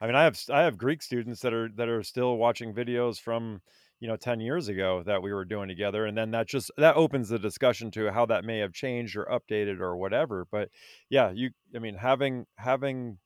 I 0.00 0.06
mean, 0.06 0.14
I 0.14 0.24
have 0.24 0.38
I 0.50 0.62
have 0.62 0.78
Greek 0.78 1.02
students 1.02 1.40
that 1.40 1.52
are 1.52 1.68
that 1.76 1.88
are 1.88 2.02
still 2.02 2.36
watching 2.36 2.72
videos 2.72 3.20
from 3.20 3.60
you 4.00 4.06
know 4.06 4.16
10 4.16 4.38
years 4.38 4.68
ago 4.68 5.02
that 5.06 5.22
we 5.22 5.32
were 5.32 5.44
doing 5.44 5.66
together 5.66 6.06
and 6.06 6.16
then 6.16 6.30
that 6.30 6.46
just 6.46 6.70
that 6.76 6.94
opens 6.94 7.30
the 7.30 7.38
discussion 7.38 7.90
to 7.90 8.12
how 8.12 8.24
that 8.26 8.44
may 8.44 8.58
have 8.58 8.72
changed 8.72 9.16
or 9.16 9.24
updated 9.24 9.80
or 9.80 9.96
whatever 9.96 10.46
but 10.52 10.68
yeah 11.10 11.32
you 11.34 11.50
i 11.74 11.80
mean 11.80 11.96
having 11.96 12.46
having 12.58 13.18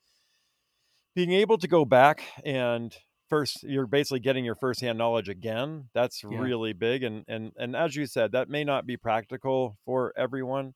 being 1.14 1.30
able 1.30 1.58
to 1.58 1.68
go 1.68 1.84
back 1.84 2.22
and 2.42 2.96
first 3.28 3.62
you're 3.64 3.86
basically 3.86 4.18
getting 4.18 4.46
your 4.46 4.54
firsthand 4.54 4.96
knowledge 4.96 5.28
again 5.28 5.90
that's 5.92 6.24
yeah. 6.24 6.38
really 6.38 6.72
big 6.72 7.02
and 7.02 7.22
and 7.28 7.52
and 7.58 7.76
as 7.76 7.94
you 7.94 8.06
said 8.06 8.32
that 8.32 8.48
may 8.48 8.64
not 8.64 8.86
be 8.86 8.96
practical 8.96 9.76
for 9.84 10.10
everyone 10.16 10.72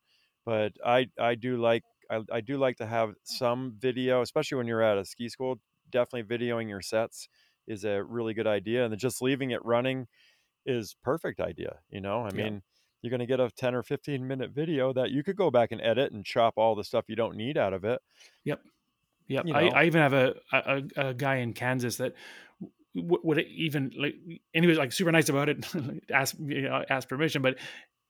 but 0.46 0.72
i 0.84 1.06
i 1.20 1.34
do 1.34 1.58
like 1.58 1.82
I, 2.08 2.20
I 2.32 2.40
do 2.40 2.56
like 2.56 2.76
to 2.76 2.86
have 2.86 3.14
some 3.24 3.74
video 3.78 4.22
especially 4.22 4.56
when 4.56 4.66
you're 4.66 4.82
at 4.82 4.96
a 4.96 5.04
ski 5.04 5.28
school 5.28 5.60
definitely 5.90 6.38
videoing 6.38 6.68
your 6.68 6.80
sets 6.80 7.28
is 7.66 7.84
a 7.84 8.02
really 8.02 8.32
good 8.32 8.46
idea 8.46 8.84
and 8.84 8.92
then 8.92 8.98
just 8.98 9.20
leaving 9.20 9.50
it 9.50 9.62
running 9.64 10.06
is 10.64 10.96
perfect 11.02 11.40
idea 11.40 11.80
you 11.90 12.00
know 12.00 12.22
i 12.22 12.30
yeah. 12.34 12.44
mean 12.44 12.62
you're 13.02 13.10
going 13.10 13.20
to 13.20 13.26
get 13.26 13.40
a 13.40 13.50
10 13.50 13.74
or 13.74 13.82
15 13.82 14.26
minute 14.26 14.50
video 14.50 14.92
that 14.92 15.10
you 15.10 15.22
could 15.22 15.36
go 15.36 15.50
back 15.50 15.70
and 15.70 15.80
edit 15.80 16.12
and 16.12 16.24
chop 16.24 16.54
all 16.56 16.74
the 16.74 16.82
stuff 16.82 17.04
you 17.08 17.16
don't 17.16 17.36
need 17.36 17.58
out 17.58 17.72
of 17.72 17.84
it 17.84 18.00
yep 18.44 18.60
yep 19.28 19.44
you 19.44 19.52
know. 19.52 19.58
I, 19.58 19.82
I, 19.82 19.84
even 19.84 20.00
have 20.00 20.12
a, 20.12 20.34
a, 20.52 20.82
a 20.96 21.14
guy 21.14 21.36
in 21.36 21.52
kansas 21.52 21.96
that 21.96 22.14
would 22.94 23.38
even 23.40 23.92
like 23.96 24.14
and 24.54 24.64
he 24.64 24.68
was 24.68 24.78
like 24.78 24.92
super 24.92 25.12
nice 25.12 25.28
about 25.28 25.48
it 25.48 25.66
ask 26.12 26.34
you 26.38 26.62
know, 26.62 26.82
ask 26.88 27.08
permission 27.08 27.42
but 27.42 27.56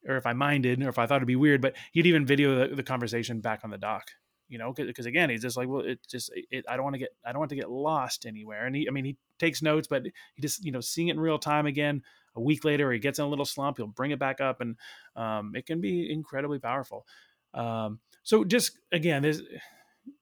or 0.06 0.16
if 0.16 0.26
i 0.26 0.32
minded 0.32 0.82
or 0.82 0.88
if 0.88 0.98
i 0.98 1.06
thought 1.06 1.16
it'd 1.16 1.26
be 1.26 1.36
weird 1.36 1.60
but 1.60 1.74
he'd 1.92 2.06
even 2.06 2.26
video 2.26 2.68
the, 2.68 2.74
the 2.74 2.82
conversation 2.82 3.40
back 3.40 3.60
on 3.64 3.70
the 3.70 3.78
dock 3.78 4.10
you 4.48 4.58
know 4.58 4.72
because 4.72 5.06
again 5.06 5.30
he's 5.30 5.42
just 5.42 5.56
like 5.56 5.68
well 5.68 5.82
it 5.82 5.98
just 6.08 6.30
it, 6.50 6.64
i 6.68 6.76
don't 6.76 6.84
want 6.84 6.94
to 6.94 6.98
get 6.98 7.10
i 7.24 7.32
don't 7.32 7.38
want 7.38 7.50
to 7.50 7.56
get 7.56 7.70
lost 7.70 8.26
anywhere. 8.26 8.66
And 8.66 8.76
he 8.76 8.88
i 8.88 8.90
mean 8.90 9.04
he 9.04 9.16
takes 9.38 9.62
notes 9.62 9.88
but 9.88 10.04
he 10.04 10.42
just 10.42 10.64
you 10.64 10.72
know 10.72 10.80
seeing 10.80 11.08
it 11.08 11.12
in 11.12 11.20
real 11.20 11.38
time 11.38 11.66
again 11.66 12.02
a 12.34 12.40
week 12.40 12.64
later 12.64 12.92
he 12.92 12.98
gets 12.98 13.18
in 13.18 13.24
a 13.24 13.28
little 13.28 13.44
slump 13.44 13.78
he'll 13.78 13.86
bring 13.86 14.10
it 14.10 14.18
back 14.18 14.40
up 14.40 14.60
and 14.60 14.76
um, 15.16 15.52
it 15.54 15.66
can 15.66 15.80
be 15.80 16.12
incredibly 16.12 16.58
powerful. 16.58 17.06
Um, 17.54 18.00
so 18.22 18.44
just 18.44 18.78
again 18.92 19.22
there's 19.22 19.42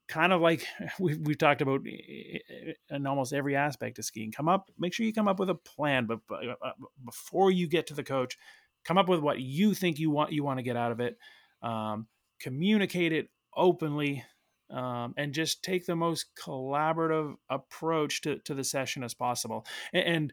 kind 0.09 0.33
of 0.33 0.41
like 0.41 0.67
we've, 0.99 1.19
we've 1.27 1.39
talked 1.39 1.61
about 1.61 1.81
in 1.87 3.07
almost 3.07 3.33
every 3.33 3.57
aspect 3.57 3.99
of 3.99 4.05
skiing. 4.05 4.33
Come 4.33 4.49
up 4.49 4.71
make 4.79 4.95
sure 4.95 5.05
you 5.05 5.13
come 5.13 5.29
up 5.29 5.39
with 5.39 5.51
a 5.51 5.55
plan 5.55 6.07
but, 6.07 6.21
but 6.29 6.41
uh, 6.63 6.71
before 7.05 7.51
you 7.51 7.69
get 7.69 7.89
to 7.89 7.95
the 7.95 8.05
coach 8.05 8.39
come 8.85 8.99
up 8.99 9.09
with 9.09 9.21
what 9.21 9.41
you 9.41 9.75
think 9.75 9.99
you 9.99 10.11
want 10.11 10.33
you 10.33 10.45
want 10.45 10.59
to 10.59 10.63
get 10.63 10.77
out 10.77 10.93
of 10.93 11.01
it 11.01 11.17
um, 11.63 12.07
communicate 12.41 13.13
it 13.13 13.29
openly 13.57 14.25
um, 14.71 15.15
and 15.17 15.33
just 15.33 15.63
take 15.63 15.87
the 15.87 15.97
most 15.97 16.27
collaborative 16.43 17.35
approach 17.49 18.23
to, 18.23 18.39
to 18.41 18.55
the 18.55 18.65
session 18.65 19.05
as 19.05 19.15
possible. 19.15 19.67
And, 19.93 20.07
and 20.07 20.33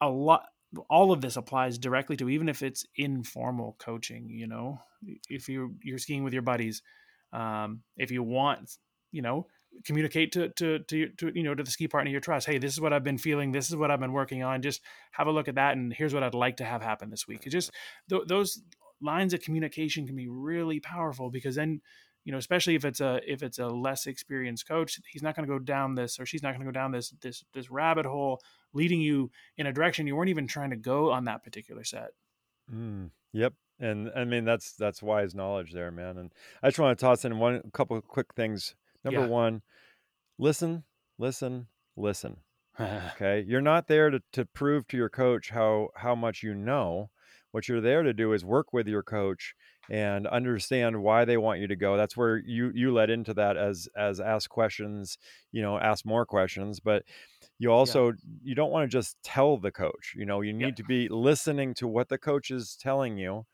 a 0.00 0.08
lot 0.08 0.44
all 0.88 1.12
of 1.12 1.20
this 1.20 1.36
applies 1.36 1.76
directly 1.76 2.16
to 2.16 2.30
even 2.30 2.48
if 2.48 2.62
it's 2.62 2.86
informal 2.96 3.76
coaching 3.78 4.28
you 4.30 4.46
know? 4.46 4.80
If 5.28 5.48
you're 5.48 5.70
you're 5.82 5.98
skiing 5.98 6.24
with 6.24 6.32
your 6.32 6.42
buddies 6.42 6.82
um, 7.32 7.82
if 7.96 8.10
you 8.10 8.22
want, 8.22 8.76
you 9.10 9.22
know, 9.22 9.46
communicate 9.84 10.32
to, 10.32 10.48
to, 10.50 10.78
to, 10.80 11.08
to, 11.08 11.32
you 11.34 11.42
know, 11.42 11.54
to 11.54 11.62
the 11.62 11.70
ski 11.70 11.88
partner 11.88 12.10
you 12.10 12.20
trust. 12.20 12.46
Hey, 12.46 12.58
this 12.58 12.72
is 12.72 12.80
what 12.80 12.92
I've 12.92 13.04
been 13.04 13.18
feeling. 13.18 13.52
This 13.52 13.68
is 13.68 13.76
what 13.76 13.90
I've 13.90 14.00
been 14.00 14.12
working 14.12 14.42
on. 14.42 14.62
Just 14.62 14.80
have 15.12 15.26
a 15.26 15.32
look 15.32 15.48
at 15.48 15.56
that. 15.56 15.76
And 15.76 15.92
here's 15.92 16.14
what 16.14 16.22
I'd 16.22 16.34
like 16.34 16.58
to 16.58 16.64
have 16.64 16.82
happen 16.82 17.10
this 17.10 17.26
week. 17.26 17.46
It 17.46 17.50
just 17.50 17.70
th- 18.08 18.22
those 18.26 18.62
lines 19.00 19.34
of 19.34 19.40
communication 19.40 20.06
can 20.06 20.16
be 20.16 20.28
really 20.28 20.80
powerful 20.80 21.30
because 21.30 21.56
then, 21.56 21.80
you 22.24 22.32
know, 22.32 22.38
especially 22.38 22.74
if 22.74 22.84
it's 22.84 23.00
a, 23.00 23.20
if 23.26 23.42
it's 23.42 23.58
a 23.58 23.66
less 23.66 24.06
experienced 24.06 24.68
coach, 24.68 25.00
he's 25.10 25.22
not 25.22 25.34
going 25.34 25.46
to 25.46 25.52
go 25.52 25.58
down 25.58 25.94
this, 25.94 26.20
or 26.20 26.26
she's 26.26 26.42
not 26.42 26.50
going 26.50 26.60
to 26.60 26.66
go 26.66 26.70
down 26.72 26.92
this, 26.92 27.10
this, 27.20 27.44
this 27.52 27.70
rabbit 27.70 28.06
hole 28.06 28.40
leading 28.72 29.00
you 29.00 29.30
in 29.56 29.66
a 29.66 29.72
direction 29.72 30.06
you 30.06 30.16
weren't 30.16 30.30
even 30.30 30.46
trying 30.46 30.70
to 30.70 30.76
go 30.76 31.10
on 31.10 31.24
that 31.24 31.42
particular 31.42 31.84
set. 31.84 32.10
Mm, 32.72 33.10
yep 33.32 33.54
and 33.82 34.10
I 34.14 34.24
mean 34.24 34.44
that's 34.44 34.72
that's 34.72 35.02
wise 35.02 35.34
knowledge 35.34 35.72
there, 35.72 35.90
man. 35.90 36.16
And 36.16 36.32
I 36.62 36.68
just 36.68 36.78
want 36.78 36.96
to 36.96 37.04
toss 37.04 37.24
in 37.24 37.38
one 37.38 37.60
couple 37.72 37.96
of 37.96 38.06
quick 38.06 38.32
things. 38.34 38.74
Number 39.04 39.20
yeah. 39.20 39.26
one, 39.26 39.62
listen, 40.38 40.84
listen, 41.18 41.66
listen. 41.96 42.36
okay, 42.80 43.44
you're 43.46 43.60
not 43.60 43.86
there 43.86 44.10
to 44.10 44.22
to 44.32 44.44
prove 44.46 44.86
to 44.88 44.96
your 44.96 45.10
coach 45.10 45.50
how 45.50 45.88
how 45.96 46.14
much 46.14 46.42
you 46.42 46.54
know. 46.54 47.10
What 47.50 47.68
you're 47.68 47.82
there 47.82 48.02
to 48.02 48.14
do 48.14 48.32
is 48.32 48.46
work 48.46 48.72
with 48.72 48.88
your 48.88 49.02
coach 49.02 49.54
and 49.90 50.26
understand 50.26 51.02
why 51.02 51.26
they 51.26 51.36
want 51.36 51.60
you 51.60 51.66
to 51.66 51.76
go. 51.76 51.98
That's 51.98 52.16
where 52.16 52.38
you 52.38 52.72
you 52.74 52.94
led 52.94 53.10
into 53.10 53.34
that 53.34 53.58
as 53.58 53.88
as 53.94 54.20
ask 54.20 54.48
questions, 54.48 55.18
you 55.50 55.60
know, 55.60 55.78
ask 55.78 56.06
more 56.06 56.24
questions, 56.24 56.80
but 56.80 57.04
you 57.58 57.70
also 57.70 58.08
yeah. 58.08 58.12
you 58.42 58.54
don't 58.54 58.70
want 58.70 58.90
to 58.90 58.96
just 58.96 59.16
tell 59.22 59.58
the 59.58 59.70
coach. 59.70 60.14
You 60.16 60.24
know, 60.24 60.40
you 60.40 60.54
need 60.54 60.64
yeah. 60.64 60.74
to 60.76 60.84
be 60.84 61.08
listening 61.10 61.74
to 61.74 61.86
what 61.86 62.08
the 62.08 62.18
coach 62.18 62.50
is 62.50 62.76
telling 62.80 63.18
you 63.18 63.44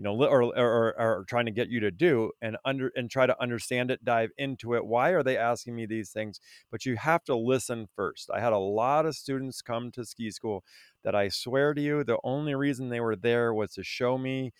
you 0.00 0.04
know 0.04 0.14
or, 0.24 0.42
or, 0.42 0.98
or 0.98 1.24
trying 1.28 1.44
to 1.44 1.50
get 1.50 1.68
you 1.68 1.78
to 1.80 1.90
do 1.90 2.30
and 2.40 2.56
under 2.64 2.90
and 2.96 3.10
try 3.10 3.26
to 3.26 3.38
understand 3.38 3.90
it 3.90 4.02
dive 4.02 4.30
into 4.38 4.74
it 4.74 4.86
why 4.86 5.10
are 5.10 5.22
they 5.22 5.36
asking 5.36 5.76
me 5.76 5.84
these 5.84 6.10
things? 6.10 6.40
But 6.70 6.86
you 6.86 6.96
have 6.96 7.22
to 7.24 7.36
listen 7.36 7.86
first. 7.94 8.30
I 8.34 8.40
had 8.40 8.54
a 8.54 8.58
lot 8.58 9.04
of 9.04 9.14
students 9.14 9.60
come 9.60 9.90
to 9.92 10.06
ski 10.06 10.30
school 10.30 10.64
that 11.04 11.14
i 11.14 11.28
swear 11.28 11.74
to 11.74 11.82
you 11.82 12.02
the 12.02 12.18
only 12.24 12.54
reason 12.54 12.88
they 12.88 13.00
were 13.00 13.16
there 13.16 13.52
was 13.52 13.72
to 13.74 13.82
show 13.82 14.16
me 14.16 14.52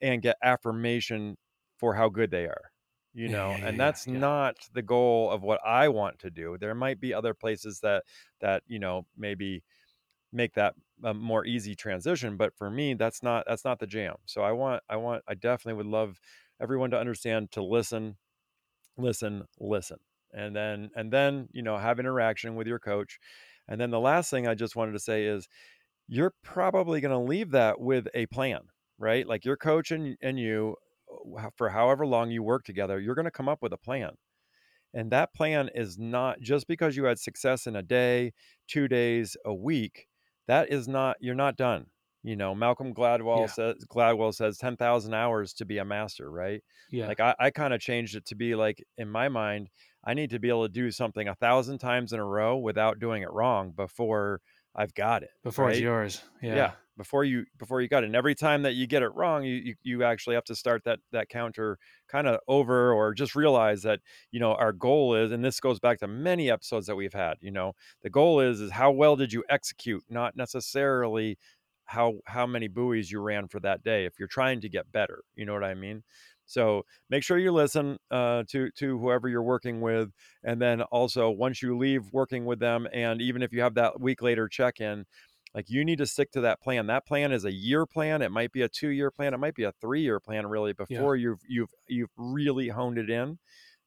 and 0.00 0.22
get 0.22 0.36
affirmation 0.42 1.38
for 1.76 1.94
how 1.94 2.08
good 2.08 2.30
they 2.30 2.44
are 2.44 2.70
you 3.14 3.28
know 3.28 3.50
yeah, 3.50 3.58
yeah, 3.58 3.66
and 3.68 3.80
that's 3.80 4.06
yeah. 4.06 4.18
not 4.18 4.56
the 4.74 4.82
goal 4.82 5.28
of 5.30 5.42
what 5.42 5.60
i 5.66 5.88
want 5.88 6.20
to 6.20 6.30
do. 6.30 6.56
There 6.60 6.74
might 6.74 7.00
be 7.00 7.12
other 7.12 7.34
places 7.34 7.80
that 7.80 8.04
that 8.40 8.62
you 8.68 8.78
know 8.78 9.06
maybe 9.16 9.64
make 10.32 10.54
that 10.54 10.74
a 11.04 11.14
more 11.14 11.44
easy 11.46 11.74
transition 11.76 12.36
but 12.36 12.56
for 12.56 12.70
me 12.70 12.94
that's 12.94 13.22
not 13.22 13.44
that's 13.48 13.64
not 13.64 13.78
the 13.78 13.86
jam. 13.86 14.16
So 14.26 14.42
i 14.42 14.52
want 14.52 14.82
i 14.88 14.96
want 14.96 15.22
i 15.28 15.34
definitely 15.34 15.74
would 15.78 15.92
love 15.92 16.20
everyone 16.60 16.90
to 16.90 16.98
understand 16.98 17.52
to 17.52 17.62
listen 17.62 18.16
listen 18.96 19.44
listen. 19.58 19.98
And 20.32 20.54
then 20.54 20.90
and 20.96 21.12
then 21.12 21.48
you 21.52 21.62
know 21.62 21.76
have 21.78 22.00
interaction 22.00 22.54
with 22.56 22.66
your 22.66 22.78
coach. 22.78 23.18
And 23.68 23.80
then 23.80 23.90
the 23.90 24.00
last 24.00 24.30
thing 24.30 24.46
i 24.46 24.54
just 24.54 24.76
wanted 24.76 24.92
to 24.92 24.98
say 24.98 25.24
is 25.26 25.48
you're 26.08 26.34
probably 26.42 27.00
going 27.00 27.12
to 27.12 27.30
leave 27.30 27.50
that 27.52 27.80
with 27.80 28.08
a 28.14 28.26
plan 28.26 28.60
right? 28.98 29.26
Like 29.26 29.44
your 29.44 29.56
coach 29.56 29.90
and, 29.90 30.16
and 30.22 30.38
you 30.38 30.76
uh, 31.38 31.50
for 31.56 31.70
however 31.70 32.06
long 32.06 32.30
you 32.30 32.42
work 32.42 32.64
together 32.64 33.00
you're 33.00 33.16
going 33.16 33.24
to 33.26 33.30
come 33.30 33.48
up 33.48 33.62
with 33.62 33.72
a 33.72 33.78
plan. 33.78 34.12
And 34.94 35.10
that 35.10 35.34
plan 35.34 35.70
is 35.74 35.98
not 35.98 36.40
just 36.40 36.68
because 36.68 36.96
you 36.96 37.04
had 37.04 37.18
success 37.18 37.66
in 37.66 37.76
a 37.76 37.82
day 37.82 38.32
two 38.68 38.86
days 38.88 39.36
a 39.44 39.52
week 39.54 40.06
that 40.46 40.70
is 40.70 40.88
not 40.88 41.16
you're 41.20 41.34
not 41.34 41.56
done 41.56 41.86
you 42.22 42.36
know 42.36 42.54
malcolm 42.54 42.94
gladwell 42.94 43.40
yeah. 43.40 43.46
says 43.48 43.84
gladwell 43.88 44.34
says 44.34 44.58
10,000 44.58 45.14
hours 45.14 45.52
to 45.54 45.64
be 45.64 45.78
a 45.78 45.84
master 45.84 46.30
right 46.30 46.62
yeah 46.90 47.08
like 47.08 47.20
i, 47.20 47.34
I 47.38 47.50
kind 47.50 47.74
of 47.74 47.80
changed 47.80 48.16
it 48.16 48.26
to 48.26 48.34
be 48.34 48.54
like 48.54 48.82
in 48.96 49.08
my 49.08 49.28
mind 49.28 49.70
i 50.04 50.14
need 50.14 50.30
to 50.30 50.38
be 50.38 50.48
able 50.48 50.66
to 50.66 50.72
do 50.72 50.90
something 50.90 51.28
a 51.28 51.34
thousand 51.34 51.78
times 51.78 52.12
in 52.12 52.20
a 52.20 52.24
row 52.24 52.56
without 52.56 52.98
doing 52.98 53.22
it 53.22 53.30
wrong 53.32 53.72
before 53.72 54.40
i've 54.74 54.94
got 54.94 55.22
it 55.22 55.30
before 55.42 55.66
right? 55.66 55.72
it's 55.72 55.80
yours 55.80 56.22
yeah. 56.42 56.54
yeah 56.54 56.70
before 56.96 57.24
you 57.24 57.44
before 57.58 57.80
you 57.80 57.88
got 57.88 58.02
it 58.04 58.06
and 58.06 58.16
every 58.16 58.34
time 58.34 58.62
that 58.62 58.74
you 58.74 58.86
get 58.86 59.02
it 59.02 59.08
wrong 59.14 59.42
you 59.44 59.54
you, 59.54 59.74
you 59.82 60.04
actually 60.04 60.34
have 60.34 60.44
to 60.44 60.54
start 60.54 60.82
that 60.84 60.98
that 61.12 61.28
counter 61.28 61.78
kind 62.08 62.26
of 62.26 62.38
over 62.46 62.92
or 62.92 63.12
just 63.12 63.34
realize 63.34 63.82
that 63.82 64.00
you 64.30 64.38
know 64.38 64.54
our 64.54 64.72
goal 64.72 65.14
is 65.14 65.32
and 65.32 65.44
this 65.44 65.60
goes 65.60 65.80
back 65.80 65.98
to 65.98 66.06
many 66.06 66.50
episodes 66.50 66.86
that 66.86 66.96
we've 66.96 67.12
had 67.12 67.34
you 67.40 67.50
know 67.50 67.72
the 68.02 68.10
goal 68.10 68.40
is 68.40 68.60
is 68.60 68.70
how 68.70 68.90
well 68.90 69.16
did 69.16 69.32
you 69.32 69.42
execute 69.48 70.04
not 70.08 70.36
necessarily 70.36 71.36
how 71.86 72.14
how 72.26 72.46
many 72.46 72.68
buoys 72.68 73.10
you 73.10 73.20
ran 73.20 73.48
for 73.48 73.60
that 73.60 73.82
day 73.82 74.04
if 74.06 74.18
you're 74.18 74.28
trying 74.28 74.60
to 74.60 74.68
get 74.68 74.90
better 74.92 75.22
you 75.34 75.44
know 75.44 75.52
what 75.52 75.64
i 75.64 75.74
mean 75.74 76.02
so 76.46 76.84
make 77.10 77.22
sure 77.22 77.38
you 77.38 77.52
listen 77.52 77.96
uh, 78.10 78.44
to 78.48 78.70
to 78.76 78.98
whoever 78.98 79.28
you're 79.28 79.42
working 79.42 79.80
with, 79.80 80.10
and 80.42 80.60
then 80.60 80.82
also 80.82 81.30
once 81.30 81.62
you 81.62 81.76
leave 81.76 82.02
working 82.12 82.44
with 82.44 82.58
them, 82.58 82.86
and 82.92 83.20
even 83.20 83.42
if 83.42 83.52
you 83.52 83.62
have 83.62 83.74
that 83.74 84.00
week 84.00 84.22
later 84.22 84.48
check 84.48 84.80
in, 84.80 85.04
like 85.54 85.70
you 85.70 85.84
need 85.84 85.98
to 85.98 86.06
stick 86.06 86.30
to 86.32 86.40
that 86.42 86.60
plan. 86.60 86.86
That 86.86 87.06
plan 87.06 87.32
is 87.32 87.44
a 87.44 87.52
year 87.52 87.86
plan 87.86 88.22
it 88.22 88.30
might 88.30 88.52
be 88.52 88.62
a 88.62 88.68
two 88.68 88.88
year 88.88 89.10
plan 89.10 89.34
it 89.34 89.38
might 89.38 89.54
be 89.54 89.64
a 89.64 89.72
three 89.80 90.02
year 90.02 90.20
plan 90.20 90.46
really 90.46 90.72
before 90.72 91.16
yeah. 91.16 91.22
you've 91.22 91.40
you've 91.48 91.70
you've 91.88 92.10
really 92.16 92.68
honed 92.68 92.98
it 92.98 93.10
in. 93.10 93.38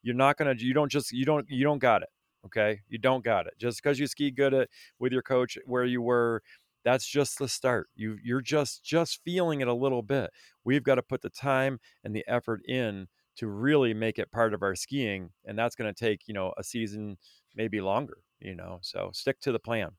You're 0.01 0.15
not 0.15 0.37
gonna 0.37 0.55
you 0.57 0.73
don't 0.73 0.91
just 0.91 1.11
you 1.11 1.25
don't 1.25 1.49
you 1.49 1.63
don't 1.63 1.79
got 1.79 2.01
it 2.01 2.09
okay? 2.47 2.79
You 2.89 2.97
don't 2.97 3.23
got 3.23 3.47
it. 3.47 3.53
Just 3.57 3.81
because 3.81 3.99
you 3.99 4.07
ski 4.07 4.31
good 4.31 4.53
at 4.53 4.69
with 4.99 5.11
your 5.11 5.21
coach 5.21 5.57
where 5.65 5.85
you 5.85 6.01
were 6.01 6.41
that's 6.83 7.07
just 7.07 7.39
the 7.39 7.47
start. 7.47 7.89
You 7.95 8.17
you're 8.23 8.41
just 8.41 8.83
just 8.83 9.21
feeling 9.23 9.61
it 9.61 9.67
a 9.67 9.73
little 9.73 10.01
bit. 10.01 10.31
We've 10.63 10.83
got 10.83 10.95
to 10.95 11.03
put 11.03 11.21
the 11.21 11.29
time 11.29 11.79
and 12.03 12.15
the 12.15 12.25
effort 12.27 12.61
in 12.67 13.07
to 13.37 13.47
really 13.47 13.93
make 13.93 14.17
it 14.19 14.31
part 14.31 14.53
of 14.53 14.63
our 14.63 14.75
skiing 14.75 15.29
and 15.45 15.57
that's 15.57 15.75
going 15.75 15.93
to 15.93 15.97
take 15.97 16.27
you 16.27 16.33
know 16.33 16.53
a 16.57 16.63
season 16.63 17.17
maybe 17.55 17.79
longer 17.81 18.17
you 18.39 18.55
know 18.55 18.79
so 18.81 19.11
stick 19.13 19.39
to 19.41 19.51
the 19.51 19.59
plan. 19.59 19.91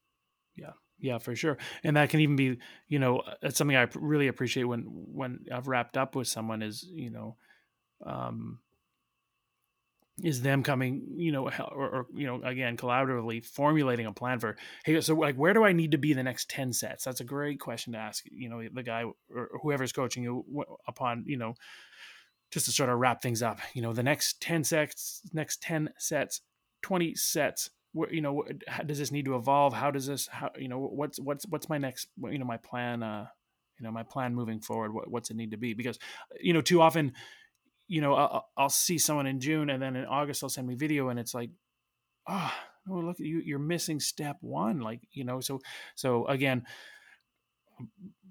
Yeah 0.57 0.73
yeah 1.01 1.19
for 1.19 1.35
sure 1.37 1.57
and 1.85 1.97
that 1.97 2.11
can 2.11 2.21
even 2.21 2.37
be 2.37 2.59
you 2.89 2.99
know 2.99 3.23
it's 3.43 3.57
something 3.57 3.77
i 3.77 3.87
really 3.95 4.27
appreciate 4.27 4.65
when 4.65 4.83
when 4.83 5.39
i've 5.53 5.69
wrapped 5.69 5.97
up 5.97 6.17
with 6.17 6.27
someone 6.27 6.61
is 6.61 6.83
you 6.91 7.09
know 7.11 7.37
um 8.05 8.61
is 10.23 10.43
them 10.43 10.63
coming 10.63 11.03
you 11.17 11.31
know 11.31 11.49
or, 11.73 11.89
or, 11.89 12.07
you 12.15 12.27
know 12.27 12.43
again 12.43 12.77
collaboratively 12.77 13.45
formulating 13.45 14.07
a 14.07 14.13
plan 14.13 14.39
for 14.39 14.57
hey 14.85 15.01
so 15.01 15.15
like 15.15 15.37
where 15.37 15.55
do 15.55 15.65
i 15.65 15.73
need 15.73 15.93
to 15.93 15.99
be 15.99 16.13
the 16.13 16.23
next 16.23 16.51
10 16.51 16.73
sets 16.73 17.05
that's 17.05 17.21
a 17.21 17.25
great 17.25 17.61
question 17.61 17.93
to 17.93 17.99
ask 17.99 18.25
you 18.31 18.49
know 18.49 18.63
the 18.73 18.83
guy 18.83 19.05
or 19.35 19.49
whoever's 19.63 19.93
coaching 19.93 20.23
you 20.23 20.45
upon 20.87 21.25
you 21.27 21.37
know 21.37 21.55
just 22.51 22.67
to 22.67 22.73
sort 22.73 22.89
of 22.89 22.99
wrap 22.99 23.23
things 23.23 23.43
up 23.43 23.61
you 23.75 23.83
know 23.83 23.93
the 23.93 24.03
next 24.03 24.41
10 24.41 24.65
sets 24.65 25.23
next 25.33 25.63
10 25.63 25.91
sets 25.99 26.41
20 26.83 27.15
sets 27.15 27.71
where 27.93 28.13
you 28.13 28.21
know 28.21 28.45
how 28.67 28.83
does 28.83 28.99
this 28.99 29.13
need 29.13 29.25
to 29.25 29.37
evolve 29.37 29.73
how 29.73 29.91
does 29.91 30.07
this 30.07 30.29
how 30.29 30.51
you 30.59 30.69
know 30.69 30.79
what's 30.79 31.21
what's 31.21 31.47
what's 31.49 31.69
my 31.69 31.79
next 31.79 32.09
you 32.31 32.39
know 32.39 32.45
my 32.45 32.57
plan 32.57 33.03
uh 33.03 33.27
you 33.79 33.85
know 33.85 33.93
my 33.93 34.03
plan 34.03 34.35
moving 34.35 34.61
forward 34.61 34.93
what, 34.93 35.11
what's 35.11 35.31
it 35.31 35.37
need 35.37 35.53
to 35.53 35.57
be 35.57 35.75
because 35.75 35.99
you 36.41 36.53
know 36.53 36.61
too 36.61 36.81
often 36.81 37.13
you 37.89 38.01
know 38.01 38.15
I'll, 38.15 38.49
I'll 38.57 38.69
see 38.69 38.99
someone 38.99 39.27
in 39.27 39.41
june 39.41 39.71
and 39.71 39.83
then 39.83 39.97
in 39.97 40.05
august 40.05 40.41
they'll 40.41 40.51
send 40.51 40.69
me 40.69 40.75
video 40.75 41.09
and 41.09 41.19
it's 41.19 41.35
like 41.35 41.51
oh, 42.29 42.53
oh 42.91 42.95
look 42.95 43.19
you 43.19 43.41
you're 43.45 43.59
missing 43.59 44.01
step 44.01 44.37
one 44.41 44.81
like 44.81 45.01
you 45.13 45.25
know 45.25 45.41
so 45.41 45.61
so 45.95 46.27
again 46.27 46.65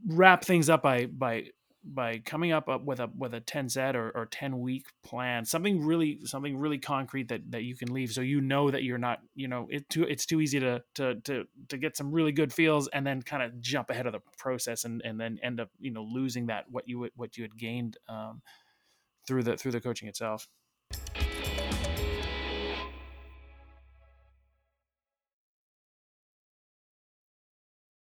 wrap 0.08 0.44
things 0.44 0.70
up 0.70 0.82
by 0.84 1.06
by 1.06 1.46
by 1.84 2.20
coming 2.20 2.52
up 2.52 2.68
with 2.84 3.00
a 3.00 3.10
with 3.18 3.34
a 3.34 3.40
10 3.40 3.70
set 3.70 3.96
or, 3.96 4.12
or 4.12 4.26
10 4.26 4.60
week 4.60 4.88
plan 5.04 5.46
something 5.46 5.86
really 5.86 6.20
something 6.26 6.58
really 6.58 6.78
concrete 6.78 7.30
that 7.30 7.50
that 7.50 7.64
you 7.64 7.76
can 7.76 7.94
leave 7.94 8.12
so 8.12 8.22
you 8.22 8.42
know 8.42 8.70
that 8.70 8.84
you're 8.84 8.98
not 8.98 9.20
you 9.36 9.48
know 9.48 9.68
it 9.70 9.88
too 9.90 10.04
it's 10.04 10.26
too 10.26 10.42
easy 10.42 10.60
to 10.60 10.82
to 10.96 11.16
to 11.22 11.46
to 11.70 11.78
get 11.78 11.96
some 11.96 12.12
really 12.12 12.32
good 12.32 12.52
feels 12.52 12.88
and 12.90 13.08
then 13.08 13.22
kind 13.22 13.42
of 13.42 13.60
jump 13.62 13.90
ahead 13.90 14.06
of 14.06 14.12
the 14.12 14.20
process 14.38 14.84
and 14.84 15.02
and 15.06 15.20
then 15.20 15.40
end 15.42 15.60
up 15.60 15.70
you 15.80 15.92
know 15.92 16.04
losing 16.04 16.48
that 16.48 16.66
what 16.70 16.88
you 16.88 17.10
what 17.16 17.38
you 17.38 17.44
had 17.44 17.58
gained 17.58 17.96
um, 18.10 18.42
through 19.28 19.44
the 19.44 19.58
through 19.58 19.74
the 19.74 19.82
coaching 19.82 20.08
itself. 20.08 20.48